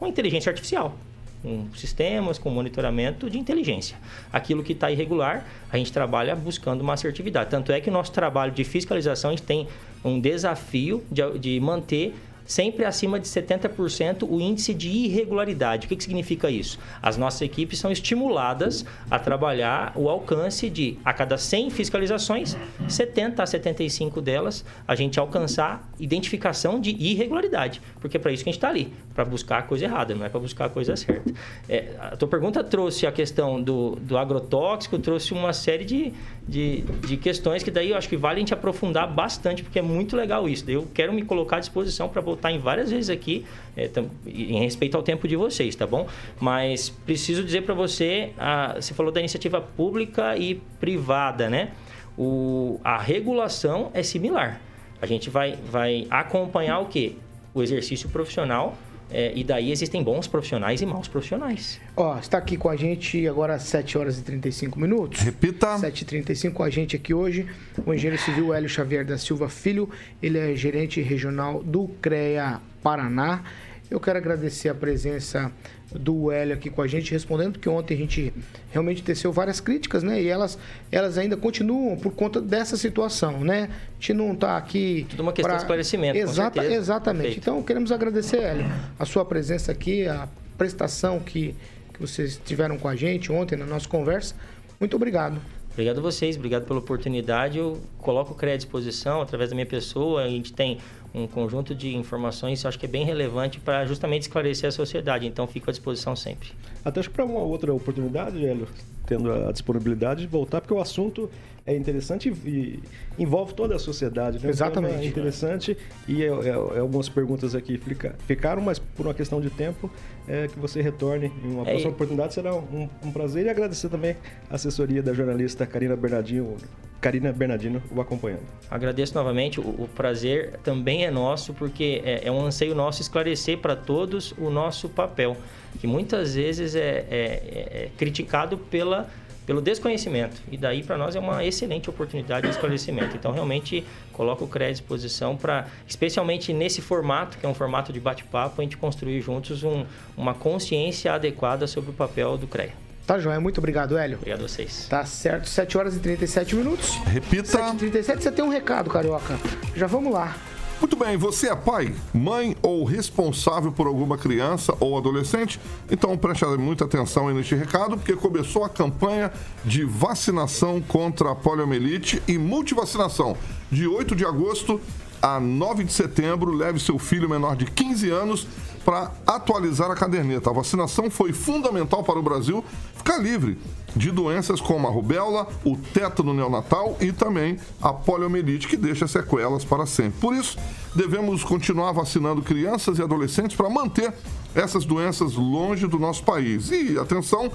com 0.00 0.06
inteligência 0.06 0.48
artificial. 0.48 0.96
Com 1.42 1.66
sistemas, 1.74 2.38
com 2.38 2.48
monitoramento 2.50 3.28
de 3.28 3.36
inteligência. 3.36 3.96
Aquilo 4.32 4.62
que 4.62 4.72
está 4.72 4.92
irregular, 4.92 5.44
a 5.72 5.76
gente 5.76 5.92
trabalha 5.92 6.36
buscando 6.36 6.82
uma 6.82 6.94
assertividade. 6.94 7.50
Tanto 7.50 7.72
é 7.72 7.80
que 7.80 7.90
o 7.90 7.92
nosso 7.92 8.12
trabalho 8.12 8.52
de 8.52 8.62
fiscalização, 8.62 9.30
a 9.30 9.32
gente 9.32 9.42
tem 9.42 9.66
um 10.04 10.20
desafio 10.20 11.02
de, 11.10 11.38
de 11.40 11.58
manter 11.58 12.14
sempre 12.48 12.86
acima 12.86 13.20
de 13.20 13.28
70% 13.28 14.26
o 14.28 14.40
índice 14.40 14.72
de 14.72 14.88
irregularidade. 14.88 15.84
O 15.86 15.88
que, 15.88 15.94
que 15.94 16.02
significa 16.02 16.50
isso? 16.50 16.78
As 17.02 17.18
nossas 17.18 17.42
equipes 17.42 17.78
são 17.78 17.92
estimuladas 17.92 18.86
a 19.10 19.18
trabalhar 19.18 19.92
o 19.94 20.08
alcance 20.08 20.70
de, 20.70 20.98
a 21.04 21.12
cada 21.12 21.36
100 21.36 21.70
fiscalizações, 21.70 22.56
70 22.88 23.42
a 23.42 23.46
75 23.46 24.20
delas, 24.22 24.64
a 24.86 24.94
gente 24.94 25.20
alcançar 25.20 25.86
identificação 26.00 26.80
de 26.80 26.90
irregularidade. 26.90 27.82
Porque 28.00 28.16
é 28.16 28.20
para 28.20 28.32
isso 28.32 28.42
que 28.42 28.48
a 28.48 28.52
gente 28.52 28.58
está 28.58 28.70
ali, 28.70 28.92
para 29.14 29.26
buscar 29.26 29.58
a 29.58 29.62
coisa 29.62 29.84
errada, 29.84 30.14
não 30.14 30.24
é 30.24 30.30
para 30.30 30.40
buscar 30.40 30.64
a 30.64 30.68
coisa 30.70 30.96
certa. 30.96 31.30
É, 31.68 31.94
a 32.00 32.16
tua 32.16 32.28
pergunta 32.28 32.64
trouxe 32.64 33.06
a 33.06 33.12
questão 33.12 33.62
do, 33.62 33.96
do 33.96 34.16
agrotóxico, 34.16 34.98
trouxe 34.98 35.34
uma 35.34 35.52
série 35.52 35.84
de, 35.84 36.14
de, 36.48 36.80
de 36.80 37.16
questões 37.18 37.62
que 37.62 37.70
daí 37.70 37.90
eu 37.90 37.96
acho 37.96 38.08
que 38.08 38.16
vale 38.16 38.36
a 38.36 38.38
gente 38.40 38.54
aprofundar 38.54 39.06
bastante, 39.12 39.62
porque 39.62 39.78
é 39.78 39.82
muito 39.82 40.16
legal 40.16 40.48
isso. 40.48 40.64
Eu 40.70 40.88
quero 40.94 41.12
me 41.12 41.22
colocar 41.22 41.56
à 41.56 41.60
disposição 41.60 42.08
para 42.08 42.22
voltar 42.22 42.37
em 42.46 42.58
várias 42.58 42.90
vezes 42.90 43.10
aqui, 43.10 43.44
é, 43.76 43.90
em 44.26 44.60
respeito 44.60 44.96
ao 44.96 45.02
tempo 45.02 45.26
de 45.26 45.36
vocês, 45.36 45.74
tá 45.74 45.86
bom? 45.86 46.06
Mas 46.40 46.88
preciso 46.88 47.42
dizer 47.42 47.62
para 47.62 47.74
você, 47.74 48.30
a, 48.38 48.74
você 48.76 48.94
falou 48.94 49.12
da 49.12 49.20
iniciativa 49.20 49.60
pública 49.60 50.36
e 50.36 50.56
privada, 50.80 51.48
né? 51.48 51.72
O, 52.16 52.80
a 52.82 52.98
regulação 52.98 53.90
é 53.94 54.02
similar. 54.02 54.60
A 55.00 55.06
gente 55.06 55.30
vai, 55.30 55.56
vai 55.70 56.06
acompanhar 56.10 56.80
o 56.80 56.86
quê? 56.86 57.12
O 57.54 57.62
exercício 57.62 58.08
profissional 58.08 58.76
é, 59.10 59.32
e 59.34 59.42
daí 59.42 59.72
existem 59.72 60.02
bons 60.02 60.26
profissionais 60.26 60.82
e 60.82 60.86
maus 60.86 61.08
profissionais. 61.08 61.80
Ó, 61.96 62.18
está 62.18 62.38
aqui 62.38 62.56
com 62.56 62.68
a 62.68 62.76
gente 62.76 63.26
agora 63.26 63.54
às 63.54 63.62
7 63.62 63.96
horas 63.96 64.18
e 64.18 64.22
35 64.22 64.78
minutos. 64.78 65.20
Repita. 65.20 65.78
7 65.78 66.02
e 66.02 66.04
35 66.04 66.56
com 66.56 66.62
a 66.62 66.70
gente 66.70 66.96
aqui 66.96 67.14
hoje, 67.14 67.46
o 67.86 67.94
engenheiro 67.94 68.22
civil 68.22 68.52
Hélio 68.52 68.68
Xavier 68.68 69.04
da 69.04 69.16
Silva 69.16 69.48
Filho. 69.48 69.88
Ele 70.22 70.38
é 70.38 70.54
gerente 70.54 71.00
regional 71.00 71.62
do 71.62 71.88
CREA 72.02 72.60
Paraná. 72.82 73.42
Eu 73.90 73.98
quero 73.98 74.18
agradecer 74.18 74.68
a 74.68 74.74
presença 74.74 75.50
do 75.90 76.30
Hélio 76.30 76.54
aqui 76.54 76.68
com 76.68 76.82
a 76.82 76.86
gente, 76.86 77.10
respondendo, 77.10 77.52
porque 77.52 77.68
ontem 77.68 77.94
a 77.94 77.96
gente 77.96 78.32
realmente 78.70 79.02
teceu 79.02 79.32
várias 79.32 79.60
críticas, 79.60 80.02
né? 80.02 80.20
E 80.20 80.28
elas, 80.28 80.58
elas 80.92 81.16
ainda 81.16 81.36
continuam 81.36 81.96
por 81.96 82.12
conta 82.12 82.40
dessa 82.40 82.76
situação, 82.76 83.40
né? 83.40 83.70
A 83.70 83.94
gente 83.94 84.12
não 84.12 84.32
está 84.32 84.58
aqui. 84.58 85.06
Tudo 85.08 85.22
uma 85.22 85.32
questão 85.32 85.48
pra... 85.48 85.56
de 85.56 85.62
esclarecimento. 85.62 86.18
Exata, 86.18 86.64
exatamente. 86.64 87.22
Perfeito. 87.22 87.40
Então 87.40 87.62
queremos 87.62 87.90
agradecer, 87.90 88.38
Hélio, 88.38 88.66
a 88.98 89.04
sua 89.06 89.24
presença 89.24 89.72
aqui, 89.72 90.06
a 90.06 90.28
prestação 90.58 91.18
que, 91.20 91.54
que 91.94 92.00
vocês 92.00 92.38
tiveram 92.44 92.76
com 92.76 92.88
a 92.88 92.94
gente 92.94 93.32
ontem 93.32 93.56
na 93.56 93.64
nossa 93.64 93.88
conversa. 93.88 94.34
Muito 94.78 94.94
obrigado. 94.96 95.40
Obrigado 95.72 95.98
a 95.98 96.02
vocês, 96.02 96.36
obrigado 96.36 96.64
pela 96.66 96.80
oportunidade. 96.80 97.56
Eu 97.56 97.80
coloco 97.98 98.32
o 98.32 98.34
CREA 98.34 98.54
à 98.54 98.56
disposição 98.56 99.22
através 99.22 99.50
da 99.50 99.54
minha 99.54 99.64
pessoa. 99.64 100.24
A 100.24 100.28
gente 100.28 100.52
tem 100.52 100.78
um 101.14 101.26
conjunto 101.26 101.74
de 101.74 101.96
informações, 101.96 102.64
acho 102.64 102.78
que 102.78 102.86
é 102.86 102.88
bem 102.88 103.04
relevante 103.04 103.58
para 103.58 103.84
justamente 103.86 104.22
esclarecer 104.22 104.68
a 104.68 104.72
sociedade. 104.72 105.26
Então, 105.26 105.46
fico 105.46 105.70
à 105.70 105.72
disposição 105.72 106.14
sempre. 106.14 106.50
Até 106.84 107.00
acho 107.00 107.08
que 107.08 107.14
para 107.14 107.24
uma 107.24 107.40
outra 107.40 107.72
oportunidade, 107.72 108.44
Hélio, 108.44 108.68
tendo 109.06 109.32
a 109.32 109.50
disponibilidade 109.50 110.20
de 110.20 110.26
voltar, 110.26 110.60
porque 110.60 110.74
o 110.74 110.80
assunto 110.80 111.30
é 111.68 111.76
interessante 111.76 112.30
e 112.46 112.80
envolve 113.18 113.52
toda 113.52 113.76
a 113.76 113.78
sociedade. 113.78 114.42
Né? 114.42 114.48
Exatamente. 114.48 114.94
É 114.94 115.04
interessante 115.04 115.76
e 116.08 116.22
é, 116.24 116.28
é, 116.28 116.48
é, 116.48 116.52
algumas 116.80 117.08
perguntas 117.10 117.54
aqui 117.54 117.78
ficaram, 118.26 118.62
mas 118.62 118.78
por 118.78 119.06
uma 119.06 119.12
questão 119.12 119.38
de 119.38 119.50
tempo, 119.50 119.90
é 120.26 120.48
que 120.48 120.58
você 120.58 120.80
retorne 120.80 121.30
em 121.44 121.50
uma 121.52 121.62
É, 121.62 121.64
próxima 121.66 121.90
e- 121.90 121.92
oportunidade. 121.92 122.32
Será 122.34 122.54
um, 122.54 122.88
um 123.04 123.12
prazer 123.12 123.44
e 123.44 123.50
agradecer 123.50 123.90
também 123.90 124.16
a 124.50 124.54
assessoria 124.54 125.02
da 125.02 125.12
jornalista 125.12 125.66
Karina 125.66 125.94
Bernardino, 125.94 126.56
Karina 127.02 127.32
Bernardino 127.32 127.82
o 127.94 128.00
acompanhando. 128.00 128.42
Agradeço 128.70 129.14
novamente, 129.14 129.60
o, 129.60 129.64
o 129.64 129.88
prazer 129.94 130.58
também 130.64 131.04
é 131.04 131.10
nosso, 131.10 131.52
porque 131.52 132.00
é, 132.02 132.26
é 132.28 132.32
um 132.32 132.40
anseio 132.46 132.74
nosso 132.74 133.02
esclarecer 133.02 133.58
para 133.58 133.76
todos 133.76 134.32
o 134.38 134.48
nosso 134.48 134.88
papel, 134.88 135.36
que 135.80 135.86
muitas 135.86 136.34
vezes 136.34 136.74
é, 136.74 136.80
é- 136.80 137.04
é- 137.10 137.84
é 137.84 137.90
criticado 137.98 138.56
pela, 138.56 139.08
pelo 139.48 139.62
desconhecimento. 139.62 140.36
E 140.52 140.58
daí, 140.58 140.82
para 140.82 140.98
nós, 140.98 141.16
é 141.16 141.18
uma 141.18 141.42
excelente 141.42 141.88
oportunidade 141.88 142.42
de 142.46 142.50
esclarecimento. 142.52 143.16
Então, 143.16 143.32
realmente, 143.32 143.82
coloco 144.12 144.44
o 144.44 144.46
CREA 144.46 144.68
à 144.68 144.72
disposição 144.72 145.38
para, 145.38 145.66
especialmente 145.86 146.52
nesse 146.52 146.82
formato, 146.82 147.38
que 147.38 147.46
é 147.46 147.48
um 147.48 147.54
formato 147.54 147.90
de 147.90 147.98
bate-papo, 147.98 148.60
a 148.60 148.64
gente 148.64 148.76
construir 148.76 149.22
juntos 149.22 149.62
um- 149.64 149.86
uma 150.14 150.34
consciência 150.34 151.14
adequada 151.14 151.66
sobre 151.66 151.88
o 151.88 151.94
papel 151.94 152.36
do 152.36 152.46
CREA. 152.46 152.72
Tá, 153.06 153.18
Joia? 153.18 153.40
Muito 153.40 153.56
obrigado, 153.56 153.96
Hélio. 153.96 154.18
Obrigado 154.18 154.40
a 154.44 154.48
vocês. 154.48 154.86
Tá 154.86 155.02
certo, 155.06 155.48
7 155.48 155.78
horas 155.78 155.96
e 155.96 155.98
37 155.98 156.54
minutos. 156.54 156.96
Repita. 157.06 157.46
7 157.48 157.74
e 157.74 157.78
37 157.78 158.22
você 158.24 158.30
tem 158.30 158.44
um 158.44 158.50
recado, 158.50 158.90
Carioca. 158.90 159.38
Já 159.74 159.86
vamos 159.86 160.12
lá. 160.12 160.36
Muito 160.80 160.94
bem, 160.94 161.16
você 161.16 161.48
é 161.48 161.56
pai, 161.56 161.92
mãe 162.14 162.56
ou 162.62 162.84
responsável 162.84 163.72
por 163.72 163.88
alguma 163.88 164.16
criança 164.16 164.72
ou 164.78 164.96
adolescente? 164.96 165.60
Então 165.90 166.16
preste 166.16 166.44
muita 166.56 166.84
atenção 166.84 167.28
neste 167.34 167.56
recado, 167.56 167.96
porque 167.96 168.14
começou 168.14 168.62
a 168.62 168.68
campanha 168.68 169.32
de 169.64 169.84
vacinação 169.84 170.80
contra 170.80 171.32
a 171.32 171.34
poliomielite 171.34 172.22
e 172.28 172.38
multivacinação. 172.38 173.36
De 173.72 173.88
8 173.88 174.14
de 174.14 174.24
agosto 174.24 174.80
a 175.20 175.40
9 175.40 175.82
de 175.82 175.92
setembro, 175.92 176.52
leve 176.52 176.78
seu 176.78 176.96
filho 176.96 177.28
menor 177.28 177.56
de 177.56 177.64
15 177.64 178.10
anos 178.10 178.46
para 178.84 179.10
atualizar 179.26 179.90
a 179.90 179.96
caderneta. 179.96 180.48
A 180.48 180.52
vacinação 180.52 181.10
foi 181.10 181.32
fundamental 181.32 182.04
para 182.04 182.20
o 182.20 182.22
Brasil 182.22 182.64
ficar 182.94 183.18
livre 183.18 183.58
de 183.96 184.10
doenças 184.10 184.60
como 184.60 184.86
a 184.86 184.90
rubéola, 184.90 185.48
o 185.64 185.76
tétano 185.76 186.32
neonatal 186.32 186.96
e 187.00 187.12
também 187.12 187.58
a 187.80 187.92
poliomielite, 187.92 188.68
que 188.68 188.76
deixa 188.76 189.06
sequelas 189.06 189.64
para 189.64 189.86
sempre. 189.86 190.20
Por 190.20 190.34
isso, 190.34 190.58
devemos 190.94 191.42
continuar 191.42 191.92
vacinando 191.92 192.42
crianças 192.42 192.98
e 192.98 193.02
adolescentes 193.02 193.56
para 193.56 193.68
manter 193.68 194.12
essas 194.54 194.84
doenças 194.84 195.34
longe 195.34 195.86
do 195.86 195.98
nosso 195.98 196.22
país. 196.22 196.70
E 196.70 196.98
atenção, 196.98 197.50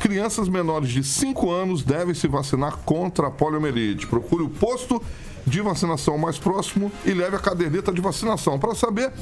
crianças 0.00 0.48
menores 0.48 0.90
de 0.90 1.02
5 1.02 1.50
anos 1.50 1.82
devem 1.82 2.14
se 2.14 2.28
vacinar 2.28 2.78
contra 2.78 3.28
a 3.28 3.30
poliomielite. 3.30 4.06
Procure 4.06 4.42
o 4.42 4.48
posto 4.48 5.02
de 5.46 5.60
vacinação 5.60 6.18
mais 6.18 6.38
próximo 6.38 6.90
e 7.04 7.12
leve 7.12 7.36
a 7.36 7.38
caderneta 7.38 7.92
de 7.92 8.00
vacinação. 8.00 8.58
Para 8.58 8.74
saber 8.74 9.12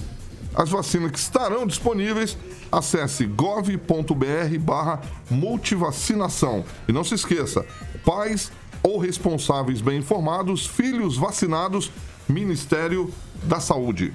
as 0.54 0.70
vacinas 0.70 1.10
que 1.10 1.18
estarão 1.18 1.66
disponíveis, 1.66 2.36
acesse 2.70 3.26
gov.br 3.26 4.58
barra 4.60 5.00
multivacinação. 5.30 6.64
E 6.88 6.92
não 6.92 7.04
se 7.04 7.14
esqueça, 7.14 7.66
pais 8.04 8.52
ou 8.82 8.98
responsáveis 8.98 9.80
bem 9.80 9.98
informados, 9.98 10.66
filhos 10.66 11.16
vacinados, 11.16 11.90
Ministério 12.28 13.12
da 13.42 13.60
Saúde. 13.60 14.12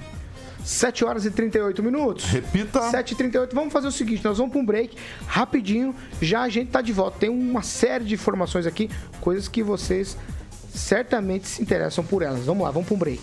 7 0.64 1.04
horas 1.04 1.24
e 1.24 1.30
38 1.30 1.82
minutos. 1.82 2.24
Repita. 2.26 2.90
7 2.90 3.12
e 3.12 3.16
38 3.16 3.54
Vamos 3.54 3.72
fazer 3.72 3.88
o 3.88 3.92
seguinte, 3.92 4.24
nós 4.24 4.38
vamos 4.38 4.52
para 4.52 4.60
um 4.60 4.66
break 4.66 4.96
rapidinho, 5.26 5.94
já 6.20 6.42
a 6.42 6.48
gente 6.48 6.70
tá 6.70 6.80
de 6.80 6.92
volta. 6.92 7.18
Tem 7.18 7.30
uma 7.30 7.62
série 7.62 8.04
de 8.04 8.14
informações 8.14 8.66
aqui, 8.66 8.90
coisas 9.20 9.48
que 9.48 9.62
vocês 9.62 10.16
certamente 10.72 11.48
se 11.48 11.62
interessam 11.62 12.04
por 12.04 12.22
elas. 12.22 12.44
Vamos 12.44 12.62
lá, 12.62 12.70
vamos 12.70 12.86
para 12.86 12.94
um 12.94 12.98
break. 12.98 13.22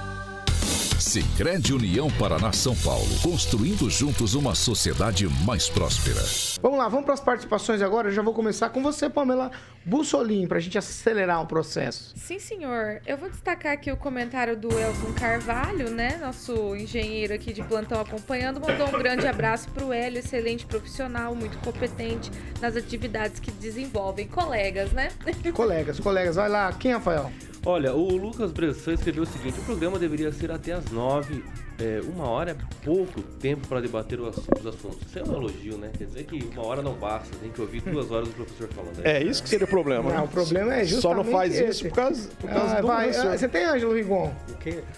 Sicredi 1.11 1.73
União 1.73 2.09
Paraná 2.11 2.53
São 2.53 2.73
Paulo, 2.73 3.05
construindo 3.21 3.89
juntos 3.89 4.33
uma 4.33 4.55
sociedade 4.55 5.27
mais 5.45 5.67
próspera. 5.67 6.21
Vamos 6.61 6.77
lá, 6.77 6.87
vamos 6.87 7.03
para 7.03 7.13
as 7.13 7.19
participações 7.19 7.81
agora. 7.81 8.07
Eu 8.07 8.13
já 8.13 8.21
vou 8.21 8.33
começar 8.33 8.69
com 8.69 8.81
você, 8.81 9.09
Pamela 9.09 9.51
Bussolim, 9.83 10.47
para 10.47 10.57
a 10.57 10.61
gente 10.61 10.77
acelerar 10.77 11.41
o 11.41 11.45
processo. 11.45 12.13
Sim, 12.15 12.39
senhor. 12.39 13.01
Eu 13.05 13.17
vou 13.17 13.29
destacar 13.29 13.73
aqui 13.73 13.91
o 13.91 13.97
comentário 13.97 14.55
do 14.55 14.69
Elton 14.69 15.11
Carvalho, 15.19 15.89
né? 15.89 16.15
Nosso 16.15 16.77
engenheiro 16.77 17.33
aqui 17.33 17.51
de 17.51 17.61
plantão 17.61 17.99
acompanhando. 17.99 18.61
Mandou 18.61 18.87
um 18.87 18.97
grande 18.97 19.27
abraço 19.27 19.69
para 19.71 19.83
o 19.83 19.91
Hélio, 19.91 20.19
excelente 20.19 20.65
profissional, 20.65 21.35
muito 21.35 21.57
competente 21.57 22.31
nas 22.61 22.77
atividades 22.77 23.37
que 23.37 23.51
desenvolvem. 23.51 24.29
Colegas, 24.29 24.93
né? 24.93 25.09
Colegas, 25.53 25.99
colegas. 25.99 26.37
Vai 26.37 26.47
lá, 26.47 26.71
quem, 26.71 26.93
Rafael? 26.93 27.29
Olha, 27.63 27.93
o 27.93 28.15
Lucas 28.17 28.51
Bressan 28.51 28.93
escreveu 28.93 29.23
o 29.23 29.25
seguinte: 29.25 29.59
o 29.59 29.63
programa 29.63 29.99
deveria 29.99 30.31
ser 30.31 30.51
até 30.51 30.73
as 30.73 30.89
nove. 30.91 31.43
É, 31.79 31.99
uma 32.13 32.27
hora 32.27 32.51
é 32.51 32.55
pouco 32.85 33.21
tempo 33.39 33.67
para 33.67 33.81
debater 33.81 34.19
os 34.19 34.27
assuntos. 34.67 34.99
Isso 35.07 35.17
é 35.17 35.23
um 35.23 35.33
elogio, 35.35 35.77
né? 35.77 35.89
Quer 35.97 36.05
dizer 36.05 36.23
que 36.25 36.43
uma 36.53 36.63
hora 36.63 36.81
não 36.83 36.93
basta, 36.93 37.35
tem 37.41 37.49
que 37.49 37.59
ouvir 37.59 37.81
duas 37.81 38.11
horas 38.11 38.27
do 38.27 38.33
professor 38.35 38.67
falando. 38.69 39.03
É 39.03 39.23
isso 39.23 39.41
que 39.41 39.49
seria 39.49 39.65
o 39.65 39.69
problema. 39.69 40.13
Não, 40.13 40.25
o 40.25 40.27
problema 40.27 40.75
é 40.75 40.83
justamente 40.85 41.01
Só 41.01 41.15
não 41.15 41.23
faz 41.23 41.53
esse. 41.55 41.69
isso 41.69 41.83
por 41.89 41.95
causa, 41.95 42.29
por 42.39 42.49
causa 42.51 42.77
Ah, 42.77 42.81
do 42.81 42.87
vai, 42.87 43.05
professor. 43.07 43.31
ah, 43.33 43.37
Você 43.37 43.47
tem, 43.47 43.65
Ângelo 43.65 43.93
Rigon? 43.95 44.31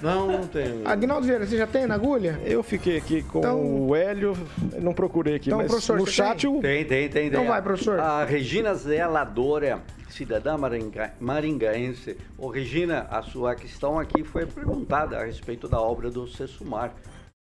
Não, 0.02 0.28
não 0.28 0.48
tenho. 0.48 0.82
Agnaldo 0.86 1.26
Vieira, 1.26 1.46
você 1.46 1.58
já 1.58 1.68
tem 1.68 1.86
na 1.88 1.96
agulha? 1.96 2.38
Eu 2.44 2.62
fiquei 2.64 2.98
aqui 2.98 3.22
com 3.24 3.40
Então- 3.40 3.62
o 3.88 3.96
Hélio, 3.96 4.36
não 4.82 4.94
procurei 4.94 5.36
aqui, 5.36 5.48
Então, 5.50 5.60
mas 5.60 5.68
professor, 5.68 5.98
no 5.98 6.06
chat 6.06 6.42
tem? 6.42 6.50
o 6.50 6.60
Tem, 6.62 6.84
tem, 6.86 7.10
tem. 7.10 7.28
Então 7.28 7.42
tem. 7.42 7.50
vai, 7.50 7.62
professor. 7.62 7.98
A 7.98 8.26
Regina 8.26 8.74
Zeladora, 8.76 9.80
cidadã 10.14 10.58
maringa, 10.58 11.14
maringaense. 11.20 12.16
Ô, 12.38 12.48
Regina, 12.48 13.08
a 13.10 13.24
sua 13.24 13.56
questão 13.56 13.98
aqui 14.00 14.24
foi 14.24 14.46
perguntada 14.46 15.18
a 15.18 15.26
respeito 15.26 15.68
da 15.68 15.82
obra 15.82 16.12
do 16.12 16.28
Sessumar. 16.28 16.94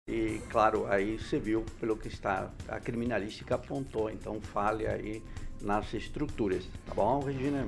E, 0.07 0.39
claro, 0.49 0.85
aí 0.87 1.17
você 1.17 1.39
viu 1.39 1.65
pelo 1.79 1.97
que 1.97 2.07
está, 2.07 2.51
a 2.67 2.79
criminalística 2.79 3.55
apontou. 3.55 4.09
Então, 4.09 4.39
fale 4.39 4.87
aí 4.87 5.21
nas 5.61 5.93
estruturas. 5.93 6.63
Tá 6.85 6.93
bom, 6.93 7.19
Regina? 7.19 7.65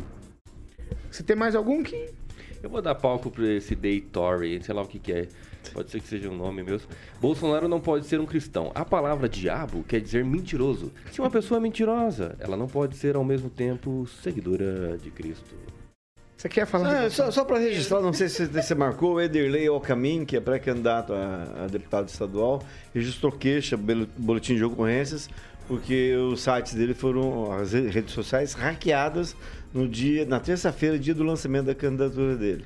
Você 1.09 1.23
tem 1.23 1.35
mais 1.35 1.55
algum 1.55 1.83
que. 1.83 2.13
Eu 2.61 2.69
vou 2.69 2.81
dar 2.81 2.93
palco 2.93 3.31
para 3.31 3.47
esse 3.47 3.75
Day 3.75 4.01
Tory, 4.01 4.63
sei 4.63 4.73
lá 4.73 4.83
o 4.83 4.87
que, 4.87 4.99
que 4.99 5.11
é. 5.11 5.27
Pode 5.73 5.89
ser 5.91 5.99
que 6.01 6.07
seja 6.07 6.29
um 6.29 6.35
nome 6.35 6.63
mesmo. 6.63 6.87
Bolsonaro 7.19 7.67
não 7.67 7.79
pode 7.79 8.05
ser 8.05 8.19
um 8.19 8.25
cristão. 8.25 8.71
A 8.75 8.83
palavra 8.83 9.29
diabo 9.29 9.83
quer 9.87 10.01
dizer 10.01 10.25
mentiroso. 10.25 10.91
Se 11.11 11.21
uma 11.21 11.29
pessoa 11.29 11.57
é 11.59 11.61
mentirosa, 11.61 12.35
ela 12.39 12.57
não 12.57 12.67
pode 12.67 12.97
ser 12.97 13.15
ao 13.15 13.23
mesmo 13.23 13.49
tempo 13.49 14.05
seguidora 14.21 14.97
de 14.97 15.09
Cristo. 15.11 15.55
Você 16.35 16.49
quer 16.49 16.65
falar? 16.65 17.03
Ah, 17.05 17.09
só 17.09 17.29
só 17.29 17.45
para 17.45 17.59
registrar, 17.59 18.01
não 18.01 18.11
sei 18.11 18.27
se 18.27 18.47
você 18.47 18.73
marcou, 18.73 19.13
o 19.13 19.21
Ederley 19.21 19.67
Alcamin, 19.67 20.25
que 20.25 20.35
é 20.35 20.39
pré-candidato 20.39 21.13
a, 21.13 21.65
a 21.65 21.67
deputado 21.67 22.09
estadual, 22.09 22.63
registrou 22.95 23.31
queixa, 23.31 23.77
boletim 24.17 24.55
de 24.55 24.63
ocorrências, 24.63 25.29
porque 25.67 26.15
os 26.15 26.41
sites 26.41 26.73
dele 26.73 26.95
foram, 26.95 27.51
as 27.51 27.73
re- 27.73 27.89
redes 27.89 28.15
sociais, 28.15 28.53
hackeadas 28.53 29.35
no 29.71 29.87
dia, 29.87 30.25
na 30.25 30.39
terça-feira, 30.39 30.97
dia 30.97 31.13
do 31.13 31.23
lançamento 31.23 31.67
da 31.67 31.75
candidatura 31.75 32.35
dele. 32.35 32.65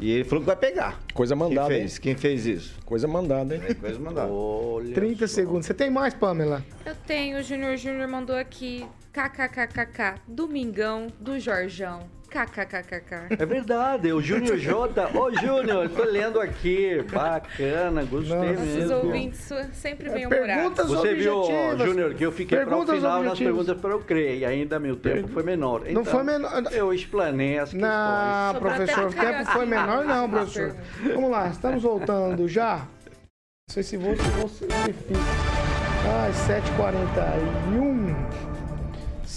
E 0.00 0.10
ele 0.10 0.24
falou 0.24 0.40
que 0.42 0.46
vai 0.46 0.56
pegar. 0.56 0.98
Coisa 1.12 1.36
mandada, 1.36 1.68
Quem 1.68 1.76
hein? 1.76 1.82
fez? 1.82 1.98
Quem 1.98 2.16
fez 2.16 2.46
isso? 2.46 2.78
Coisa 2.84 3.06
mandada, 3.06 3.54
hein? 3.54 3.62
É 3.68 3.74
coisa 3.74 3.98
mandada. 3.98 4.32
Olha 4.32 4.94
30 4.94 5.26
segundos. 5.28 5.66
Você 5.66 5.74
tem 5.74 5.90
mais, 5.90 6.14
Pamela? 6.14 6.64
Eu 6.84 6.94
tenho, 7.06 7.38
o 7.38 7.42
Júnior 7.42 7.76
Júnior 7.76 8.08
mandou 8.08 8.36
aqui 8.36 8.86
kkkk, 9.12 10.20
Domingão 10.26 11.08
do 11.20 11.38
Jorjão. 11.38 12.08
KKKKK. 12.30 13.36
É 13.38 13.44
verdade, 13.44 14.12
o 14.12 14.22
Júnior 14.22 14.56
J. 14.56 15.10
Ô, 15.18 15.30
Júnior, 15.32 15.88
tô 15.90 16.04
lendo 16.04 16.40
aqui. 16.40 17.04
Bacana, 17.12 18.04
gostei 18.04 18.36
Nossa, 18.36 18.52
Nossos 18.52 18.74
mesmo. 18.76 18.94
ouvintes 18.96 19.52
sempre 19.72 20.08
É, 20.08 20.12
bem-humorados. 20.12 20.54
perguntas 20.54 20.86
Você 20.86 21.14
viu. 21.14 21.42
Júnior, 21.84 22.14
que 22.14 22.24
eu 22.24 22.30
fiquei 22.32 22.58
para 22.60 22.76
o 22.76 22.86
final 22.86 23.22
nas 23.22 23.38
perguntas 23.38 23.76
para 23.80 23.90
eu 23.90 24.00
crer, 24.00 24.38
e 24.38 24.44
ainda 24.44 24.78
meu 24.78 24.94
tempo 24.96 25.28
foi 25.28 25.42
menor. 25.42 25.80
Não 25.82 25.90
Então, 25.90 26.04
foi 26.04 26.22
menor. 26.22 26.62
Eu 26.72 26.94
explanei 26.94 27.58
as 27.58 27.70
questões. 27.70 27.90
Não, 27.90 28.54
professor, 28.60 29.08
o 29.08 29.12
tempo 29.12 29.44
foi 29.50 29.66
menor, 29.66 30.04
não, 30.04 30.30
professor. 30.30 30.76
Vamos 31.02 31.30
lá, 31.30 31.48
estamos 31.48 31.82
voltando 31.82 32.46
já. 32.48 32.76
Não 32.78 33.74
sei 33.74 33.82
se 33.82 33.96
vou, 33.96 34.14
se 34.16 34.22
vou 34.30 34.48
se 34.48 34.64
fica. 34.64 35.20
Ai, 36.22 36.32
7h41. 36.32 38.29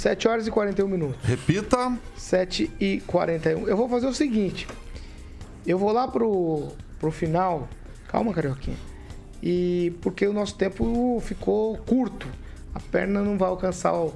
7 0.03 0.27
horas 0.27 0.47
e 0.47 0.51
41 0.51 0.85
minutos. 0.85 1.15
Repita. 1.23 1.97
7 2.17 2.69
e 2.77 3.01
41. 3.07 3.69
Eu 3.69 3.77
vou 3.77 3.87
fazer 3.87 4.05
o 4.05 4.13
seguinte. 4.13 4.67
Eu 5.65 5.77
vou 5.77 5.93
lá 5.93 6.09
pro, 6.09 6.73
pro 6.99 7.09
final. 7.09 7.69
Calma, 8.09 8.33
Carioquinha. 8.33 8.75
E 9.41 9.93
porque 10.01 10.27
o 10.27 10.33
nosso 10.33 10.55
tempo 10.55 11.21
ficou 11.21 11.77
curto. 11.77 12.27
A 12.75 12.81
perna 12.81 13.21
não 13.21 13.37
vai 13.37 13.47
alcançar 13.47 13.93
o, 13.93 14.13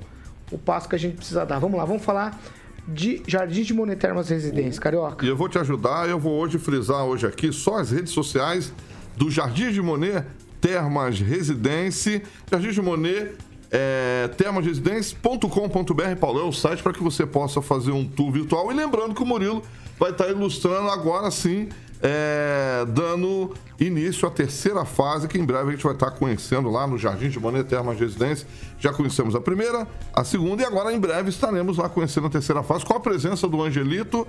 o 0.52 0.58
passo 0.58 0.90
que 0.90 0.96
a 0.96 1.00
gente 1.00 1.16
precisa 1.16 1.46
dar. 1.46 1.58
Vamos 1.58 1.78
lá, 1.78 1.86
vamos 1.86 2.04
falar 2.04 2.38
de 2.86 3.24
Jardim 3.26 3.62
de 3.64 3.74
Monetermas 3.74 4.28
Residência. 4.28 4.82
Carioca. 4.82 5.26
E 5.26 5.30
eu 5.30 5.38
vou 5.38 5.48
te 5.48 5.58
ajudar, 5.58 6.10
eu 6.10 6.20
vou 6.20 6.38
hoje 6.38 6.60
frisar 6.60 7.06
hoje 7.06 7.26
aqui 7.26 7.50
só 7.54 7.78
as 7.78 7.92
redes 7.92 8.12
sociais 8.12 8.74
do 9.16 9.32
Jardim 9.32 9.72
de 9.72 9.82
Monet 9.82 10.26
Termas 10.60 11.18
Residência. 11.18 12.22
Jardim 12.52 12.72
de 12.72 12.82
Monet 12.82 13.38
é, 13.72 14.30
termasresidência.com.br, 14.38 16.16
Paulo, 16.20 16.40
é 16.40 16.44
o 16.44 16.52
site 16.52 16.82
para 16.82 16.94
que 16.94 17.04
você 17.04 17.26
possa 17.26 17.62
fazer 17.62 17.92
um 17.92 18.06
tour 18.08 18.32
virtual. 18.32 18.72
E 18.72 18.76
lembrando 18.76 19.14
que 19.14 19.22
o 19.22 19.26
Murilo 19.26 19.62
vai 20.00 20.12
estar 20.12 20.30
ilustrando 20.30 20.90
agora 20.90 21.30
sim, 21.32 21.70
é, 22.02 22.86
dando 22.88 23.54
início 23.80 24.28
à 24.28 24.32
terceira 24.32 24.86
fase, 24.86 25.28
que 25.28 25.38
em 25.38 25.46
breve 25.46 25.70
a 25.70 25.72
gente 25.72 25.84
vai 25.84 25.94
estar 25.94 26.12
conhecendo 26.12 26.70
lá 26.70 26.88
no 26.88 26.98
Jardim 26.98 27.30
de 27.30 27.40
Monet 27.40 27.68
Termas 27.68 28.00
Residência. 28.00 28.48
Já 28.80 28.94
conhecemos 28.94 29.36
a 29.36 29.42
primeira, 29.42 29.88
a 30.14 30.24
segunda 30.24 30.64
e 30.64 30.66
agora 30.66 30.94
em 30.94 31.00
breve 31.00 31.30
estaremos 31.30 31.78
lá 31.78 31.90
conhecendo 31.90 32.28
a 32.28 32.30
terceira 32.30 32.64
fase 32.64 32.86
com 32.86 32.94
a 32.94 33.00
presença 33.00 33.48
do 33.48 33.62
Angelito 33.62 34.28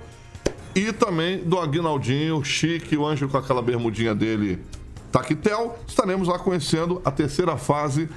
e 0.75 0.91
também 0.91 1.39
do 1.39 1.57
Aguinaldinho, 1.57 2.43
chique, 2.43 2.95
o 2.97 3.05
Ângelo 3.05 3.31
com 3.31 3.37
aquela 3.37 3.61
bermudinha 3.61 4.13
dele, 4.13 4.59
Taquetel. 5.11 5.77
Estaremos 5.87 6.27
lá 6.27 6.37
conhecendo 6.37 7.01
a 7.03 7.11
terceira 7.11 7.57
fase 7.57 8.09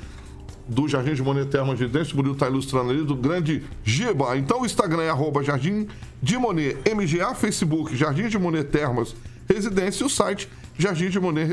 do 0.68 0.88
Jardim 0.88 1.14
de 1.14 1.22
Monet 1.22 1.46
Termas 1.46 1.78
Residência. 1.78 2.14
O 2.14 2.16
Murilo 2.16 2.34
está 2.34 2.48
ilustrando 2.48 2.90
ali 2.90 3.04
do 3.04 3.16
grande 3.16 3.62
Giba. 3.84 4.36
Então 4.36 4.62
o 4.62 4.66
Instagram 4.66 5.02
é 5.02 5.10
arroba 5.10 5.42
Jardim 5.42 5.88
de 6.22 6.36
Monet 6.38 6.76
MGA, 6.94 7.34
Facebook 7.34 7.96
Jardim 7.96 8.28
de 8.28 8.38
Monet 8.38 8.64
Termas 8.64 9.14
Residência 9.48 10.02
e 10.02 10.06
o 10.06 10.08
site 10.08 10.48
Jardim 10.78 11.08
de 11.08 11.20
Monet 11.20 11.46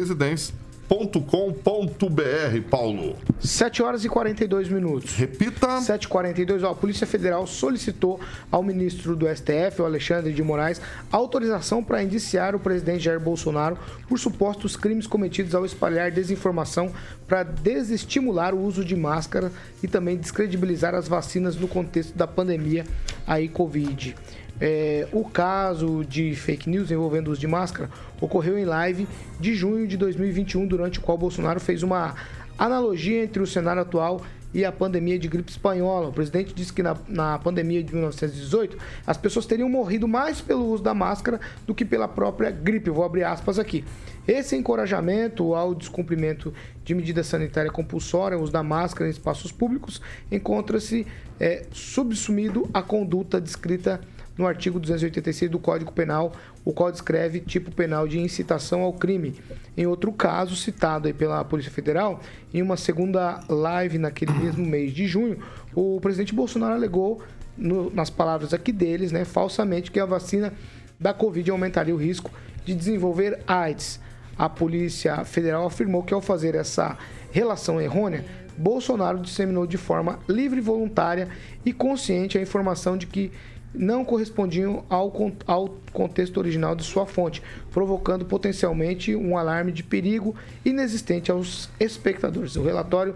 Residência.com.br, 0.89 2.67
Paulo. 2.67 3.15
7 3.39 3.83
horas 3.83 4.03
e 4.03 4.09
42 4.09 4.69
minutos. 4.69 5.15
Repita. 5.15 5.67
7h42, 5.67 6.63
ó, 6.63 6.71
a 6.71 6.75
Polícia 6.75 7.05
Federal 7.05 7.45
solicitou 7.45 8.19
ao 8.51 8.63
ministro 8.63 9.15
do 9.15 9.27
STF, 9.27 9.81
o 9.81 9.85
Alexandre 9.85 10.33
de 10.33 10.41
Moraes, 10.41 10.81
autorização 11.11 11.83
para 11.83 12.01
indiciar 12.01 12.55
o 12.55 12.59
presidente 12.59 13.03
Jair 13.03 13.19
Bolsonaro 13.19 13.77
por 14.07 14.17
supostos 14.17 14.75
crimes 14.75 15.05
cometidos 15.05 15.53
ao 15.53 15.63
espalhar 15.63 16.11
desinformação 16.11 16.91
para 17.27 17.43
desestimular 17.43 18.55
o 18.55 18.61
uso 18.63 18.83
de 18.83 18.95
máscara 18.95 19.51
e 19.83 19.87
também 19.87 20.17
descredibilizar 20.17 20.95
as 20.95 21.07
vacinas 21.07 21.55
no 21.55 21.67
contexto 21.67 22.17
da 22.17 22.25
pandemia 22.25 22.83
aí 23.27 23.47
Covid. 23.47 24.15
É, 24.61 25.07
o 25.13 25.23
caso 25.23 26.03
de 26.03 26.35
fake 26.35 26.69
news 26.69 26.91
envolvendo 26.91 27.29
o 27.29 27.31
uso 27.31 27.39
de 27.39 27.47
máscara 27.47 27.89
ocorreu 28.19 28.57
em 28.57 28.65
live 28.65 29.07
de 29.39 29.55
junho 29.55 29.87
de 29.87 29.95
2021, 29.95 30.67
durante 30.67 30.99
o 30.99 31.01
qual 31.01 31.17
Bolsonaro 31.17 31.59
fez 31.59 31.81
uma 31.81 32.15
analogia 32.57 33.23
entre 33.23 33.41
o 33.41 33.47
cenário 33.47 33.81
atual 33.81 34.21
e 34.53 34.65
a 34.65 34.71
pandemia 34.71 35.17
de 35.17 35.27
gripe 35.27 35.51
espanhola. 35.51 36.09
O 36.09 36.13
presidente 36.13 36.53
disse 36.53 36.73
que 36.73 36.81
na, 36.81 36.97
na 37.07 37.39
pandemia 37.39 37.83
de 37.83 37.93
1918 37.93 38.77
as 39.05 39.17
pessoas 39.17 39.45
teriam 39.45 39.69
morrido 39.69 40.07
mais 40.07 40.41
pelo 40.41 40.65
uso 40.65 40.83
da 40.83 40.93
máscara 40.93 41.39
do 41.65 41.75
que 41.75 41.85
pela 41.85 42.07
própria 42.07 42.49
gripe. 42.49 42.89
Vou 42.89 43.03
abrir 43.03 43.23
aspas 43.23 43.59
aqui. 43.59 43.85
Esse 44.27 44.55
encorajamento 44.55 45.55
ao 45.55 45.73
descumprimento 45.73 46.53
de 46.83 46.93
medida 46.93 47.23
sanitária 47.23 47.71
compulsória, 47.71 48.37
o 48.37 48.41
uso 48.41 48.51
da 48.51 48.63
máscara 48.63 49.07
em 49.07 49.11
espaços 49.11 49.51
públicos, 49.51 50.01
encontra-se 50.31 51.05
é, 51.39 51.65
subsumido 51.71 52.69
à 52.73 52.81
conduta 52.81 53.39
descrita 53.39 54.01
no 54.39 54.47
artigo 54.47 54.79
286 54.79 55.51
do 55.51 55.59
Código 55.59 55.91
Penal, 55.91 56.31
o 56.63 56.71
qual 56.71 56.89
descreve 56.89 57.41
tipo 57.41 57.69
penal 57.71 58.07
de 58.07 58.17
incitação 58.17 58.81
ao 58.81 58.93
crime. 58.93 59.35
Em 59.75 59.85
outro 59.85 60.13
caso, 60.13 60.55
citado 60.55 61.07
aí 61.07 61.13
pela 61.13 61.43
Polícia 61.43 61.69
Federal, 61.69 62.21
em 62.53 62.61
uma 62.61 62.77
segunda 62.77 63.41
live 63.49 63.97
naquele 63.97 64.31
mesmo 64.31 64.65
mês 64.65 64.93
de 64.93 65.05
junho, 65.05 65.39
o 65.75 65.99
presidente 65.99 66.33
Bolsonaro 66.33 66.73
alegou, 66.73 67.21
no- 67.57 67.89
nas 67.93 68.09
palavras 68.09 68.53
aqui 68.53 68.71
deles, 68.71 69.11
né, 69.11 69.25
falsamente, 69.25 69.91
que 69.91 69.99
a 69.99 70.05
vacina 70.05 70.53
da 70.97 71.13
Covid 71.13 71.51
aumentaria 71.51 71.93
o 71.93 71.97
risco 71.97 72.31
de 72.63 72.73
desenvolver 72.73 73.41
AIDS. 73.45 73.99
A 74.37 74.47
Polícia 74.47 75.25
Federal 75.25 75.65
afirmou 75.65 76.01
que 76.01 76.13
ao 76.13 76.21
fazer 76.21 76.55
essa 76.55 76.97
relação 77.29 77.81
errônea, 77.81 78.23
Bolsonaro 78.57 79.19
disseminou 79.19 79.67
de 79.67 79.77
forma 79.77 80.19
livre, 80.29 80.61
voluntária 80.61 81.27
e 81.65 81.73
consciente 81.73 82.37
a 82.37 82.41
informação 82.41 82.97
de 82.97 83.05
que 83.05 83.31
não 83.73 84.03
correspondiam 84.03 84.83
ao, 84.89 85.13
ao 85.45 85.69
contexto 85.93 86.37
original 86.37 86.75
de 86.75 86.83
sua 86.83 87.05
fonte, 87.05 87.41
provocando 87.71 88.25
potencialmente 88.25 89.15
um 89.15 89.37
alarme 89.37 89.71
de 89.71 89.83
perigo 89.83 90.35
inexistente 90.65 91.31
aos 91.31 91.69
espectadores. 91.79 92.55
O 92.55 92.63
relatório 92.63 93.15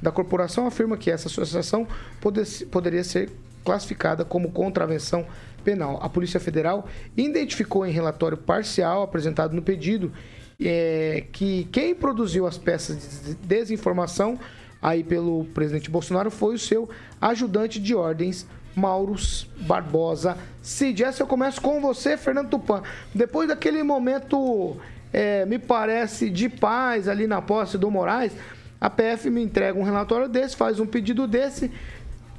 da 0.00 0.10
corporação 0.10 0.66
afirma 0.66 0.96
que 0.96 1.10
essa 1.10 1.28
associação 1.28 1.86
pode- 2.20 2.66
poderia 2.66 3.04
ser 3.04 3.30
classificada 3.64 4.24
como 4.24 4.50
contravenção 4.50 5.24
penal. 5.62 6.00
A 6.02 6.08
Polícia 6.08 6.40
Federal 6.40 6.88
identificou 7.16 7.86
em 7.86 7.92
relatório 7.92 8.36
parcial 8.36 9.02
apresentado 9.02 9.54
no 9.54 9.62
pedido 9.62 10.12
é, 10.60 11.24
que 11.32 11.68
quem 11.70 11.94
produziu 11.94 12.46
as 12.46 12.58
peças 12.58 13.22
de 13.24 13.34
desinformação 13.34 14.38
aí 14.80 15.04
pelo 15.04 15.44
presidente 15.54 15.88
Bolsonaro 15.88 16.30
foi 16.30 16.56
o 16.56 16.58
seu 16.58 16.90
ajudante 17.20 17.80
de 17.80 17.94
ordens, 17.94 18.44
Mauro 18.74 19.14
Barbosa 19.60 20.36
Cid. 20.62 21.04
Essa 21.04 21.22
eu 21.22 21.26
começo 21.26 21.60
com 21.60 21.80
você, 21.80 22.16
Fernando 22.16 22.50
Tupan. 22.50 22.82
Depois 23.14 23.48
daquele 23.48 23.82
momento, 23.82 24.76
é, 25.12 25.44
me 25.46 25.58
parece, 25.58 26.30
de 26.30 26.48
paz 26.48 27.08
ali 27.08 27.26
na 27.26 27.42
posse 27.42 27.76
do 27.76 27.90
Moraes, 27.90 28.32
a 28.80 28.90
PF 28.90 29.30
me 29.30 29.42
entrega 29.42 29.78
um 29.78 29.82
relatório 29.82 30.28
desse, 30.28 30.56
faz 30.56 30.80
um 30.80 30.86
pedido 30.86 31.26
desse. 31.26 31.70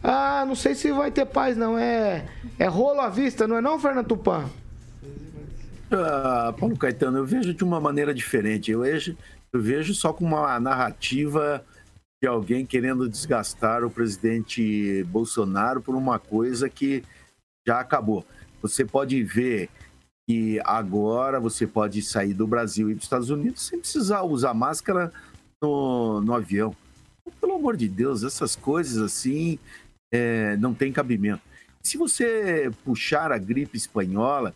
Ah, 0.04 0.44
não 0.46 0.56
sei 0.56 0.76
se 0.76 0.92
vai 0.92 1.10
ter 1.12 1.26
paz, 1.26 1.56
não. 1.56 1.78
É, 1.78 2.26
é 2.60 2.68
rolo 2.68 3.00
à 3.00 3.10
vista, 3.10 3.48
não 3.48 3.58
é 3.58 3.62
não, 3.62 3.80
Fernando 3.80 4.08
Tupan? 4.08 4.50
Ah, 5.90 6.54
Paulo 6.60 6.78
Caetano, 6.78 7.20
eu 7.20 7.26
vejo 7.26 7.54
de 7.54 7.64
uma 7.64 7.80
maneira 7.80 8.14
diferente. 8.14 8.72
Eu 8.72 8.82
vejo, 8.82 9.16
eu 9.54 9.62
vejo 9.62 9.94
só 9.94 10.12
com 10.12 10.26
uma 10.26 10.60
narrativa 10.60 11.64
de 12.24 12.28
alguém 12.28 12.66
querendo 12.66 13.10
desgastar 13.10 13.84
o 13.84 13.90
presidente 13.90 15.04
Bolsonaro 15.10 15.82
por 15.82 15.94
uma 15.94 16.18
coisa 16.18 16.70
que 16.70 17.04
já 17.68 17.82
acabou. 17.82 18.26
Você 18.62 18.86
pode 18.86 19.22
ver 19.22 19.70
que 20.26 20.58
agora 20.64 21.38
você 21.38 21.68
pode 21.68 22.02
sair 22.02 22.34
do 22.34 22.48
Brasil 22.48 22.90
e 22.90 22.94
dos 22.94 23.04
Estados 23.04 23.30
Unidos 23.30 23.64
sem 23.64 23.78
precisar 23.78 24.24
usar 24.24 24.54
máscara 24.54 25.12
no, 25.62 26.22
no 26.22 26.34
avião. 26.34 26.74
Pelo 27.42 27.56
amor 27.56 27.76
de 27.76 27.90
Deus, 27.90 28.24
essas 28.24 28.56
coisas 28.56 29.04
assim 29.04 29.60
é, 30.10 30.56
não 30.56 30.74
tem 30.74 30.94
cabimento. 30.94 31.42
Se 31.82 31.98
você 31.98 32.72
puxar 32.86 33.34
a 33.34 33.38
gripe 33.38 33.76
espanhola, 33.76 34.56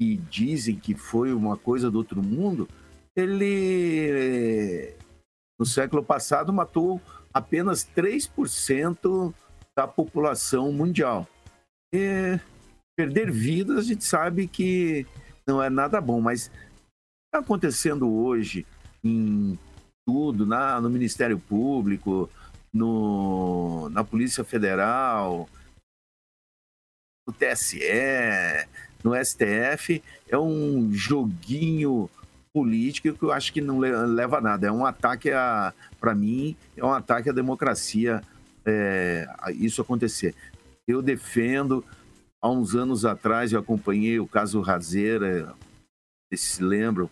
que 0.00 0.16
dizem 0.30 0.76
que 0.76 0.94
foi 0.94 1.34
uma 1.34 1.58
coisa 1.58 1.90
do 1.90 1.98
outro 1.98 2.22
mundo, 2.22 2.66
ele 3.14 4.94
no 5.58 5.66
século 5.66 6.02
passado 6.02 6.52
matou 6.52 7.00
apenas 7.32 7.84
3% 7.84 9.34
da 9.76 9.86
população 9.86 10.72
mundial. 10.72 11.26
E 11.92 12.38
perder 12.96 13.30
vidas 13.30 13.78
a 13.78 13.82
gente 13.82 14.04
sabe 14.04 14.46
que 14.46 15.06
não 15.46 15.62
é 15.62 15.70
nada 15.70 16.00
bom, 16.00 16.20
mas 16.20 16.50
está 17.26 17.38
acontecendo 17.40 18.10
hoje 18.10 18.66
em 19.02 19.58
tudo, 20.06 20.44
na, 20.44 20.80
no 20.80 20.90
Ministério 20.90 21.38
Público, 21.38 22.28
no, 22.72 23.88
na 23.90 24.02
Polícia 24.02 24.44
Federal, 24.44 25.48
no 27.26 27.32
TSE, 27.32 27.78
no 29.02 29.12
STF, 29.14 30.02
é 30.28 30.38
um 30.38 30.92
joguinho 30.92 32.08
político 32.52 33.12
que 33.12 33.22
eu 33.24 33.32
acho 33.32 33.52
que 33.52 33.60
não 33.60 33.80
le- 33.80 34.06
leva 34.06 34.38
a 34.38 34.40
nada. 34.40 34.66
É 34.66 34.72
um 34.72 34.84
ataque 34.84 35.30
a, 35.30 35.72
para 35.98 36.14
mim, 36.14 36.54
é 36.76 36.84
um 36.84 36.92
ataque 36.92 37.30
à 37.30 37.32
democracia 37.32 38.22
é, 38.64 39.26
isso 39.54 39.80
acontecer. 39.80 40.34
Eu 40.86 41.00
defendo, 41.00 41.84
há 42.40 42.50
uns 42.50 42.74
anos 42.74 43.04
atrás 43.04 43.52
eu 43.52 43.60
acompanhei 43.60 44.20
o 44.20 44.26
caso 44.26 44.60
Razeira, 44.60 45.54
vocês 46.28 46.40
se 46.40 46.62
lembram, 46.62 47.08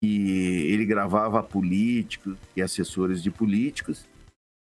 que 0.00 0.66
ele 0.68 0.84
gravava 0.84 1.42
políticos 1.42 2.36
e 2.56 2.62
assessores 2.62 3.22
de 3.22 3.30
políticos 3.30 4.04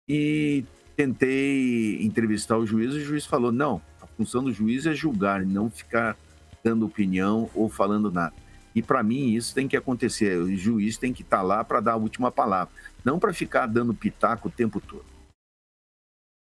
e 0.08 0.64
tentei 0.95 2.01
entrevistar 2.01 2.58
o 2.58 2.66
juiz 2.66 2.93
e 2.93 2.99
o 2.99 3.03
juiz 3.03 3.26
falou, 3.26 3.51
não, 3.51 3.82
a 4.01 4.08
função 4.08 4.43
do 4.43 4.53
juiz 4.53 4.86
é 4.86 4.93
julgar, 4.93 5.45
não 5.45 5.70
ficar 5.70 6.16
dando 6.64 6.86
opinião 6.86 7.49
ou 7.53 7.68
falando 7.68 8.10
nada. 8.10 8.45
E 8.76 8.82
para 8.82 9.01
mim 9.01 9.34
isso 9.34 9.55
tem 9.55 9.67
que 9.67 9.78
acontecer. 9.78 10.38
O 10.38 10.53
juiz 10.53 10.97
tem 10.97 11.13
que 11.13 11.21
estar 11.21 11.41
lá 11.41 11.63
para 11.63 11.80
dar 11.80 11.93
a 11.93 11.97
última 11.97 12.30
palavra, 12.30 12.73
não 13.03 13.17
para 13.17 13.34
ficar 13.34 13.65
dando 13.65 13.93
pitaco 13.93 14.49
o 14.49 14.51
tempo 14.51 14.82
todo. 14.82 15.05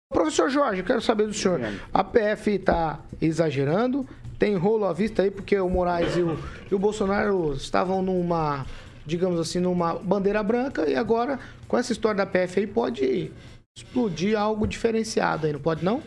Professor 0.09 0.49
Jorge, 0.49 0.81
eu 0.81 0.87
quero 0.87 1.03
saber 1.03 1.27
do 1.27 1.35
senhor. 1.35 1.61
A 1.93 2.03
PF 2.03 2.53
está 2.53 3.01
exagerando, 3.21 4.09
tem 4.39 4.57
rolo 4.57 4.87
à 4.87 4.93
vista 4.93 5.23
aí, 5.23 5.31
porque 5.31 5.59
o 5.59 5.69
Moraes 5.69 6.17
e 6.17 6.23
o, 6.23 6.39
e 6.71 6.75
o 6.75 6.79
Bolsonaro 6.79 7.53
estavam 7.55 8.03
numa, 8.03 8.65
digamos 9.05 9.39
assim, 9.41 9.59
numa 9.59 9.95
bandeira 9.95 10.43
branca, 10.43 10.89
e 10.89 10.95
agora, 10.95 11.41
com 11.67 11.77
essa 11.77 11.93
história 11.93 12.19
da 12.19 12.27
PF 12.27 12.61
aí, 12.61 12.67
pode 12.67 13.33
explodir 13.77 14.39
algo 14.39 14.67
diferenciado 14.67 15.47
aí, 15.47 15.53
não 15.53 15.61
pode 15.61 15.85
não? 15.85 16.03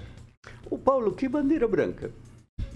O 0.72 0.78
Paulo, 0.78 1.12
que 1.12 1.28
bandeira 1.28 1.68
branca? 1.68 2.10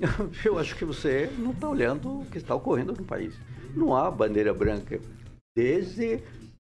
Eu 0.43 0.59
acho 0.59 0.75
que 0.75 0.85
você 0.85 1.29
não 1.37 1.51
está 1.51 1.69
olhando 1.69 2.21
o 2.21 2.25
que 2.25 2.37
está 2.37 2.53
ocorrendo 2.55 2.93
no 2.93 3.03
país. 3.03 3.33
Não 3.75 3.95
há 3.95 4.09
bandeira 4.11 4.53
branca 4.53 4.99
desde 5.55 6.19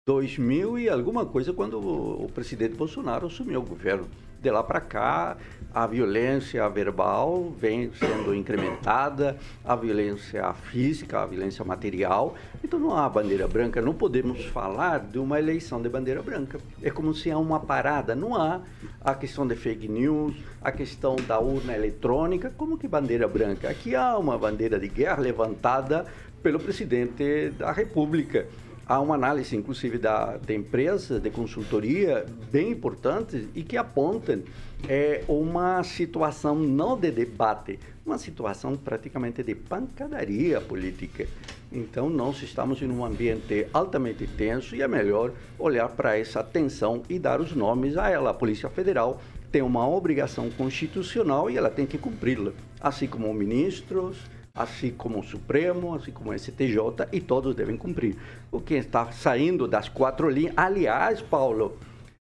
2000 0.07 0.78
e 0.78 0.89
alguma 0.89 1.26
coisa, 1.26 1.53
quando 1.53 1.78
o 1.78 2.30
presidente 2.32 2.74
Bolsonaro 2.74 3.26
assumiu 3.26 3.61
o 3.61 3.66
governo. 3.66 4.09
De 4.47 4.51
lá 4.53 4.62
para 4.62 4.80
cá, 4.80 5.36
a 5.74 5.88
violência 5.88 6.68
verbal 6.68 7.53
vem 7.59 7.90
sendo 7.99 8.32
incrementada, 8.32 9.36
a 9.64 9.74
violência 9.74 10.53
física, 10.53 11.20
a 11.20 11.26
violência 11.26 11.64
material. 11.64 12.36
Então 12.62 12.78
não 12.78 12.97
há 12.97 13.09
bandeira 13.09 13.49
branca, 13.49 13.82
não 13.82 13.92
podemos 13.92 14.44
falar 14.44 15.01
de 15.01 15.18
uma 15.18 15.40
eleição 15.40 15.82
de 15.82 15.88
bandeira 15.88 16.22
branca. 16.22 16.61
É 16.80 16.92
como 16.92 17.12
se 17.12 17.28
há 17.28 17.36
uma 17.36 17.59
parada, 17.59 18.14
não 18.14 18.36
há 18.36 18.61
a 19.01 19.16
questão 19.16 19.44
de 19.44 19.57
fake 19.57 19.88
news, 19.88 20.36
a 20.62 20.70
questão 20.70 21.16
da 21.16 21.40
urna 21.40 21.74
eletrônica, 21.74 22.53
como 22.57 22.78
que 22.78 22.86
bandeira 22.86 23.26
branca? 23.26 23.68
Aqui 23.68 23.97
há 23.97 24.16
uma 24.16 24.38
bandeira 24.38 24.78
de 24.78 24.86
guerra 24.86 25.22
levantada 25.22 26.07
pelo 26.40 26.61
presidente 26.61 27.51
da 27.59 27.72
República. 27.72 28.47
Há 28.89 29.01
uma 29.01 29.16
análise, 29.16 29.57
inclusive, 29.57 29.99
da, 29.99 30.37
de 30.37 30.55
empresas 30.55 31.20
de 31.20 31.28
consultoria 31.28 32.24
bem 32.53 32.70
importantes 32.70 33.49
e 33.53 33.64
que 33.64 33.76
apontam 33.76 34.45
é, 34.89 35.24
uma 35.26 35.82
situação 35.82 36.55
não 36.55 36.97
de 36.97 37.11
debate, 37.11 37.80
uma 38.05 38.16
situação 38.16 38.76
praticamente 38.76 39.43
de 39.43 39.57
pancadaria 39.57 40.61
política. 40.61 41.26
Então, 41.72 42.09
nós 42.09 42.41
estamos 42.43 42.80
em 42.80 42.89
um 42.89 43.05
ambiente 43.05 43.66
altamente 43.74 44.24
tenso 44.24 44.76
e 44.76 44.82
é 44.82 44.87
melhor 44.87 45.32
olhar 45.59 45.89
para 45.89 46.16
essa 46.16 46.45
tensão 46.45 47.03
e 47.09 47.18
dar 47.18 47.41
os 47.41 47.57
nomes 47.57 47.97
a 47.97 48.09
ela. 48.09 48.30
A 48.30 48.34
Polícia 48.34 48.70
Federal 48.70 49.20
tem 49.51 49.62
uma 49.62 49.89
obrigação 49.89 50.49
constitucional 50.51 51.51
e 51.51 51.57
ela 51.57 51.70
tem 51.70 51.87
que 51.87 51.99
cumpri-la, 51.99 52.53
assim 52.80 53.09
como 53.09 53.34
ministros, 53.34 54.18
assim 54.57 54.90
como 54.90 55.20
o 55.20 55.22
Supremo, 55.22 55.94
assim 55.94 56.11
como 56.11 56.30
o 56.30 56.38
STJ, 56.38 57.07
e 57.12 57.20
todos 57.20 57.54
devem 57.54 57.76
cumprir. 57.76 58.16
O 58.50 58.61
que 58.61 58.74
está 58.74 59.12
saindo 59.12 59.68
das 59.68 59.88
quatro 59.88 60.28
linhas, 60.28 60.54
aliás, 60.57 61.20
Paulo, 61.20 61.76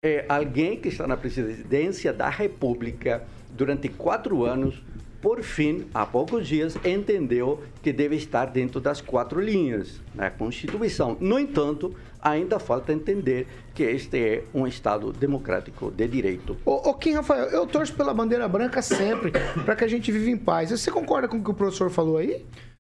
é 0.05 0.25
alguém 0.29 0.79
que 0.79 0.89
está 0.89 1.07
na 1.07 1.17
presidência 1.17 2.13
da 2.13 2.29
República 2.29 3.23
durante 3.51 3.89
quatro 3.89 4.45
anos, 4.45 4.83
por 5.21 5.43
fim, 5.43 5.87
há 5.93 6.07
poucos 6.07 6.47
dias, 6.47 6.77
entendeu 6.85 7.63
que 7.83 7.93
deve 7.93 8.17
estar 8.17 8.47
dentro 8.47 8.81
das 8.81 9.01
quatro 9.01 9.41
linhas 9.41 10.01
da 10.15 10.31
Constituição. 10.31 11.17
No 11.21 11.39
entanto, 11.39 11.95
ainda 12.23 12.59
falta 12.59 12.93
entender 12.93 13.47
que 13.75 13.83
este 13.83 14.19
é 14.19 14.45
um 14.55 14.67
Estado 14.67 15.13
democrático 15.13 15.91
de 15.91 16.09
direito. 16.09 16.57
Ô, 16.65 16.91
ô 16.91 16.95
Kim 16.95 17.13
Rafael, 17.13 17.47
eu 17.47 17.67
torço 17.67 17.95
pela 17.95 18.15
bandeira 18.15 18.49
branca 18.49 18.81
sempre, 18.81 19.33
para 19.65 19.77
que 19.77 19.85
a 19.85 19.89
gente 19.89 20.11
viva 20.11 20.31
em 20.31 20.37
paz. 20.37 20.71
Você 20.71 20.91
concorda 20.91 21.29
com 21.29 21.37
o 21.37 21.45
que 21.45 21.51
o 21.51 21.55
professor 21.55 21.91
falou 21.91 22.17
aí? 22.17 22.45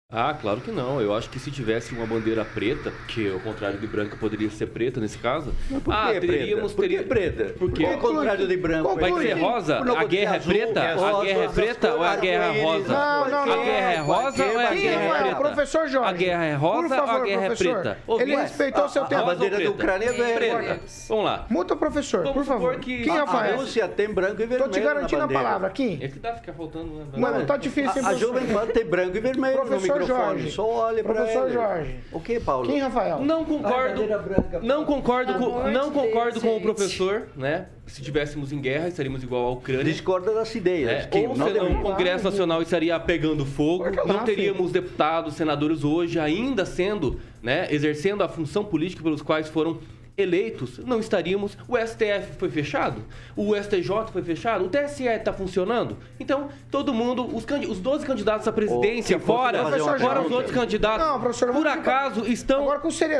Ah, 0.09 0.33
claro 0.41 0.61
que 0.61 0.71
não. 0.71 1.01
Eu 1.01 1.13
acho 1.13 1.29
que 1.29 1.37
se 1.41 1.51
tivesse 1.51 1.93
uma 1.93 2.07
bandeira 2.07 2.45
preta, 2.45 2.93
que 3.09 3.29
ao 3.29 3.41
contrário 3.41 3.77
de 3.77 3.89
branca 3.89 4.17
poderia 4.17 4.49
ser 4.51 4.67
preta 4.69 5.01
nesse 5.01 5.19
caso, 5.19 5.53
por 5.85 5.93
ah, 5.93 6.13
que 6.13 6.21
teríamos 6.21 6.73
preta? 6.73 6.77
Por 6.77 6.83
que 6.83 6.89
teria... 6.89 7.03
preta? 7.09 7.45
Por 7.45 7.53
quê? 7.53 7.57
Por 7.59 7.73
que 7.73 7.85
ao 7.87 7.99
contrário 7.99 8.47
de 8.47 8.57
branco? 8.57 8.95
Vai 9.01 9.13
ser 9.15 9.33
rosa? 9.33 9.79
A 9.81 10.05
guerra 10.05 10.37
é 10.37 10.39
preta? 10.39 10.81
A 10.81 11.25
guerra 11.25 11.43
é 11.43 11.49
preta 11.49 11.95
ou 11.95 12.05
a 12.05 12.17
guerra 12.17 12.45
é 12.57 12.63
rosa? 12.63 12.93
Não, 12.93 13.29
não, 13.29 13.39
A 13.53 13.65
guerra 13.65 13.93
é 13.93 13.97
rosa 13.97 14.45
ou 14.47 14.61
a 14.61 14.67
Kim 14.69 14.81
guerra 14.81 15.01
é 15.03 15.07
Rafael, 15.09 15.23
preta? 15.25 15.37
Professor 15.41 15.89
Jorge. 15.89 16.09
A 16.09 16.13
guerra 16.13 16.45
é 16.45 16.55
rosa 16.55 16.89
por 16.89 16.97
favor, 16.97 17.15
ou 17.15 17.21
a 17.21 17.25
guerra 17.27 17.47
professor, 17.47 17.67
é 17.67 17.83
preta? 17.83 17.99
Ele 18.21 18.37
respeitou 18.37 18.89
seu 18.89 19.03
A- 19.03 19.07
tempo. 19.07 19.23
A 19.23 19.25
bandeira 19.25 19.61
da 19.61 19.71
Ucrânia 19.71 20.07
é 20.07 20.35
preta. 20.37 20.81
Vamos 21.09 21.25
lá. 21.25 21.47
Muta 21.51 21.75
o 21.75 21.77
professor, 21.77 22.33
por 22.33 22.45
favor. 22.45 22.77
que- 22.77 23.03
Kim 23.03 23.11
A- 23.11 23.15
a 23.15 23.25
Rafael. 23.25 23.57
Rússia 23.57 23.89
tem 23.89 24.09
branco 24.09 24.35
e 24.41 24.47
vermelho 24.47 24.63
Tô 24.63 24.71
te 24.71 24.79
garantindo 24.79 25.23
a 25.23 25.29
palavra, 25.29 25.69
Kim. 25.71 25.99
É 26.01 26.07
que 26.07 26.21
tá 26.21 26.33
ficar 26.35 26.53
faltando... 26.53 26.95
né? 26.95 27.07
Mano, 27.17 27.45
tá 27.45 27.57
difícil, 27.57 28.07
A, 28.07 28.11
a? 28.11 28.15
Jovem 28.15 28.47
Pan 28.47 28.67
tem 28.69 28.85
branco 28.87 29.17
e 29.17 29.21
vermelho 29.21 29.57
Professor 29.57 29.96
microfone. 30.01 30.27
Jorge. 30.39 30.51
Só 30.51 30.69
olha 30.69 31.03
Professor 31.05 31.45
ele. 31.45 31.53
Jorge. 31.55 31.95
O 32.13 32.21
que, 32.21 32.41
Paulo? 32.41 32.69
Quem, 32.69 32.79
Rafael? 32.81 33.21
Não 33.21 33.45
concordo. 33.45 34.07
Branca, 34.07 34.61
Não 34.63 34.85
concordo 34.85 35.35
com, 35.35 35.69
não 35.71 35.89
de 35.89 35.95
concordo 35.95 36.33
Deus, 36.33 36.43
com 36.43 36.51
o 36.51 36.55
gente. 36.55 36.63
professor, 36.63 37.29
né? 37.37 37.67
Se 37.87 38.03
tivéssemos 38.03 38.53
em 38.53 38.61
guerra, 38.61 38.89
estaríamos 38.89 39.23
igual 39.23 39.47
à 39.47 39.51
Ucrânia. 39.53 39.85
Discorda 39.85 40.35
das 40.35 40.53
ideias. 40.55 40.91
É, 40.91 41.07
que 41.07 41.19
ou 41.27 41.37
não 41.37 41.47
senão 41.47 41.73
o 41.73 41.83
Congresso 41.83 42.25
Nacional 42.25 42.61
estaria 42.61 42.99
pegando 42.99 43.47
fogo, 43.47 43.85
não 44.05 44.25
teríamos 44.25 44.73
deputados, 44.73 45.35
senadores 45.35 45.85
hoje 45.85 46.19
ainda 46.19 46.67
sendo, 46.67 47.21
né, 47.41 47.69
exercendo 47.71 48.23
a 48.25 48.29
função 48.29 48.65
política 48.65 49.03
pelos 49.05 49.23
quais 49.23 49.49
foram 49.49 49.79
eleitos, 50.17 50.79
não 50.79 50.99
estaríamos. 50.99 51.57
O 51.69 51.77
STF 51.77 52.37
foi 52.39 52.49
fechado, 52.49 53.03
o 53.37 53.55
STJ 53.55 54.07
foi 54.13 54.23
fechado, 54.23 54.65
o 54.65 54.69
TSE 54.69 55.05
está 55.05 55.33
funcionando. 55.33 55.97
Então, 56.19 56.49
todo 56.71 56.95
mundo, 56.95 57.27
os, 57.27 57.45
os 57.69 57.81
12 57.81 58.07
candidatos 58.07 58.49
à 58.49 58.53
presidência, 58.53 59.19
fora, 59.19 59.59
fora 59.99 60.23
os 60.23 60.33
outros 60.33 60.55
candidatos, 60.55 61.07
Não, 61.07 61.21
professor, 61.21 61.53
por 61.53 61.59
ficar- 61.59 61.73
acaso 61.75 62.27
estão 62.27 62.67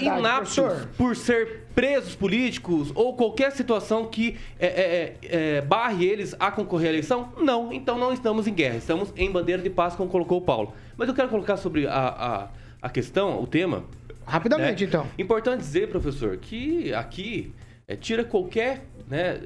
inaptos 0.01 0.55
professor. 0.55 0.89
por 0.97 1.17
ser 1.17 1.67
presos 1.75 2.15
políticos 2.15 2.91
ou 2.95 3.15
qualquer 3.15 3.53
situação 3.53 4.07
que 4.07 4.37
é, 4.59 4.67
é, 4.67 5.17
é, 5.23 5.61
barre 5.61 6.07
eles 6.07 6.35
a 6.39 6.51
concorrer 6.51 6.89
à 6.89 6.93
eleição? 6.93 7.33
Não, 7.39 7.73
então 7.73 7.99
não 7.99 8.13
estamos 8.13 8.47
em 8.47 8.55
guerra, 8.55 8.77
estamos 8.77 9.13
em 9.17 9.31
bandeira 9.31 9.63
de 9.63 9.69
paz, 9.71 9.95
como 9.95 10.09
colocou 10.09 10.39
o 10.39 10.41
Paulo. 10.43 10.73
Mas 10.97 11.09
eu 11.09 11.15
quero 11.15 11.29
colocar 11.29 11.59
sobre 11.59 11.87
a, 11.87 11.93
a, 11.93 12.49
a 12.81 12.89
questão, 12.89 13.43
o 13.43 13.47
tema. 13.47 13.85
Rapidamente, 14.27 14.83
né? 14.85 14.89
então. 14.89 15.07
Importante 15.19 15.61
dizer, 15.61 15.89
professor, 15.89 16.37
que 16.37 16.93
aqui 16.93 17.55
é, 17.87 17.95
tira 17.97 18.25
qualquer 18.25 18.85
né, 19.09 19.41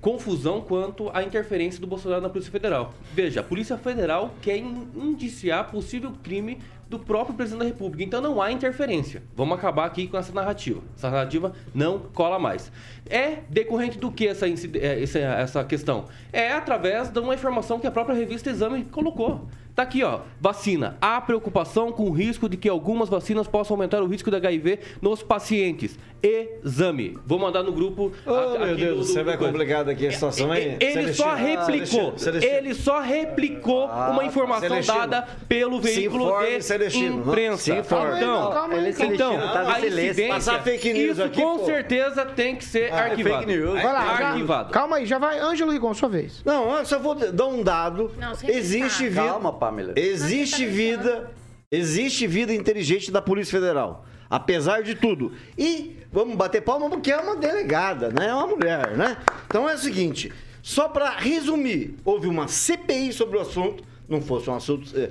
confusão 0.00 0.60
quanto 0.60 1.08
à 1.14 1.22
interferência 1.22 1.80
do 1.80 1.86
Bolsonaro 1.86 2.20
na 2.20 2.28
Polícia 2.28 2.50
Federal. 2.50 2.92
Veja, 3.14 3.40
a 3.40 3.42
Polícia 3.44 3.78
Federal 3.78 4.34
quer 4.42 4.56
in- 4.56 4.88
indiciar 4.96 5.70
possível 5.70 6.12
crime 6.22 6.58
do 6.92 6.98
próprio 6.98 7.34
presidente 7.34 7.60
da 7.60 7.66
República. 7.66 8.04
Então 8.04 8.20
não 8.20 8.40
há 8.40 8.52
interferência. 8.52 9.22
Vamos 9.34 9.58
acabar 9.58 9.84
aqui 9.86 10.06
com 10.06 10.16
essa 10.16 10.32
narrativa. 10.32 10.80
Essa 10.96 11.10
narrativa 11.10 11.52
não 11.74 11.98
cola 11.98 12.38
mais. 12.38 12.70
É 13.08 13.38
decorrente 13.48 13.98
do 13.98 14.10
que 14.10 14.28
essa, 14.28 14.46
é, 14.48 15.02
essa, 15.42 15.64
questão? 15.64 16.04
É 16.32 16.52
através 16.52 17.08
de 17.08 17.18
uma 17.18 17.34
informação 17.34 17.80
que 17.80 17.86
a 17.86 17.90
própria 17.90 18.14
revista 18.14 18.50
Exame 18.50 18.84
colocou. 18.84 19.48
Tá 19.74 19.84
aqui, 19.84 20.04
ó. 20.04 20.20
Vacina. 20.38 20.98
Há 21.00 21.18
preocupação 21.22 21.90
com 21.92 22.02
o 22.04 22.10
risco 22.10 22.46
de 22.46 22.58
que 22.58 22.68
algumas 22.68 23.08
vacinas 23.08 23.48
possam 23.48 23.74
aumentar 23.74 24.02
o 24.02 24.06
risco 24.06 24.30
de 24.30 24.36
HIV 24.36 24.80
nos 25.00 25.22
pacientes. 25.22 25.98
Exame. 26.22 27.18
Vou 27.26 27.38
mandar 27.38 27.62
no 27.62 27.72
grupo. 27.72 28.12
Oh, 28.26 28.30
a- 28.34 28.58
meu 28.66 28.76
Deus, 28.76 28.98
do- 28.98 29.04
você 29.14 29.22
vai 29.22 29.36
coisa. 29.38 29.50
complicado 29.50 29.88
aqui 29.88 30.06
a 30.06 30.12
situação, 30.12 30.54
hein? 30.54 30.76
Ele 30.78 31.14
só 31.14 31.34
replicou. 31.34 32.14
Ele 32.42 32.74
só 32.74 33.00
replicou 33.00 33.86
uma 33.86 34.24
informação 34.24 34.80
dada 34.82 35.26
pelo 35.48 35.80
veículo 35.80 36.26
informe, 36.26 36.46
de 36.58 36.62
Celestino. 36.90 37.18
imprensa. 37.20 37.62
Se 37.62 37.72
informe. 37.72 38.16
Então, 38.18 38.50
Calma 38.52 38.74
aí, 38.74 38.90
então 38.90 38.92
Celestino, 39.16 39.52
tá 39.52 39.62
de 39.64 39.70
a 39.70 39.74
silêncio. 39.74 40.04
incidência, 40.04 40.34
Passar 40.34 40.62
fake 40.62 40.92
news 40.92 41.12
isso 41.12 41.22
aqui, 41.22 41.40
com 41.42 41.58
pô. 41.58 41.64
certeza 41.66 42.24
tem 42.26 42.56
que 42.56 42.64
ser 42.64 42.92
Ah, 42.92 42.96
é 42.96 43.10
arquivado. 43.10 43.36
fake 43.46 43.46
news. 43.58 43.72
Vai 43.74 43.84
lá, 43.92 44.16
já- 44.16 44.28
arquivado. 44.28 44.72
calma 44.72 44.96
aí, 44.96 45.06
já 45.06 45.18
vai. 45.18 45.38
Ângelo 45.38 45.70
Rigon, 45.72 45.94
sua 45.94 46.08
vez. 46.08 46.42
Não, 46.44 46.76
eu 46.78 46.84
só 46.86 46.98
vou 46.98 47.14
dar 47.14 47.46
um 47.46 47.62
dado. 47.62 48.10
Não, 48.18 48.32
existe 48.48 49.08
vida. 49.08 49.22
Calma, 49.26 49.52
Pamela. 49.52 49.92
Existe 49.96 50.62
Não, 50.62 50.68
tá 50.68 50.74
vida. 50.76 51.30
Existe 51.70 52.26
vida 52.26 52.52
inteligente 52.52 53.10
da 53.10 53.22
Polícia 53.22 53.58
Federal. 53.58 54.04
Apesar 54.28 54.82
de 54.82 54.94
tudo. 54.94 55.32
E 55.58 55.96
vamos 56.10 56.36
bater 56.36 56.62
palma 56.62 56.88
porque 56.88 57.10
é 57.12 57.18
uma 57.18 57.36
delegada, 57.36 58.08
né? 58.08 58.28
É 58.28 58.34
uma 58.34 58.46
mulher, 58.46 58.96
né? 58.96 59.16
Então 59.46 59.68
é 59.68 59.74
o 59.74 59.78
seguinte: 59.78 60.32
só 60.62 60.88
para 60.88 61.10
resumir, 61.10 61.96
houve 62.04 62.26
uma 62.28 62.48
CPI 62.48 63.12
sobre 63.12 63.36
o 63.38 63.40
assunto. 63.40 63.84
Não 64.08 64.20
fosse 64.20 64.50
um 64.50 64.54
assunto, 64.54 64.88
eh, 64.94 65.10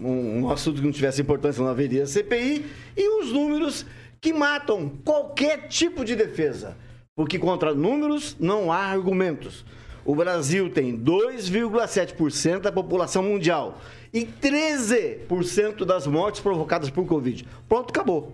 um, 0.00 0.40
um 0.40 0.50
assunto 0.50 0.76
que 0.76 0.86
não 0.86 0.92
tivesse 0.92 1.22
importância, 1.22 1.62
não 1.62 1.70
haveria 1.70 2.06
CPI. 2.06 2.66
E 2.96 3.22
os 3.22 3.32
números 3.32 3.86
que 4.20 4.32
matam 4.32 4.88
qualquer 5.04 5.68
tipo 5.68 6.04
de 6.04 6.14
defesa. 6.14 6.76
Porque 7.14 7.38
contra 7.38 7.74
números 7.74 8.36
não 8.38 8.72
há 8.72 8.78
argumentos. 8.78 9.64
O 10.04 10.14
Brasil 10.14 10.70
tem 10.70 10.98
2,7% 10.98 12.60
da 12.60 12.72
população 12.72 13.22
mundial 13.22 13.80
e 14.12 14.26
13% 14.26 15.84
das 15.84 16.06
mortes 16.06 16.40
provocadas 16.40 16.90
por 16.90 17.06
Covid. 17.06 17.46
Pronto, 17.68 17.90
acabou. 17.90 18.32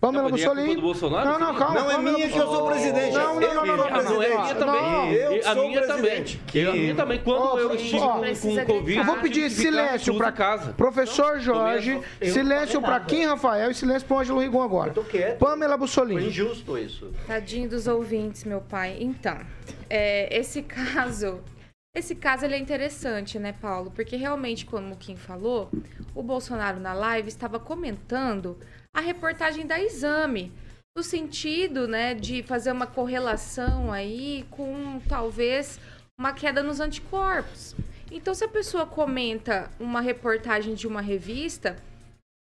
Pamela 0.00 0.24
Não, 0.24 0.30
mas 0.30 0.40
a 0.42 0.46
culpa 0.46 0.54
Bussolini. 0.54 0.76
do 0.76 0.82
Bolsonaro? 0.82 1.28
Não, 1.28 1.38
não, 1.38 1.54
calma. 1.56 1.80
Não 1.80 1.90
é 1.90 1.98
minha 1.98 2.28
que 2.30 2.38
eu 2.38 2.46
sou 2.46 2.68
Bussolini. 2.68 2.92
presidente. 2.92 3.12
Não, 3.14 3.34
não, 3.34 3.42
Eu 3.42 3.54
não, 3.54 3.66
não, 3.66 3.76
não, 3.76 4.22
é 4.22 4.28
minha 4.28 4.54
também. 4.54 4.82
Não, 4.82 5.12
eu 5.12 5.40
a 5.40 5.54
sou 5.54 5.68
minha 5.68 5.80
também. 5.82 6.02
presidente. 6.02 6.40
Eu, 6.54 6.70
a 6.70 6.74
minha 6.74 6.94
também. 6.94 7.18
Quando 7.22 7.58
eu 7.58 7.74
estive 7.74 7.98
com, 8.00 8.06
com 8.08 8.64
Covid. 8.66 8.98
Eu 8.98 9.04
vou 9.04 9.16
pedir 9.18 9.50
silêncio 9.50 10.16
para 10.16 10.32
casa. 10.32 10.72
professor 10.72 11.38
Jorge, 11.38 12.00
silêncio 12.22 12.80
para. 12.80 13.00
Kim 13.00 13.26
Rafael 13.26 13.70
e 13.70 13.74
silêncio 13.74 14.08
para 14.08 14.18
Ângelo 14.20 14.40
Rigon 14.40 14.62
agora. 14.62 14.90
Eu 14.90 14.94
tô 14.94 15.04
quieto. 15.04 15.38
Pamela 15.38 15.72
Foi 15.72 15.78
Bussolini. 15.80 16.28
injusto 16.28 16.78
isso. 16.78 17.12
Tadinho 17.26 17.68
dos 17.68 17.86
ouvintes, 17.86 18.44
meu 18.44 18.60
pai. 18.62 18.96
Então, 19.00 19.36
é, 19.90 20.34
esse 20.34 20.62
caso. 20.64 21.40
Esse 21.94 22.14
caso 22.14 22.44
ele 22.44 22.54
é 22.54 22.58
interessante, 22.58 23.36
né, 23.36 23.52
Paulo? 23.60 23.90
Porque 23.90 24.14
realmente, 24.16 24.64
como 24.64 24.94
o 24.94 24.96
Kim 24.96 25.16
falou, 25.16 25.68
o 26.14 26.22
Bolsonaro 26.22 26.78
na 26.78 26.94
live 26.94 27.26
estava 27.28 27.58
comentando 27.58 28.56
a 28.94 29.00
reportagem 29.00 29.66
da 29.66 29.80
exame. 29.80 30.52
No 30.96 31.02
sentido, 31.02 31.86
né, 31.86 32.14
de 32.14 32.42
fazer 32.42 32.72
uma 32.72 32.86
correlação 32.86 33.92
aí 33.92 34.44
com 34.50 35.00
talvez 35.08 35.78
uma 36.18 36.32
queda 36.32 36.62
nos 36.62 36.80
anticorpos. 36.80 37.74
Então, 38.10 38.34
se 38.34 38.44
a 38.44 38.48
pessoa 38.48 38.84
comenta 38.84 39.70
uma 39.78 40.00
reportagem 40.00 40.74
de 40.74 40.86
uma 40.86 41.00
revista, 41.00 41.76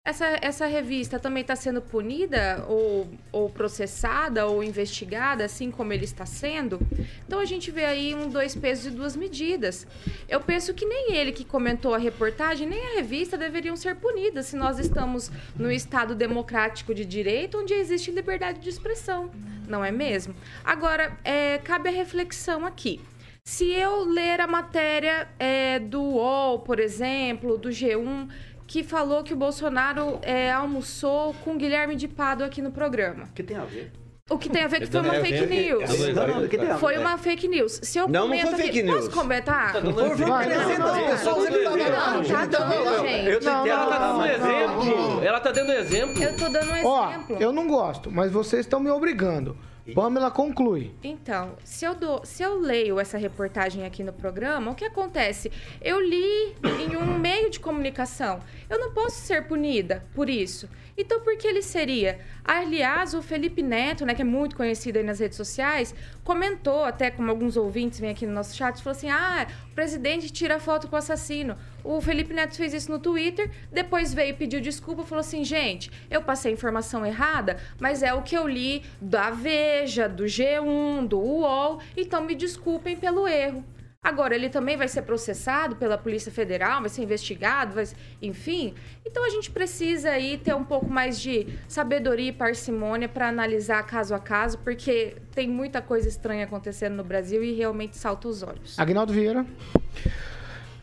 essa, 0.06 0.38
essa 0.40 0.66
revista 0.66 1.18
também 1.18 1.40
está 1.40 1.56
sendo 1.56 1.82
punida 1.82 2.64
ou, 2.68 3.10
ou 3.32 3.50
processada 3.50 4.46
ou 4.46 4.62
investigada, 4.62 5.44
assim 5.44 5.68
como 5.68 5.92
ele 5.92 6.04
está 6.04 6.24
sendo. 6.24 6.78
Então 7.26 7.40
a 7.40 7.44
gente 7.44 7.72
vê 7.72 7.84
aí 7.84 8.14
um 8.14 8.28
dois 8.28 8.54
pesos 8.54 8.86
e 8.86 8.90
duas 8.90 9.16
medidas. 9.16 9.84
Eu 10.28 10.40
penso 10.40 10.72
que 10.72 10.86
nem 10.86 11.16
ele 11.16 11.32
que 11.32 11.44
comentou 11.44 11.92
a 11.92 11.98
reportagem, 11.98 12.68
nem 12.68 12.80
a 12.86 12.94
revista 12.94 13.36
deveriam 13.36 13.74
ser 13.74 13.96
punidas 13.96 14.46
se 14.46 14.56
nós 14.56 14.78
estamos 14.78 15.28
no 15.56 15.72
Estado 15.72 16.14
democrático 16.14 16.94
de 16.94 17.04
direito, 17.04 17.58
onde 17.58 17.74
existe 17.74 18.12
liberdade 18.12 18.60
de 18.60 18.68
expressão, 18.68 19.28
não 19.66 19.84
é 19.84 19.90
mesmo? 19.90 20.36
Agora, 20.64 21.18
é, 21.24 21.58
cabe 21.58 21.88
a 21.88 21.92
reflexão 21.92 22.64
aqui. 22.64 23.00
Se 23.44 23.72
eu 23.72 24.04
ler 24.04 24.40
a 24.40 24.46
matéria 24.46 25.28
é, 25.38 25.78
do 25.78 26.00
UOL, 26.00 26.60
por 26.60 26.80
exemplo, 26.80 27.56
do 27.56 27.68
G1, 27.68 28.28
que 28.66 28.82
falou 28.82 29.22
que 29.22 29.32
o 29.32 29.36
Bolsonaro 29.36 30.18
é, 30.22 30.50
almoçou 30.50 31.34
com 31.44 31.56
Guilherme 31.56 31.94
de 31.94 32.08
Pado 32.08 32.42
aqui 32.44 32.60
no 32.60 32.72
programa. 32.72 33.24
O 33.24 33.32
que 33.32 33.42
tem 33.42 33.56
a 33.56 33.64
ver? 33.64 33.92
O 34.28 34.36
que 34.38 34.48
tem 34.50 34.64
a 34.64 34.66
ver 34.66 34.80
que 34.80 34.86
foi 34.88 35.00
uma 35.02 35.14
é, 35.14 35.20
fake 35.20 35.44
é, 35.44 35.46
news. 35.46 35.82
é? 35.84 36.76
Foi 36.78 36.98
uma 36.98 37.16
fake 37.16 37.46
news. 37.46 37.78
Se 37.80 37.96
eu 37.96 38.08
Não, 38.08 38.22
não 38.22 38.28
comento 38.28 38.48
foi 38.48 38.56
fake 38.56 38.68
aqui, 38.70 38.82
news. 38.82 39.04
Posso 39.04 39.10
comentar? 39.16 39.72
Tá 39.72 39.78
exemplo. 39.78 40.00
não, 40.00 40.08
não, 40.08 40.34
as 40.34 40.48
não, 40.78 41.06
pessoas. 41.06 41.50
não, 41.50 41.76
ele 41.76 41.90
tá 42.24 42.44
dando, 42.46 43.06
gente. 43.06 43.46
Ela 43.46 43.86
tá 43.86 43.98
dando 43.98 44.14
um 44.14 44.18
Não, 44.18 44.26
exemplo. 44.26 45.24
Ela 45.24 45.40
tá 45.40 45.52
dando 45.52 45.72
exemplo. 45.72 46.22
Eu 46.24 46.36
tô 46.36 46.48
dando 46.48 46.72
um 46.72 46.86
Ó, 46.86 47.08
exemplo. 47.08 47.36
eu 47.38 47.52
não 47.52 47.68
gosto, 47.68 48.10
mas 48.10 48.32
vocês 48.32 48.66
estão 48.66 48.80
me 48.80 48.90
obrigando. 48.90 49.56
Pamela 49.94 50.30
conclui. 50.30 50.92
Então, 51.02 51.56
se 51.64 51.84
eu, 51.84 51.94
dou, 51.94 52.24
se 52.24 52.42
eu 52.42 52.58
leio 52.58 52.98
essa 52.98 53.16
reportagem 53.16 53.84
aqui 53.84 54.02
no 54.02 54.12
programa, 54.12 54.70
o 54.70 54.74
que 54.74 54.84
acontece? 54.84 55.50
Eu 55.80 56.00
li 56.00 56.54
em 56.80 56.96
um 56.96 57.18
meio 57.18 57.50
de 57.50 57.60
comunicação. 57.60 58.40
Eu 58.68 58.78
não 58.78 58.92
posso 58.92 59.20
ser 59.20 59.46
punida 59.46 60.04
por 60.14 60.28
isso. 60.28 60.68
Então, 60.98 61.20
por 61.20 61.36
que 61.36 61.46
ele 61.46 61.60
seria? 61.60 62.18
Aliás, 62.42 63.12
o 63.12 63.20
Felipe 63.20 63.62
Neto, 63.62 64.06
né, 64.06 64.14
que 64.14 64.22
é 64.22 64.24
muito 64.24 64.56
conhecido 64.56 64.96
aí 64.96 65.04
nas 65.04 65.20
redes 65.20 65.36
sociais, 65.36 65.94
comentou, 66.24 66.84
até 66.84 67.10
como 67.10 67.30
alguns 67.30 67.56
ouvintes 67.56 68.00
vêm 68.00 68.10
aqui 68.10 68.24
no 68.26 68.32
nosso 68.32 68.56
chat, 68.56 68.82
falou 68.82 68.96
assim: 68.96 69.10
ah, 69.10 69.46
o 69.70 69.74
presidente 69.74 70.30
tira 70.30 70.58
foto 70.58 70.88
com 70.88 70.96
o 70.96 70.98
assassino. 70.98 71.56
O 71.84 72.00
Felipe 72.00 72.32
Neto 72.32 72.56
fez 72.56 72.72
isso 72.72 72.90
no 72.90 72.98
Twitter, 72.98 73.50
depois 73.70 74.14
veio 74.14 74.34
pediu 74.36 74.60
desculpa, 74.60 75.04
falou 75.04 75.20
assim: 75.20 75.44
gente, 75.44 75.90
eu 76.10 76.22
passei 76.22 76.52
informação 76.52 77.04
errada, 77.04 77.58
mas 77.78 78.02
é 78.02 78.14
o 78.14 78.22
que 78.22 78.36
eu 78.36 78.48
li 78.48 78.82
da 79.00 79.30
Veja, 79.30 80.08
do 80.08 80.24
G1, 80.24 81.06
do 81.06 81.18
UOL, 81.18 81.80
então 81.96 82.22
me 82.22 82.34
desculpem 82.34 82.96
pelo 82.96 83.28
erro. 83.28 83.62
Agora, 84.06 84.36
ele 84.36 84.48
também 84.48 84.76
vai 84.76 84.86
ser 84.86 85.02
processado 85.02 85.74
pela 85.74 85.98
Polícia 85.98 86.30
Federal, 86.30 86.80
vai 86.80 86.88
ser 86.88 87.02
investigado, 87.02 87.74
vai... 87.74 87.84
enfim. 88.22 88.72
Então, 89.04 89.24
a 89.24 89.28
gente 89.28 89.50
precisa 89.50 90.10
aí 90.10 90.38
ter 90.38 90.54
um 90.54 90.62
pouco 90.62 90.88
mais 90.88 91.18
de 91.18 91.48
sabedoria 91.66 92.28
e 92.28 92.32
parcimônia 92.32 93.08
para 93.08 93.26
analisar 93.26 93.82
caso 93.82 94.14
a 94.14 94.20
caso, 94.20 94.58
porque 94.58 95.16
tem 95.34 95.48
muita 95.48 95.82
coisa 95.82 96.08
estranha 96.08 96.44
acontecendo 96.44 96.94
no 96.94 97.02
Brasil 97.02 97.42
e 97.42 97.52
realmente 97.54 97.96
salta 97.96 98.28
os 98.28 98.44
olhos. 98.44 98.78
Agnaldo 98.78 99.12
Vieira. 99.12 99.44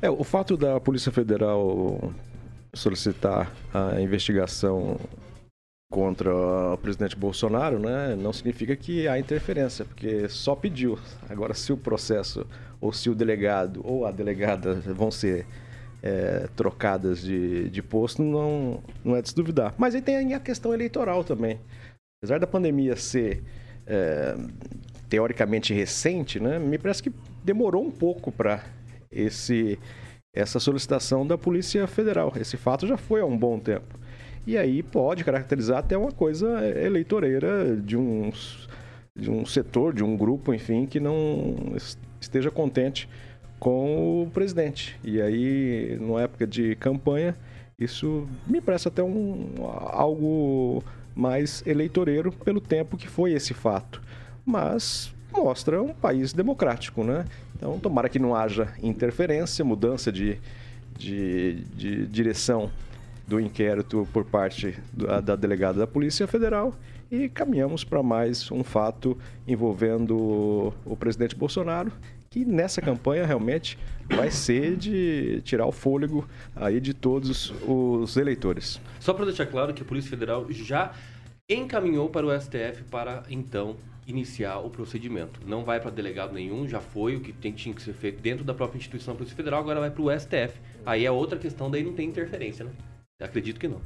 É, 0.02 0.10
o 0.10 0.26
fato 0.26 0.58
da 0.58 0.78
Polícia 0.82 1.10
Federal 1.10 2.14
solicitar 2.74 3.50
a 3.74 4.02
investigação 4.02 5.00
contra 5.90 6.74
o 6.74 6.78
presidente 6.80 7.16
Bolsonaro, 7.16 7.78
né, 7.78 8.18
não 8.18 8.34
significa 8.34 8.76
que 8.76 9.08
há 9.08 9.20
interferência, 9.20 9.86
porque 9.86 10.28
só 10.28 10.56
pediu. 10.56 10.98
Agora, 11.30 11.54
se 11.54 11.72
o 11.72 11.78
processo 11.78 12.48
ou 12.84 12.92
se 12.92 13.10
o 13.10 13.16
delegado 13.16 13.82
ou 13.86 14.06
a 14.06 14.12
delegada 14.12 14.74
vão 14.74 15.10
ser 15.10 15.46
é, 16.02 16.50
trocadas 16.54 17.22
de, 17.22 17.70
de 17.70 17.82
posto 17.82 18.22
não, 18.22 18.84
não 19.06 19.16
é 19.16 19.22
de 19.22 19.30
se 19.30 19.36
duvidar. 19.36 19.74
Mas 19.78 19.96
aí 19.96 20.02
tem 20.02 20.34
a 20.34 20.40
questão 20.40 20.74
eleitoral 20.74 21.24
também. 21.24 21.62
Apesar 22.22 22.42
da 22.42 22.48
pandemia 22.48 22.98
ser 22.98 23.42
é, 23.88 24.36
teoricamente 25.08 25.74
recente, 25.74 26.42
né, 26.42 26.60
me 26.60 26.78
parece 26.78 27.02
que 27.02 27.12
demorou 27.42 27.86
um 27.86 27.92
pouco 27.92 28.34
para 28.34 28.62
esse 29.10 29.80
essa 30.36 30.60
solicitação 30.60 31.26
da 31.26 31.38
Polícia 31.38 31.86
Federal. 31.86 32.34
Esse 32.36 32.58
fato 32.58 32.88
já 32.88 32.98
foi 32.98 33.22
há 33.22 33.26
um 33.26 33.38
bom 33.38 33.60
tempo. 33.60 34.00
E 34.48 34.58
aí 34.58 34.82
pode 34.82 35.24
caracterizar 35.24 35.78
até 35.78 35.96
uma 35.96 36.12
coisa 36.12 36.68
eleitoreira 36.68 37.78
de 37.78 37.96
um, 37.96 38.32
de 39.16 39.30
um 39.30 39.46
setor, 39.46 39.94
de 39.94 40.04
um 40.04 40.18
grupo, 40.18 40.52
enfim, 40.52 40.88
que 40.88 41.00
não 41.00 41.76
esteja 42.24 42.50
contente 42.50 43.08
com 43.60 44.24
o 44.24 44.32
presidente. 44.32 45.00
E 45.04 45.22
aí, 45.22 45.98
numa 46.00 46.22
época 46.22 46.46
de 46.46 46.76
campanha, 46.76 47.36
isso 47.80 48.28
me 48.46 48.60
parece 48.60 48.88
até 48.88 49.04
um, 49.04 49.56
algo 49.92 50.84
mais 51.16 51.64
eleitoreiro 51.66 52.32
pelo 52.32 52.60
tempo 52.60 52.98
que 52.98 53.08
foi 53.08 53.34
esse 53.34 53.54
fato. 53.54 54.02
Mas 54.46 55.14
mostra 55.32 55.82
um 55.82 55.94
país 55.94 56.34
democrático, 56.34 57.04
né? 57.04 57.26
Então, 57.56 57.80
tomara 57.80 58.10
que 58.10 58.20
não 58.20 58.36
haja 58.36 58.74
interferência, 58.82 59.64
mudança 59.64 60.12
de, 60.12 60.40
de, 60.98 61.64
de 61.76 62.06
direção 62.08 62.70
do 63.28 63.40
inquérito 63.40 64.08
por 64.12 64.26
parte 64.26 64.78
da, 64.92 65.22
da 65.22 65.36
delegada 65.36 65.80
da 65.80 65.88
Polícia 65.88 66.28
Federal 66.28 66.74
e 67.14 67.30
caminhamos 67.30 67.84
para 67.84 68.02
mais 68.02 68.50
um 68.52 68.64
fato 68.64 69.16
envolvendo 69.48 70.74
o 70.84 70.98
presidente 70.98 71.36
Bolsonaro 71.36 71.92
que 72.28 72.44
nessa 72.44 72.82
campanha 72.82 73.24
realmente 73.24 73.78
vai 74.08 74.32
ser 74.32 74.76
de 74.76 75.40
tirar 75.44 75.68
o 75.68 75.72
fôlego 75.72 76.28
aí 76.56 76.82
de 76.82 76.92
todos 76.92 77.54
os 77.68 78.18
eleitores. 78.18 78.82
Só 79.00 79.14
para 79.14 79.26
deixar 79.26 79.46
claro 79.46 79.76
que 79.76 79.84
a 79.84 79.86
Polícia 79.86 80.10
Federal 80.10 80.48
já 80.50 80.92
encaminhou 81.48 82.10
para 82.10 82.26
o 82.26 82.42
STF 82.42 82.82
para 82.90 83.22
então 83.30 83.76
iniciar 84.08 84.58
o 84.58 84.72
procedimento. 84.72 85.40
Não 85.46 85.64
vai 85.64 85.80
para 85.80 85.92
delegado 85.92 86.34
nenhum, 86.34 86.68
já 86.68 86.82
foi 86.82 87.16
o 87.16 87.22
que 87.22 87.32
tem, 87.32 87.52
tinha 87.52 87.76
que 87.76 87.82
ser 87.84 87.94
feito 87.94 88.20
dentro 88.24 88.44
da 88.44 88.56
própria 88.56 88.80
instituição 88.80 89.16
Polícia 89.16 89.38
Federal, 89.38 89.60
agora 89.60 89.80
vai 89.80 89.92
para 89.92 90.02
o 90.02 90.20
STF. 90.20 90.60
Aí 90.84 91.06
é 91.06 91.12
outra 91.12 91.38
questão, 91.38 91.70
daí 91.70 91.84
não 91.84 91.94
tem 91.94 92.10
interferência, 92.10 92.66
né? 92.66 92.72
Acredito 93.22 93.60
que 93.60 93.68
não. 93.68 93.80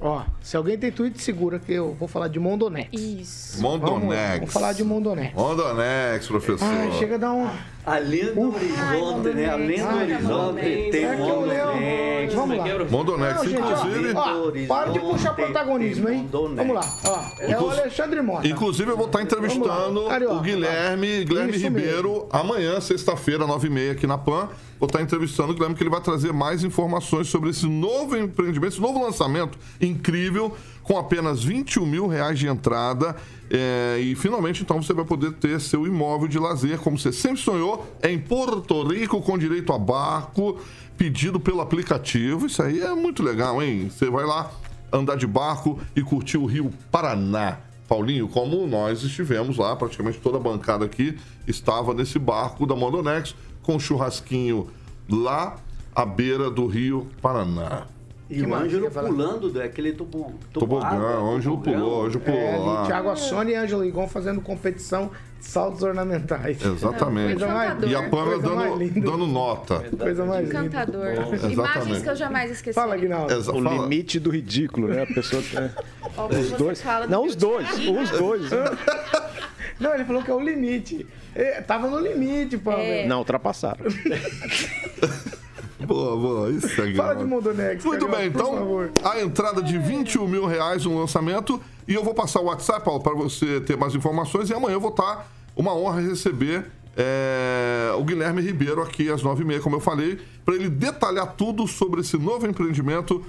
Ó, 0.00 0.24
se 0.42 0.56
alguém 0.56 0.76
tem 0.76 0.90
tweet, 0.90 1.22
segura 1.22 1.60
que 1.60 1.72
eu 1.72 1.94
vou 1.94 2.08
falar 2.08 2.26
de 2.26 2.40
Mondonex. 2.40 2.88
Isso. 2.92 3.62
Mondonex. 3.62 4.00
Vamos, 4.00 4.38
vamos 4.38 4.52
falar 4.52 4.72
de 4.72 4.82
Mondonex. 4.82 5.34
Mondonex, 5.34 6.26
professor. 6.26 6.66
Ai, 6.66 6.92
chega 6.98 7.14
a 7.14 7.18
dar 7.18 7.32
um... 7.32 7.48
Além 7.86 8.32
do 8.34 8.54
horizonte, 8.54 9.28
né? 9.34 9.50
Além 9.50 9.78
do 9.78 9.96
horizonte, 9.96 10.60
tem 10.90 11.04
É. 11.04 11.16
Mondonex. 11.16 12.34
Vamos 12.34 12.56
lá. 12.56 12.64
Mondonex, 12.90 13.34
Não, 13.36 13.44
gente, 13.44 13.60
ó, 13.62 13.70
inclusive. 13.86 14.12
ó, 14.16 14.66
para 14.66 14.90
de 14.90 15.00
puxar 15.00 15.34
protagonismo, 15.34 16.08
hein? 16.08 16.28
Vamos 16.32 16.74
lá. 16.74 16.80
Ó, 17.06 17.42
é 17.42 17.60
o 17.60 17.70
Alexandre 17.70 18.22
Mota. 18.22 18.48
Inclusive, 18.48 18.90
eu 18.90 18.96
vou 18.96 19.06
estar 19.06 19.20
entrevistando 19.22 20.06
Carioca. 20.06 20.34
o 20.34 20.40
Guilherme, 20.40 21.24
Guilherme 21.24 21.52
Isso 21.56 21.64
Ribeiro, 21.64 22.26
amanhã, 22.30 22.80
sexta-feira, 22.80 23.44
9h30, 23.46 23.92
aqui 23.92 24.06
na 24.06 24.16
PAN. 24.16 24.48
Vou 24.80 24.86
estar 24.86 25.00
entrevistando 25.02 25.52
o 25.52 25.54
Guilherme, 25.54 25.74
que 25.76 25.82
ele 25.82 25.90
vai 25.90 26.00
trazer 26.00 26.32
mais 26.32 26.64
informações 26.64 27.28
sobre 27.28 27.50
esse 27.50 27.66
novo 27.66 28.16
empreendimento, 28.16 28.72
esse 28.72 28.80
novo 28.80 29.02
lançamento 29.02 29.56
incrível, 29.80 30.56
com 30.84 30.96
apenas 30.98 31.42
21 31.42 31.84
mil 31.84 32.06
reais 32.06 32.38
de 32.38 32.46
entrada. 32.46 33.16
É, 33.50 33.98
e 34.00 34.14
finalmente, 34.14 34.62
então, 34.62 34.80
você 34.80 34.92
vai 34.92 35.04
poder 35.04 35.32
ter 35.32 35.60
seu 35.60 35.86
imóvel 35.86 36.28
de 36.28 36.38
lazer, 36.38 36.78
como 36.78 36.98
você 36.98 37.12
sempre 37.12 37.38
sonhou, 37.38 37.84
em 38.02 38.18
Porto 38.18 38.86
Rico, 38.86 39.20
com 39.20 39.36
direito 39.36 39.72
a 39.72 39.78
barco, 39.78 40.60
pedido 40.96 41.40
pelo 41.40 41.60
aplicativo. 41.60 42.46
Isso 42.46 42.62
aí 42.62 42.80
é 42.80 42.94
muito 42.94 43.22
legal, 43.22 43.60
hein? 43.62 43.90
Você 43.90 44.08
vai 44.08 44.24
lá 44.24 44.52
andar 44.92 45.16
de 45.16 45.26
barco 45.26 45.80
e 45.96 46.02
curtir 46.02 46.36
o 46.36 46.44
Rio 46.44 46.70
Paraná. 46.92 47.58
Paulinho, 47.88 48.28
como 48.28 48.66
nós 48.66 49.02
estivemos 49.02 49.58
lá, 49.58 49.74
praticamente 49.76 50.18
toda 50.18 50.38
a 50.38 50.40
bancada 50.40 50.84
aqui 50.84 51.18
estava 51.46 51.92
nesse 51.92 52.18
barco 52.18 52.66
da 52.66 52.74
Mondonex, 52.74 53.34
com 53.62 53.78
churrasquinho 53.78 54.68
lá 55.08 55.56
à 55.94 56.04
beira 56.06 56.50
do 56.50 56.66
Rio 56.66 57.06
Paraná. 57.20 57.93
E 58.30 58.42
o 58.42 58.54
Ângelo 58.54 58.90
pulando 58.90 59.50
daquele 59.52 59.92
tubo, 59.92 60.32
Tobogã, 60.52 61.20
o 61.20 61.30
Ângelo 61.34 61.58
pulou, 61.58 62.02
o 62.02 62.06
Ângelo 62.06 62.24
pulou 62.24 62.40
É, 62.40 62.56
lá. 62.56 62.86
Thiago 62.86 63.10
Assone 63.10 63.52
e 63.52 63.54
Ângelo 63.54 63.84
Igon 63.84 64.08
fazendo 64.08 64.40
competição 64.40 65.10
de 65.38 65.46
saltos 65.46 65.82
ornamentais. 65.82 66.56
Exatamente. 66.64 67.38
Coisa 67.38 67.48
mais- 67.52 67.82
E 67.82 67.94
a 67.94 68.08
Pamela 68.08 68.30
coisa 68.40 68.54
mais 68.54 68.70
dando, 68.70 68.78
linda. 68.82 69.00
dando 69.10 69.26
nota. 69.26 69.80
Coisa 69.98 70.24
mais 70.24 70.46
linda. 70.48 70.60
Encantador. 70.60 71.06
Exatamente. 71.08 71.52
Imagens 71.52 72.02
que 72.02 72.08
eu 72.08 72.16
jamais 72.16 72.50
esqueci. 72.50 72.74
Fala, 72.74 72.96
Guinaldo. 72.96 73.34
O 73.38 73.42
fala. 73.62 73.70
limite 73.82 74.18
do 74.18 74.30
ridículo, 74.30 74.88
né? 74.88 75.02
A 75.02 75.06
pessoa. 75.06 75.42
né? 75.52 75.70
Ó, 76.16 76.26
Os 76.28 76.50
dois. 76.52 76.80
do 76.80 77.08
Não, 77.10 77.26
os 77.26 77.36
dois. 77.36 77.68
Os 77.78 78.10
dois. 78.10 78.50
né? 78.50 78.64
Não, 79.78 79.92
ele 79.94 80.04
falou 80.06 80.22
que 80.22 80.30
é 80.30 80.34
o 80.34 80.40
limite. 80.40 81.06
É, 81.34 81.60
tava 81.60 81.90
no 81.90 81.98
limite, 81.98 82.56
Pamela. 82.56 82.82
É. 82.82 83.06
Não, 83.06 83.18
ultrapassaram. 83.18 83.84
Boa, 85.86 86.16
boa. 86.16 86.50
Isso 86.50 86.80
é 86.80 86.94
Fala 86.94 87.16
de 87.16 87.24
Mondonex. 87.24 87.84
Muito 87.84 88.06
Carioca, 88.06 88.16
bem, 88.16 88.28
então 88.28 88.90
a 89.04 89.20
entrada 89.20 89.62
de 89.62 89.78
21 89.78 90.26
mil 90.26 90.46
reais 90.46 90.84
no 90.84 90.98
lançamento. 90.98 91.60
E 91.86 91.94
eu 91.94 92.02
vou 92.02 92.14
passar 92.14 92.40
o 92.40 92.44
WhatsApp, 92.44 92.84
Paulo, 92.84 93.02
para 93.02 93.14
você 93.14 93.60
ter 93.60 93.76
mais 93.76 93.94
informações. 93.94 94.50
E 94.50 94.54
amanhã 94.54 94.74
eu 94.74 94.80
vou 94.80 94.90
estar 94.90 95.28
uma 95.56 95.74
honra 95.74 96.00
receber 96.00 96.66
é, 96.96 97.92
o 97.98 98.04
Guilherme 98.04 98.40
Ribeiro 98.40 98.80
aqui 98.82 99.10
às 99.10 99.22
9h30, 99.22 99.60
como 99.60 99.76
eu 99.76 99.80
falei, 99.80 100.18
para 100.44 100.54
ele 100.54 100.68
detalhar 100.68 101.34
tudo 101.34 101.66
sobre 101.66 102.00
esse 102.00 102.16
novo 102.16 102.46
empreendimento, 102.46 103.24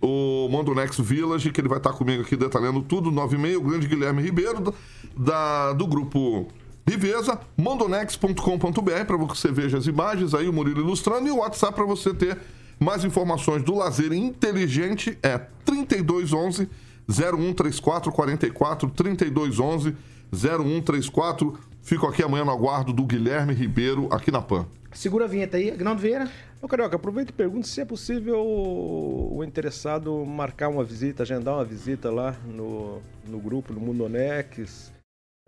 o 0.00 0.48
Mondonex 0.48 0.98
Village, 0.98 1.50
que 1.50 1.60
ele 1.60 1.68
vai 1.68 1.78
estar 1.78 1.92
comigo 1.92 2.22
aqui 2.22 2.36
detalhando 2.36 2.80
tudo, 2.82 3.10
9h30, 3.10 3.56
o 3.56 3.62
grande 3.62 3.88
Guilherme 3.88 4.22
Ribeiro, 4.22 4.72
da, 5.16 5.72
do 5.72 5.86
grupo 5.86 6.48
Riveza, 6.88 7.38
mondonex.com.br, 7.54 9.04
para 9.06 9.16
você 9.18 9.52
veja 9.52 9.76
as 9.76 9.86
imagens, 9.86 10.32
aí 10.32 10.48
o 10.48 10.52
Murilo 10.54 10.80
ilustrando, 10.80 11.28
e 11.28 11.30
o 11.30 11.36
WhatsApp 11.36 11.74
para 11.74 11.84
você 11.84 12.14
ter 12.14 12.38
mais 12.80 13.04
informações 13.04 13.62
do 13.62 13.74
lazer 13.74 14.10
inteligente 14.14 15.18
é 15.22 15.36
3211 15.66 16.66
0134 17.06 18.10
44 18.10 18.88
3211 18.88 19.94
0134. 20.32 21.58
Fico 21.82 22.06
aqui 22.06 22.22
amanhã 22.22 22.46
no 22.46 22.52
aguardo 22.52 22.90
do 22.90 23.04
Guilherme 23.04 23.52
Ribeiro 23.52 24.08
aqui 24.10 24.30
na 24.30 24.40
PAN. 24.40 24.66
Segura 24.90 25.26
a 25.26 25.28
vinheta 25.28 25.58
aí, 25.58 25.70
Agnaldo 25.70 26.00
Vieira. 26.00 26.30
Ô, 26.62 26.66
Carioca, 26.66 26.96
aproveita 26.96 27.30
e 27.30 27.34
pergunta 27.34 27.66
se 27.66 27.82
é 27.82 27.84
possível 27.84 28.40
o 28.40 29.44
interessado 29.44 30.24
marcar 30.24 30.70
uma 30.70 30.82
visita, 30.82 31.22
agendar 31.22 31.56
uma 31.56 31.64
visita 31.66 32.10
lá 32.10 32.34
no, 32.46 33.02
no 33.26 33.38
grupo, 33.38 33.74
no 33.74 33.80
Mundonex, 33.80 34.90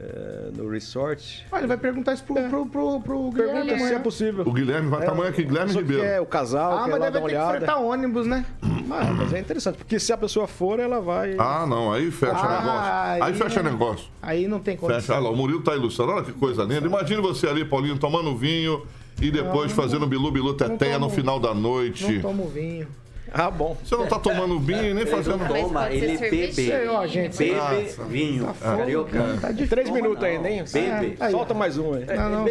é, 0.02 0.50
no 0.56 0.68
resort. 0.70 1.46
Olha, 1.52 1.60
ele 1.60 1.66
vai 1.66 1.76
perguntar 1.76 2.14
isso 2.14 2.24
pro, 2.24 2.34
pro, 2.48 2.66
pro, 2.66 3.00
pro 3.00 3.30
Guilherme. 3.30 3.66
Pergunta 3.66 3.86
se 3.88 3.94
é 3.94 3.98
possível. 3.98 4.44
O 4.46 4.52
Guilherme 4.52 4.88
vai 4.88 5.00
estar 5.00 5.12
amanhã 5.12 5.28
aqui, 5.30 5.44
Guilherme 5.44 5.72
Ribeiro. 5.74 6.02
é 6.02 6.20
o 6.20 6.24
casal, 6.26 6.78
Ah, 6.78 6.84
quer 6.84 6.90
mas 6.92 7.00
lá 7.00 7.10
deve 7.10 7.12
dar 7.12 7.20
uma 7.20 7.28
ter 7.28 7.34
que 7.34 7.40
olhada. 7.40 7.58
fretar 7.58 7.82
ônibus, 7.82 8.26
né? 8.26 8.46
Mas, 8.86 9.10
mas 9.16 9.32
é 9.34 9.38
interessante, 9.40 9.76
porque 9.76 9.98
se 10.00 10.12
a 10.12 10.16
pessoa 10.16 10.46
for, 10.46 10.80
ela 10.80 11.00
vai... 11.00 11.36
Ah, 11.38 11.66
não, 11.68 11.92
aí 11.92 12.10
fecha 12.10 12.32
Ah, 12.34 12.60
negócio. 12.60 12.80
Aí, 12.92 13.22
aí 13.22 13.34
fecha 13.34 13.60
é- 13.60 13.62
negócio. 13.62 14.06
Aí 14.22 14.48
não 14.48 14.58
tem 14.58 14.76
Fecha. 14.76 14.92
condição. 14.92 15.16
Olha 15.16 15.24
lá, 15.24 15.30
o 15.30 15.36
Murilo 15.36 15.60
tá 15.62 15.74
ilustrando. 15.76 16.12
Olha 16.12 16.24
que 16.24 16.32
coisa 16.32 16.62
linda. 16.62 16.86
Imagine 16.86 17.20
você 17.20 17.46
ali, 17.46 17.64
Paulinho, 17.64 17.98
tomando 17.98 18.34
vinho 18.34 18.86
e 19.20 19.30
depois 19.30 19.70
fazendo 19.72 20.06
bilu-bilu 20.06 20.54
teteia 20.54 20.98
no 20.98 21.10
final 21.10 21.38
da 21.38 21.52
Não 21.54 21.60
noite. 21.60 22.20
tomo 22.20 22.48
vinho. 22.48 22.86
Ah, 23.32 23.50
bom. 23.50 23.76
Você 23.84 23.96
não 23.96 24.06
tá 24.06 24.18
tomando 24.18 24.58
vinho 24.58 24.84
e 24.90 24.94
nem 24.94 25.06
fazendo... 25.06 25.38
Mas 25.38 25.62
Toma, 25.62 25.90
ele 25.90 26.18
bebe. 26.18 26.88
Ó, 26.88 27.06
gente, 27.06 27.38
Bebe 27.38 27.54
Nossa. 27.54 28.04
vinho. 28.04 28.46
Tá 28.46 28.76
Carioca. 28.76 29.38
Tá 29.40 29.48
difícil. 29.48 29.68
Três 29.68 29.90
minutos 29.90 30.24
ainda, 30.24 30.50
hein? 30.50 30.64
Bebe. 30.72 31.16
Aí, 31.20 31.30
Solta 31.30 31.54
mais 31.54 31.78
um 31.78 31.94
aí. 31.94 32.04
Não, 32.06 32.30
não. 32.30 32.46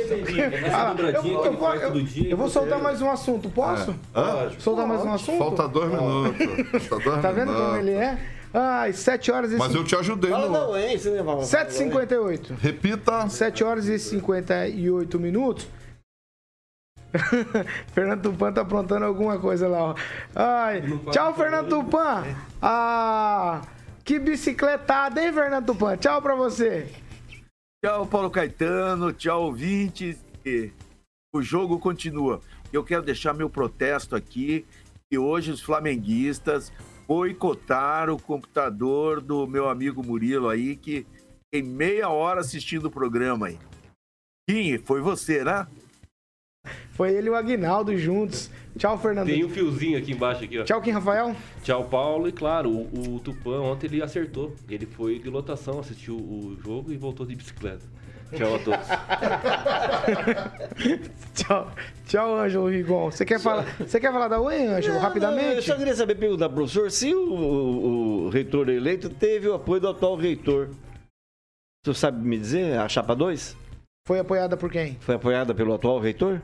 Ah, 0.73 0.95
eu, 0.97 1.05
eu, 1.07 1.45
eu, 1.45 1.53
vou- 1.53 1.75
eu- 1.75 2.05
eu 2.29 2.37
vou 2.37 2.49
soltar 2.49 2.81
mais 2.81 3.01
um 3.01 3.09
assunto, 3.09 3.49
posso? 3.49 3.95
Hã? 4.15 4.49
Soltar 4.59 4.87
mais 4.87 5.01
um 5.03 5.13
assunto? 5.13 5.37
Falta 5.37 5.67
dois 5.67 5.89
minutos. 5.91 6.85
Falta 6.87 7.03
dois 7.09 7.21
Tá 7.21 7.31
vendo 7.31 7.53
como 7.53 7.75
ele 7.77 7.91
é? 7.91 8.17
Ai, 8.51 8.93
7 8.93 9.31
horas 9.31 9.51
e 9.51 9.57
Mas 9.57 9.75
eu 9.75 9.83
te 9.83 9.95
ajudei 9.95 10.31
Fala 10.31 10.47
né, 10.49 11.21
Val? 11.21 11.39
7h58. 11.41 12.57
Repita. 12.59 13.29
7 13.29 13.63
horas 13.63 13.87
e 13.87 13.99
58 13.99 15.19
minutos. 15.19 15.67
Fernando 17.93 18.23
Tupan 18.23 18.53
tá 18.53 18.61
aprontando 18.61 19.05
alguma 19.05 19.39
coisa 19.39 19.67
lá, 19.67 19.83
ó. 19.83 19.95
Ai, 20.35 20.81
tchau, 21.11 21.33
Fernando 21.33 21.69
Tupan. 21.69 22.23
Ah, 22.61 23.61
que 24.03 24.19
bicicletada, 24.19 25.23
hein, 25.23 25.33
Fernando 25.33 25.65
Tupan? 25.65 25.97
Tchau 25.97 26.21
pra 26.21 26.35
você. 26.35 26.87
Tchau, 27.83 28.05
Paulo 28.05 28.29
Caetano. 28.29 29.13
Tchau, 29.13 29.43
ouvintes. 29.43 30.23
O 31.33 31.41
jogo 31.41 31.79
continua. 31.79 32.41
Eu 32.71 32.83
quero 32.83 33.01
deixar 33.01 33.33
meu 33.33 33.49
protesto 33.49 34.15
aqui 34.15 34.65
que 35.09 35.17
hoje 35.17 35.51
os 35.51 35.61
flamenguistas 35.61 36.71
boicotaram 37.07 38.13
o 38.13 38.21
computador 38.21 39.19
do 39.19 39.47
meu 39.47 39.67
amigo 39.67 40.05
Murilo 40.05 40.47
aí, 40.47 40.75
que 40.75 41.07
tem 41.51 41.63
meia 41.63 42.09
hora 42.09 42.41
assistindo 42.41 42.85
o 42.85 42.91
programa 42.91 43.47
aí. 43.47 43.57
Quem 44.47 44.77
foi 44.77 45.01
você, 45.01 45.43
né? 45.43 45.67
Foi 46.99 47.13
ele 47.13 47.27
e 47.27 47.29
o 47.29 47.35
Aguinaldo 47.35 47.97
juntos. 47.97 48.51
Tchau, 48.77 48.97
Fernando. 48.97 49.27
Tem 49.27 49.45
um 49.45 49.47
fiozinho 49.47 49.97
aqui 49.97 50.11
embaixo 50.11 50.43
aqui, 50.43 50.59
ó. 50.59 50.65
Tchau, 50.65 50.81
Kim 50.81 50.91
Rafael. 50.91 51.33
Tchau, 51.63 51.85
Paulo. 51.85 52.27
E 52.27 52.31
claro, 52.33 52.69
o, 52.69 53.15
o 53.15 53.19
Tupã 53.21 53.61
ontem 53.61 53.87
ele 53.87 54.03
acertou. 54.03 54.53
Ele 54.69 54.85
foi 54.85 55.17
de 55.17 55.29
lotação, 55.29 55.79
assistiu 55.79 56.17
o 56.17 56.57
jogo 56.61 56.91
e 56.91 56.97
voltou 56.97 57.25
de 57.25 57.37
bicicleta. 57.37 57.85
Tchau 58.35 58.53
a 58.53 58.59
todos. 58.59 58.85
Tchau, 61.33 61.71
tchau, 62.05 62.37
Ângelo 62.37 62.67
Rigon. 62.67 63.09
Você 63.09 63.23
quer 63.23 63.39
falar, 63.39 63.63
você 63.79 63.97
quer 63.97 64.11
falar 64.11 64.27
da 64.27 64.41
UE, 64.41 64.67
Ângelo, 64.67 64.95
Eu 64.97 65.01
rapidamente? 65.01 65.61
só 65.61 65.75
queria 65.75 65.95
saber, 65.95 66.15
perguntar 66.15 66.49
pro 66.49 66.57
professor, 66.57 66.91
se 66.91 67.15
o, 67.15 67.33
o- 67.33 68.25
o 68.25 68.29
reitor 68.29 68.67
eleito 68.67 69.09
teve 69.09 69.47
o 69.47 69.53
apoio 69.53 69.79
do 69.79 69.87
atual 69.87 70.17
reitor. 70.17 70.67
O 70.67 71.85
senhor 71.85 71.95
sabe 71.95 72.27
me 72.27 72.37
dizer, 72.37 72.77
a 72.77 72.89
chapa 72.89 73.15
2? 73.15 73.55
Foi 74.05 74.19
apoiada 74.19 74.57
por 74.57 74.69
quem? 74.69 74.97
Foi 74.99 75.15
apoiada 75.15 75.55
pelo 75.55 75.73
atual 75.73 75.97
reitor? 76.01 76.41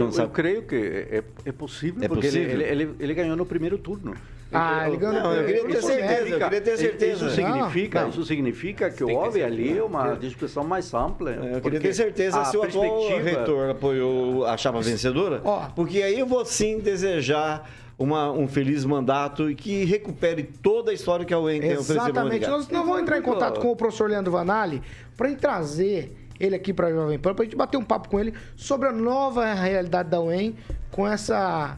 Eu, 0.00 0.06
não 0.06 0.12
eu 0.12 0.16
sabe? 0.16 0.32
creio 0.32 0.62
que 0.62 0.76
é, 0.76 1.22
é 1.44 1.52
possível, 1.52 2.02
É 2.02 2.08
porque 2.08 2.26
ele- 2.26 2.38
possível? 2.46 2.60
Ele, 2.66 2.82
ele, 2.84 2.94
ele 3.00 3.14
ganhou 3.14 3.36
no 3.36 3.44
primeiro 3.46 3.76
turno. 3.78 4.14
Ah, 4.50 4.88
ele 4.88 4.96
ganhou 4.96 5.14
no 5.14 5.20
Não, 5.24 5.32
eu 5.34 5.44
queria 5.44 5.60
ter 5.60 5.62
primeiro 5.66 5.86
certeza, 5.86 6.20
turno. 6.20 6.34
eu 6.36 6.40
queria 6.40 6.60
ter 6.62 6.76
certeza. 6.78 7.12
Isso 7.12 7.24
Não, 7.24 7.30
significa, 7.52 8.00
não. 8.02 8.08
isso 8.08 8.24
significa 8.24 8.90
que 8.90 9.04
houve 9.04 9.42
ali 9.42 9.78
uma 9.80 10.14
discussão 10.14 10.64
mais 10.64 10.94
ampla. 10.94 11.32
Eu 11.32 11.60
queria 11.60 11.80
ter 11.80 11.92
certeza 11.92 12.40
a 12.40 12.44
se 12.46 12.56
o 12.56 12.62
atual 12.62 13.18
reitor 13.18 13.70
apoiou 13.70 14.46
a 14.46 14.56
chapa 14.56 14.80
vencedora. 14.80 15.42
Ó. 15.44 15.66
Porque 15.76 16.02
aí 16.02 16.18
eu 16.18 16.26
vou 16.26 16.42
sim 16.46 16.78
desejar 16.78 17.68
uma- 17.98 18.30
um 18.32 18.48
feliz 18.48 18.86
mandato 18.86 19.50
e 19.50 19.54
que 19.54 19.84
recupere 19.84 20.44
toda 20.44 20.92
a 20.92 20.94
história 20.94 21.26
que 21.26 21.34
a 21.34 21.38
UEM 21.38 21.60
tem 21.60 21.72
Exatamente. 21.72 22.46
Nós, 22.46 22.68
nós 22.68 22.86
vamos 22.86 23.02
entrar 23.02 23.18
em 23.18 23.22
contato 23.22 23.60
com 23.60 23.70
o 23.70 23.76
professor 23.76 24.08
Leandro 24.08 24.32
Vanali 24.32 24.80
para 25.14 25.30
trazer 25.34 26.16
ele 26.38 26.54
aqui 26.54 26.72
para 26.72 26.88
a 26.88 26.92
Jovem 26.92 27.18
Pan, 27.18 27.34
para 27.34 27.42
a 27.42 27.46
gente 27.46 27.56
bater 27.56 27.76
um 27.76 27.84
papo 27.84 28.08
com 28.08 28.18
ele 28.20 28.34
sobre 28.56 28.88
a 28.88 28.92
nova 28.92 29.52
realidade 29.54 30.08
da 30.10 30.20
UEM, 30.20 30.54
com 30.90 31.06
essa 31.06 31.76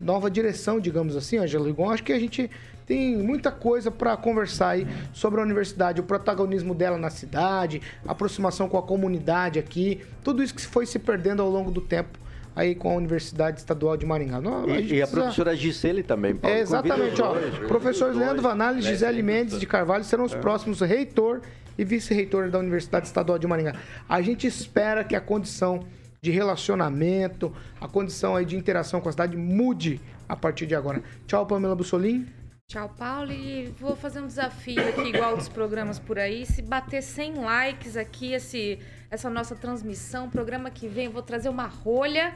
nova 0.00 0.30
direção, 0.30 0.78
digamos 0.80 1.16
assim, 1.16 1.38
Angelo 1.38 1.64
Rigon. 1.64 1.90
Acho 1.90 2.02
que 2.02 2.12
a 2.12 2.18
gente 2.18 2.50
tem 2.86 3.16
muita 3.16 3.50
coisa 3.50 3.90
para 3.90 4.14
conversar 4.16 4.70
aí 4.70 4.86
sobre 5.12 5.40
a 5.40 5.42
universidade, 5.42 6.00
o 6.00 6.04
protagonismo 6.04 6.74
dela 6.74 6.98
na 6.98 7.08
cidade, 7.08 7.80
a 8.06 8.12
aproximação 8.12 8.68
com 8.68 8.76
a 8.76 8.82
comunidade 8.82 9.58
aqui, 9.58 10.02
tudo 10.22 10.42
isso 10.42 10.54
que 10.54 10.66
foi 10.66 10.84
se 10.84 10.98
perdendo 10.98 11.40
ao 11.42 11.48
longo 11.48 11.70
do 11.70 11.80
tempo 11.80 12.18
aí 12.56 12.74
com 12.74 12.90
a 12.90 12.94
Universidade 12.94 13.58
Estadual 13.58 13.96
de 13.96 14.06
Maringá. 14.06 14.40
Não, 14.40 14.68
E, 14.68 14.74
gente 14.82 14.94
e 14.94 15.02
a 15.02 15.06
precisa- 15.06 15.22
professora 15.22 15.56
Gisele 15.56 16.02
também, 16.04 16.36
Paulo. 16.36 16.54
é, 16.56 16.60
exatamente, 16.60 17.20
ó. 17.20 17.28
Convida 17.28 17.46
os 17.48 17.54
dois, 17.56 17.68
Professor 17.68 18.10
os 18.10 18.16
Leandro 18.16 18.78
e 18.78 18.82
Gisele 18.82 19.22
Mendes 19.22 19.58
de 19.58 19.66
Carvalho 19.66 20.04
serão 20.04 20.24
os 20.24 20.34
próximos 20.34 20.80
reitor 20.80 21.40
e 21.76 21.84
vice-reitor 21.84 22.50
da 22.50 22.58
Universidade 22.58 23.06
Estadual 23.06 23.38
de 23.38 23.46
Maringá. 23.46 23.74
A 24.08 24.20
gente 24.22 24.46
espera 24.46 25.04
que 25.04 25.14
a 25.14 25.20
condição 25.20 25.86
de 26.20 26.30
relacionamento, 26.30 27.54
a 27.80 27.86
condição 27.86 28.34
aí 28.34 28.46
de 28.46 28.56
interação 28.56 29.00
com 29.00 29.08
a 29.08 29.12
cidade 29.12 29.36
mude 29.36 30.00
a 30.28 30.34
partir 30.34 30.66
de 30.66 30.74
agora. 30.74 31.02
Tchau, 31.26 31.46
Pamela 31.46 31.76
Bussolim. 31.76 32.26
Tchau, 32.66 32.88
Paulo. 32.96 33.30
E 33.30 33.66
vou 33.78 33.94
fazer 33.94 34.20
um 34.20 34.26
desafio 34.26 34.88
aqui, 34.88 35.02
igual 35.02 35.36
dos 35.36 35.48
programas 35.50 35.98
por 35.98 36.18
aí. 36.18 36.46
Se 36.46 36.62
bater 36.62 37.02
100 37.02 37.34
likes 37.34 37.96
aqui, 37.96 38.32
esse, 38.32 38.78
essa 39.10 39.28
nossa 39.28 39.54
transmissão, 39.54 40.30
programa 40.30 40.70
que 40.70 40.88
vem, 40.88 41.06
eu 41.06 41.12
vou 41.12 41.22
trazer 41.22 41.50
uma 41.50 41.66
rolha. 41.66 42.34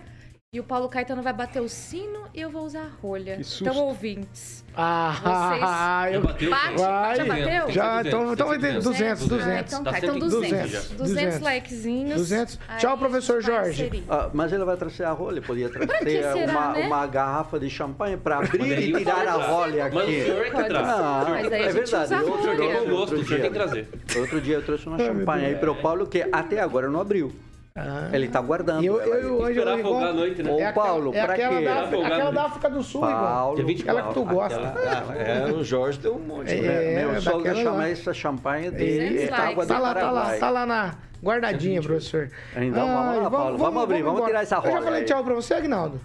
E 0.51 0.59
o 0.59 0.65
Paulo 0.65 0.89
Caetano 0.89 1.21
vai 1.21 1.35
bater 1.35 1.61
o 1.61 1.69
sino 1.69 2.21
e 2.33 2.41
eu 2.41 2.49
vou 2.49 2.65
usar 2.65 2.81
a 2.81 2.89
rolha. 3.03 3.37
Que 3.37 3.45
susto. 3.45 3.65
Então, 3.69 3.77
ouvintes. 3.85 4.65
Ah, 4.75 6.09
Vocês- 6.09 6.15
eu... 6.15 6.23
bateu, 6.23 6.51
Bate? 6.51 6.77
Vai. 6.79 7.17
Já 7.17 7.25
bateu? 7.27 7.71
Já, 7.71 8.01
então, 8.01 8.33
então 8.33 8.49
vai 8.49 8.59
ter 8.59 8.73
200, 8.81 8.85
200. 8.85 9.29
200. 9.29 9.47
Ah, 9.47 9.61
então 9.61 9.85
Tá 9.85 9.91
tá, 9.93 9.99
então 9.99 10.15
sempre 10.15 10.27
em 10.27 10.31
200. 10.31 10.71
200 10.71 10.89
200, 10.97 10.97
já. 10.97 11.05
200. 11.29 11.41
likezinhos. 11.43 12.15
200. 12.17 12.59
Aí 12.67 12.79
Tchau, 12.79 12.97
professor 12.97 13.43
Jorge. 13.43 14.05
Ah, 14.09 14.31
mas 14.33 14.51
ele 14.51 14.65
vai 14.65 14.77
trazer 14.79 15.05
a 15.05 15.11
rolha, 15.13 15.43
podia 15.43 15.69
trazer 15.69 16.23
será, 16.23 16.35
uma, 16.51 16.73
né? 16.73 16.87
uma 16.87 17.07
garrafa 17.07 17.61
de 17.61 17.69
champanhe 17.69 18.17
para 18.17 18.39
abrir 18.39 18.79
e 18.89 18.93
tirar 18.97 19.29
a 19.29 19.33
rolha 19.35 19.85
Mas 19.85 19.95
o 19.95 19.99
aqui. 19.99 20.23
senhor 20.25 20.47
é 20.47 20.51
que 20.51 20.65
traz. 20.65 20.89
Ah, 20.89 21.27
Mas 21.29 21.53
aí 21.53 21.63
é 21.63 21.73
verdade. 21.73 22.15
Outro 22.15 22.57
dia, 22.57 22.93
outro 22.95 23.17
senhor 23.27 23.27
tem 23.27 23.37
que 23.37 23.37
dia, 23.43 23.51
trazer. 23.51 23.89
outro 24.19 24.41
dia 24.41 24.55
eu 24.55 24.63
trouxe 24.65 24.87
uma 24.87 24.97
champanhe 24.99 25.45
aí 25.45 25.57
para 25.57 25.71
o 25.71 25.77
Paulo 25.77 26.07
que 26.07 26.27
até 26.33 26.59
agora 26.59 26.89
não 26.89 27.03
abriu. 27.03 27.31
Ah. 27.79 28.09
Ele 28.13 28.27
está 28.27 28.41
guardando. 28.41 28.85
Eu, 28.85 29.01
eu, 29.01 29.23
e 29.23 29.27
o 29.27 29.35
Ângelo 29.45 29.51
Esperar 29.51 29.77
Rigon- 29.77 29.89
folgar 29.91 30.09
à 30.09 30.13
noite, 30.13 30.43
né? 30.43 30.51
Ô, 30.53 30.59
É 30.61 30.73
Paulo, 30.73 31.15
é 31.15 31.25
pra 31.25 31.35
aquela 31.35 31.59
quê? 31.59 31.65
Da, 31.65 31.81
África- 31.83 32.07
aquela 32.07 32.31
da 32.33 32.43
África 32.45 32.71
do 32.71 32.83
Sul. 32.83 33.01
Paulo, 33.01 33.57
24. 33.65 33.91
Aquela 34.01 34.09
que 34.09 34.15
tu 34.15 34.25
gosta. 34.35 34.61
Aquela- 34.69 35.17
É, 35.17 35.53
o 35.53 35.65
Jorge 35.65 35.99
tem 35.99 36.11
um 36.11 36.19
monte. 36.19 36.53
É, 36.53 36.61
né? 36.61 37.07
Meu 37.13 37.21
sogro 37.23 37.45
daquela 37.45 37.63
chama 37.63 37.89
essa 37.89 38.13
champanhe 38.15 38.71
de 38.71 38.77
200 38.77 39.33
água 39.33 39.45
likes. 39.47 39.67
do 39.67 39.75
Tá 39.75 39.79
lá, 39.79 39.95
tá 39.95 40.11
lá, 40.11 40.21
Paraguai. 40.21 40.39
tá 40.39 40.51
lá 40.51 40.67
na 40.67 40.95
guardadinha, 41.23 41.81
professor. 41.83 42.31
Então, 42.57 42.87
vamos 42.87 43.23
lá, 43.23 43.31
Paulo, 43.31 43.59
vamos 43.59 43.83
abrir, 43.83 44.03
vamos 44.03 44.19
embora. 44.19 44.27
tirar 44.27 44.43
essa 44.43 44.57
Eu 44.57 44.63
já 44.63 44.69
roda 44.71 44.83
falei 44.83 45.01
aí. 45.01 45.07
tchau 45.07 45.25
pra 45.25 45.35
você, 45.35 45.55
Agnaldo. 45.55 46.01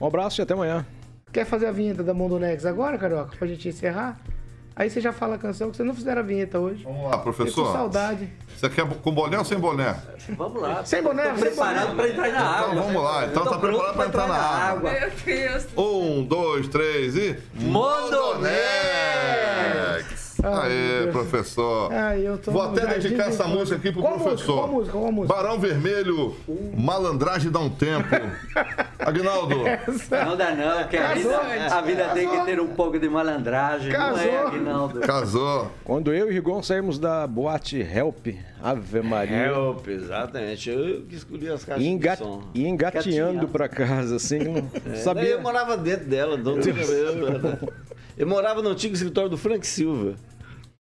Um 0.00 0.06
abraço 0.06 0.40
e 0.40 0.42
até 0.42 0.54
amanhã. 0.54 0.84
Quer 1.32 1.44
fazer 1.44 1.66
a 1.66 1.72
vinheta 1.72 2.02
da 2.02 2.12
Mondonex 2.12 2.64
agora, 2.66 2.98
Carioca? 2.98 3.36
Pra 3.38 3.46
gente 3.46 3.68
encerrar? 3.68 4.18
Aí 4.80 4.88
você 4.88 4.98
já 4.98 5.12
fala 5.12 5.34
a 5.34 5.38
canção, 5.38 5.70
que 5.70 5.76
você 5.76 5.82
não 5.84 5.94
fizeram 5.94 6.20
a 6.22 6.24
vinheta 6.24 6.58
hoje. 6.58 6.84
Vamos 6.84 7.02
lá, 7.04 7.10
Tô 7.10 7.16
com 7.18 7.22
professor. 7.24 7.70
saudade. 7.70 8.32
Você 8.56 8.66
quer 8.70 8.86
com 8.88 9.12
boné 9.12 9.36
ou 9.38 9.44
sem 9.44 9.58
boné? 9.58 9.94
Vamos 10.30 10.62
lá. 10.62 10.82
Sem 10.86 11.02
boné, 11.02 11.22
sem 11.24 11.32
boné. 11.34 11.40
Preparado 11.50 11.94
para 11.96 12.08
entrar 12.08 12.22
na 12.32 12.38
Então 12.40 12.70
água. 12.70 12.82
vamos 12.82 13.02
lá. 13.02 13.26
Então 13.26 13.44
Tô 13.44 13.50
tá 13.50 13.58
preparado 13.58 13.82
pronto 13.82 13.96
para 13.98 14.06
entrar 14.06 14.26
na 14.26 14.36
água. 14.38 14.90
Meu 14.90 15.10
Deus. 15.22 15.66
Um, 15.76 16.24
dois, 16.24 16.66
três 16.68 17.14
e. 17.14 17.36
Mondonex! 17.56 18.50
Aê, 20.42 21.00
Deus. 21.02 21.10
professor. 21.12 21.92
Ai, 21.92 22.26
eu 22.26 22.38
tô 22.38 22.50
Vou 22.50 22.62
até 22.62 22.86
dedicar 22.86 23.08
de 23.24 23.28
essa 23.30 23.42
infância. 23.44 23.46
música 23.46 23.76
aqui 23.76 23.92
pro 23.92 24.00
Qual 24.02 24.12
música? 24.12 24.28
professor. 24.30 24.56
Qual 24.56 24.68
música? 24.68 24.98
Qual 24.98 25.12
música? 25.12 25.34
Barão 25.34 25.58
Vermelho, 25.58 26.36
malandragem 26.76 27.50
dá 27.50 27.58
um 27.60 27.70
tempo. 27.70 28.08
Agnaldo, 28.98 29.56
Não 30.24 30.36
dá 30.36 30.54
não, 30.54 30.78
porque 30.82 30.96
a 30.96 31.08
Casou. 31.08 31.30
vida, 31.32 31.74
a 31.76 31.80
vida 31.80 32.08
tem 32.14 32.28
que 32.28 32.44
ter 32.44 32.60
um 32.60 32.68
pouco 32.68 32.98
de 32.98 33.08
malandragem, 33.08 33.92
não 33.92 33.98
é, 34.18 34.28
Casou. 34.28 34.46
Aguinaldo? 34.48 35.00
casou. 35.00 35.70
Quando 35.84 36.12
eu 36.12 36.30
e 36.30 36.34
Rigon 36.34 36.62
saímos 36.62 36.98
da 36.98 37.26
boate 37.26 37.78
Help, 37.80 38.26
Ave 38.62 39.00
Maria, 39.02 39.46
Help, 39.46 39.88
exatamente. 39.88 40.68
Eu 40.70 41.02
que 41.08 41.16
escolhi 41.16 41.48
as 41.48 41.64
caixas 41.64 41.84
e, 41.84 41.88
enga- 41.88 42.12
de 42.12 42.18
som. 42.18 42.42
e 42.54 42.66
engateando 42.66 43.08
Engatinhando. 43.08 43.48
pra 43.48 43.68
casa, 43.68 44.16
assim, 44.16 44.38
não 44.38 44.70
É, 44.92 44.96
sabia. 45.00 45.30
Eu 45.30 45.40
morava 45.42 45.76
dentro 45.76 46.06
dela, 46.06 46.36
dono 46.36 46.62
do 46.62 46.72
programa. 46.72 47.58
Eu 48.18 48.26
morava 48.26 48.60
no 48.62 48.70
antigo 48.70 48.94
escritório 48.94 49.30
do 49.30 49.36
Frank 49.38 49.66
Silva. 49.66 50.14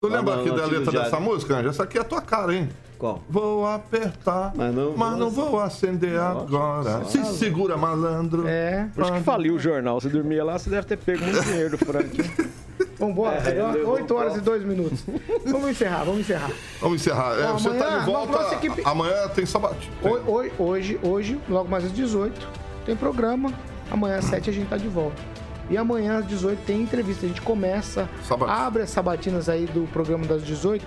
Tu 0.01 0.07
lembra 0.07 0.35
aqui 0.35 0.49
da 0.49 0.65
letra 0.65 0.91
diário. 0.91 0.99
dessa 1.01 1.19
música, 1.19 1.55
Anja? 1.57 1.69
Essa 1.69 1.83
aqui 1.83 1.97
é 1.97 2.01
a 2.01 2.03
tua 2.03 2.21
cara, 2.21 2.53
hein? 2.53 2.69
Qual? 2.99 3.21
Vou 3.29 3.65
apertar, 3.67 4.53
Mas 4.55 4.73
não 4.73 5.29
vou 5.29 5.51
vou 5.51 5.59
acender 5.59 6.19
agora. 6.19 7.03
Se 7.05 7.23
segura, 7.37 7.75
malandro. 7.77 8.47
É. 8.47 8.87
Por 8.95 9.03
isso 9.03 9.13
que 9.13 9.21
faliu 9.21 9.55
o 9.55 9.59
jornal. 9.59 9.99
Você 9.99 10.09
dormia 10.09 10.43
lá, 10.43 10.57
você 10.57 10.69
deve 10.69 10.87
ter 10.87 10.97
pego 10.97 11.23
muito 11.23 11.43
dinheiro 11.43 11.71
do 11.71 11.77
Frank. 11.77 12.09
Vambora, 12.99 13.41
Carioca. 13.41 13.87
8 13.87 14.15
horas 14.15 14.35
e 14.37 14.41
2 14.41 14.63
minutos. 14.63 14.99
Vamos 15.45 15.69
encerrar, 15.69 16.03
vamos 16.03 16.21
encerrar. 16.21 16.51
Vamos 16.81 17.01
encerrar. 17.01 17.37
É, 17.39 17.45
Ó, 17.51 17.53
você 17.53 17.69
tá 17.69 17.85
amanhã, 17.85 17.99
de 17.99 18.05
volta. 18.05 18.55
equipe- 18.55 18.81
Amanhã 18.85 19.27
tem 19.35 19.45
sabatinho. 19.45 19.93
Ho- 20.03 20.31
ho- 20.31 20.51
Hoje, 20.63 20.99
hoje, 21.03 21.39
logo 21.47 21.69
mais 21.69 21.85
às 21.85 21.91
18, 21.93 22.47
tem 22.85 22.95
programa. 22.95 23.53
Amanhã 23.91 24.17
às 24.17 24.25
7 24.25 24.49
a 24.49 24.53
gente 24.53 24.67
tá 24.67 24.77
de 24.77 24.87
volta. 24.87 25.21
E 25.69 25.77
amanhã 25.77 26.19
às 26.19 26.27
18 26.27 26.59
tem 26.65 26.81
entrevista. 26.81 27.25
A 27.25 27.29
gente 27.29 27.41
começa, 27.41 28.09
Sabat- 28.27 28.49
abre 28.51 28.83
as 28.83 28.89
sabatinas 28.89 29.47
aí 29.49 29.65
do 29.65 29.87
programa 29.91 30.25
das 30.25 30.43
18, 30.43 30.83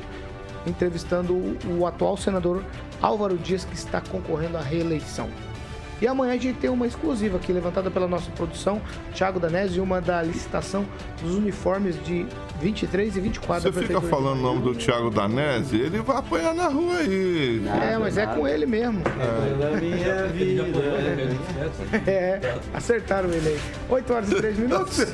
entrevistando 0.67 1.33
o, 1.35 1.57
o 1.81 1.87
atual 1.87 2.17
senador 2.17 2.63
Álvaro 3.01 3.37
Dias, 3.39 3.65
que 3.65 3.75
está 3.75 4.01
concorrendo 4.01 4.57
à 4.59 4.61
reeleição. 4.61 5.29
E 6.01 6.07
amanhã 6.07 6.33
a 6.33 6.37
gente 6.37 6.59
tem 6.59 6.71
uma 6.71 6.87
exclusiva 6.87 7.37
aqui, 7.37 7.53
levantada 7.53 7.91
pela 7.91 8.09
nossa 8.09 8.31
produção, 8.31 8.81
Thiago 9.15 9.39
Danese, 9.39 9.81
uma 9.81 10.01
da 10.01 10.23
licitação 10.23 10.87
dos 11.23 11.35
uniformes 11.35 12.03
de 12.05 12.27
23 12.61 13.17
e 13.17 13.21
24 13.21 13.73
Você 13.73 13.81
da 13.81 13.87
fica 13.87 14.01
falando 14.01 14.39
o 14.39 14.43
nome 14.43 14.63
do 14.63 14.75
Thiago 14.75 15.11
Danese, 15.11 15.77
ele 15.77 15.99
vai 16.01 16.17
apanhar 16.17 16.55
na 16.55 16.69
rua 16.69 16.97
aí. 16.97 17.63
É, 17.83 17.99
mas 17.99 18.17
é 18.17 18.27
com 18.27 18.49
ele 18.49 18.67
mesmo. 18.67 19.03
Da 19.03 19.81
minha 19.81 20.27
vida. 20.29 20.65
É, 22.07 22.59
acertaram 22.73 23.31
ele 23.31 23.49
aí. 23.49 23.61
8 23.89 24.13
horas 24.13 24.31
e 24.31 24.35
3 24.37 24.59
minutos. 24.59 25.07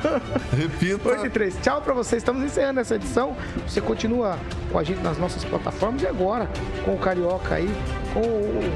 Repita. 0.56 1.08
8 1.08 1.26
e 1.26 1.30
3. 1.30 1.56
Tchau 1.62 1.80
pra 1.82 1.94
vocês. 1.94 2.22
Estamos 2.22 2.42
encerrando 2.44 2.80
essa 2.80 2.94
edição. 2.96 3.36
Você 3.66 3.80
continua 3.80 4.38
com 4.70 4.78
a 4.78 4.84
gente 4.84 5.00
nas 5.02 5.18
nossas 5.18 5.44
plataformas 5.44 6.02
e 6.02 6.06
agora 6.06 6.48
com 6.84 6.94
o 6.94 6.98
Carioca 6.98 7.54
aí, 7.54 7.70
com 8.14 8.20
o 8.20 8.72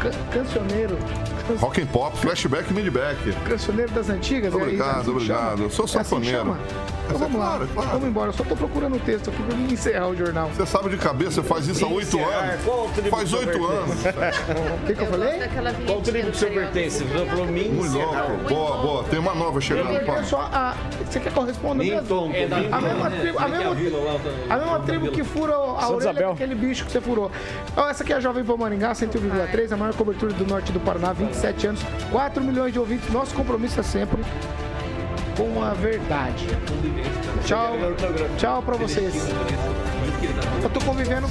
can- 0.00 0.10
cancioneiro. 0.32 0.96
can- 1.46 1.54
Rock 1.58 1.82
and 1.82 1.86
pop, 1.86 2.16
flashback, 2.18 2.72
midback. 2.72 3.32
Cancioneiro 3.48 3.90
das 3.92 4.08
antigas. 4.08 4.52
é 4.52 4.56
Obrigado, 4.56 5.00
assim 5.00 5.10
obrigado. 5.10 5.50
chama? 5.56 5.62
Eu 5.64 5.70
sou 5.70 5.84
É 5.84 6.00
assim? 6.00 6.20
Então 7.10 7.16
é 7.16 7.28
vamos 7.28 7.40
lá. 7.40 7.46
claro, 7.48 7.64
é 7.64 7.66
claro. 7.74 7.90
Vamos 7.90 8.08
embora. 8.08 8.28
Eu 8.28 8.32
só 8.32 8.44
tô 8.44 8.56
procurando 8.56 8.96
o 8.96 9.00
texto 9.00 9.30
aqui 9.30 9.42
pra 9.42 9.56
mim 9.56 9.72
encerrar 9.72 10.08
o 10.08 10.16
jornal. 10.16 10.48
Você 10.54 10.66
sabe 10.66 10.88
de 10.90 10.96
cabeça, 10.96 11.42
faz 11.42 11.66
isso 11.66 11.84
há 11.84 11.88
oito 11.88 12.16
Encerrar, 12.16 12.50
anos. 12.52 13.08
Faz 13.10 13.32
oito 13.32 13.58
você 13.58 13.72
anos. 13.72 14.00
O 14.82 14.86
que, 14.86 14.94
que 14.94 15.00
eu 15.00 15.04
Eu 15.06 15.10
falei? 15.10 15.40
Qual 15.86 16.00
tribo 16.00 16.30
que 16.30 16.30
o 16.30 16.34
senhor 16.34 16.54
Carioca. 16.54 16.72
pertence? 16.72 17.04
Você 17.04 17.26
falou 17.26 17.46
mim 17.46 17.68
Muito 17.68 17.86
encerrar. 17.96 18.28
louco. 18.28 18.48
Boa, 18.48 18.76
boa. 18.78 19.04
Tem 19.04 19.18
uma 19.18 19.34
nova 19.34 19.60
chegando. 19.60 19.90
Eu 19.90 20.04
pá. 20.06 20.22
só 20.24 20.40
a... 20.52 20.74
Você 21.08 21.20
quer 21.20 21.32
que 21.32 21.38
eu 21.38 21.44
responda 21.44 21.82
mesmo? 21.82 22.32
É. 22.34 22.44
A 22.70 22.80
mesma 22.80 23.10
tribo, 23.10 23.38
a 23.38 23.48
mesma, 23.48 23.70
a 24.48 24.56
mesma 24.56 24.80
tribo 24.80 25.10
que 25.10 25.24
fura 25.24 25.54
a 25.54 25.88
orelha 25.88 25.98
Isabel. 26.10 26.30
daquele 26.30 26.54
bicho 26.54 26.84
que 26.84 26.92
você 26.92 27.00
furou. 27.00 27.30
Essa 27.88 28.02
aqui 28.02 28.12
é 28.12 28.16
a 28.16 28.20
Jovem 28.20 28.44
Pan 28.44 28.56
Maringá, 28.56 28.92
101,3, 28.92 29.72
a 29.72 29.76
maior 29.76 29.94
cobertura 29.94 30.32
do 30.32 30.46
norte 30.46 30.70
do 30.72 30.80
Paraná, 30.80 31.12
27 31.12 31.66
anos, 31.68 31.80
4 32.10 32.42
milhões 32.42 32.72
de 32.72 32.78
ouvintes. 32.78 33.10
Nosso 33.10 33.34
compromisso 33.34 33.80
é 33.80 33.82
sempre 33.82 34.22
com 35.40 35.62
a 35.62 35.72
verdade. 35.72 36.46
Tchau. 37.46 37.74
Tchau 38.36 38.62
pra 38.62 38.76
vocês. 38.76 39.14
Eu 40.62 40.68
tô 40.68 40.80
convivendo 40.80 41.26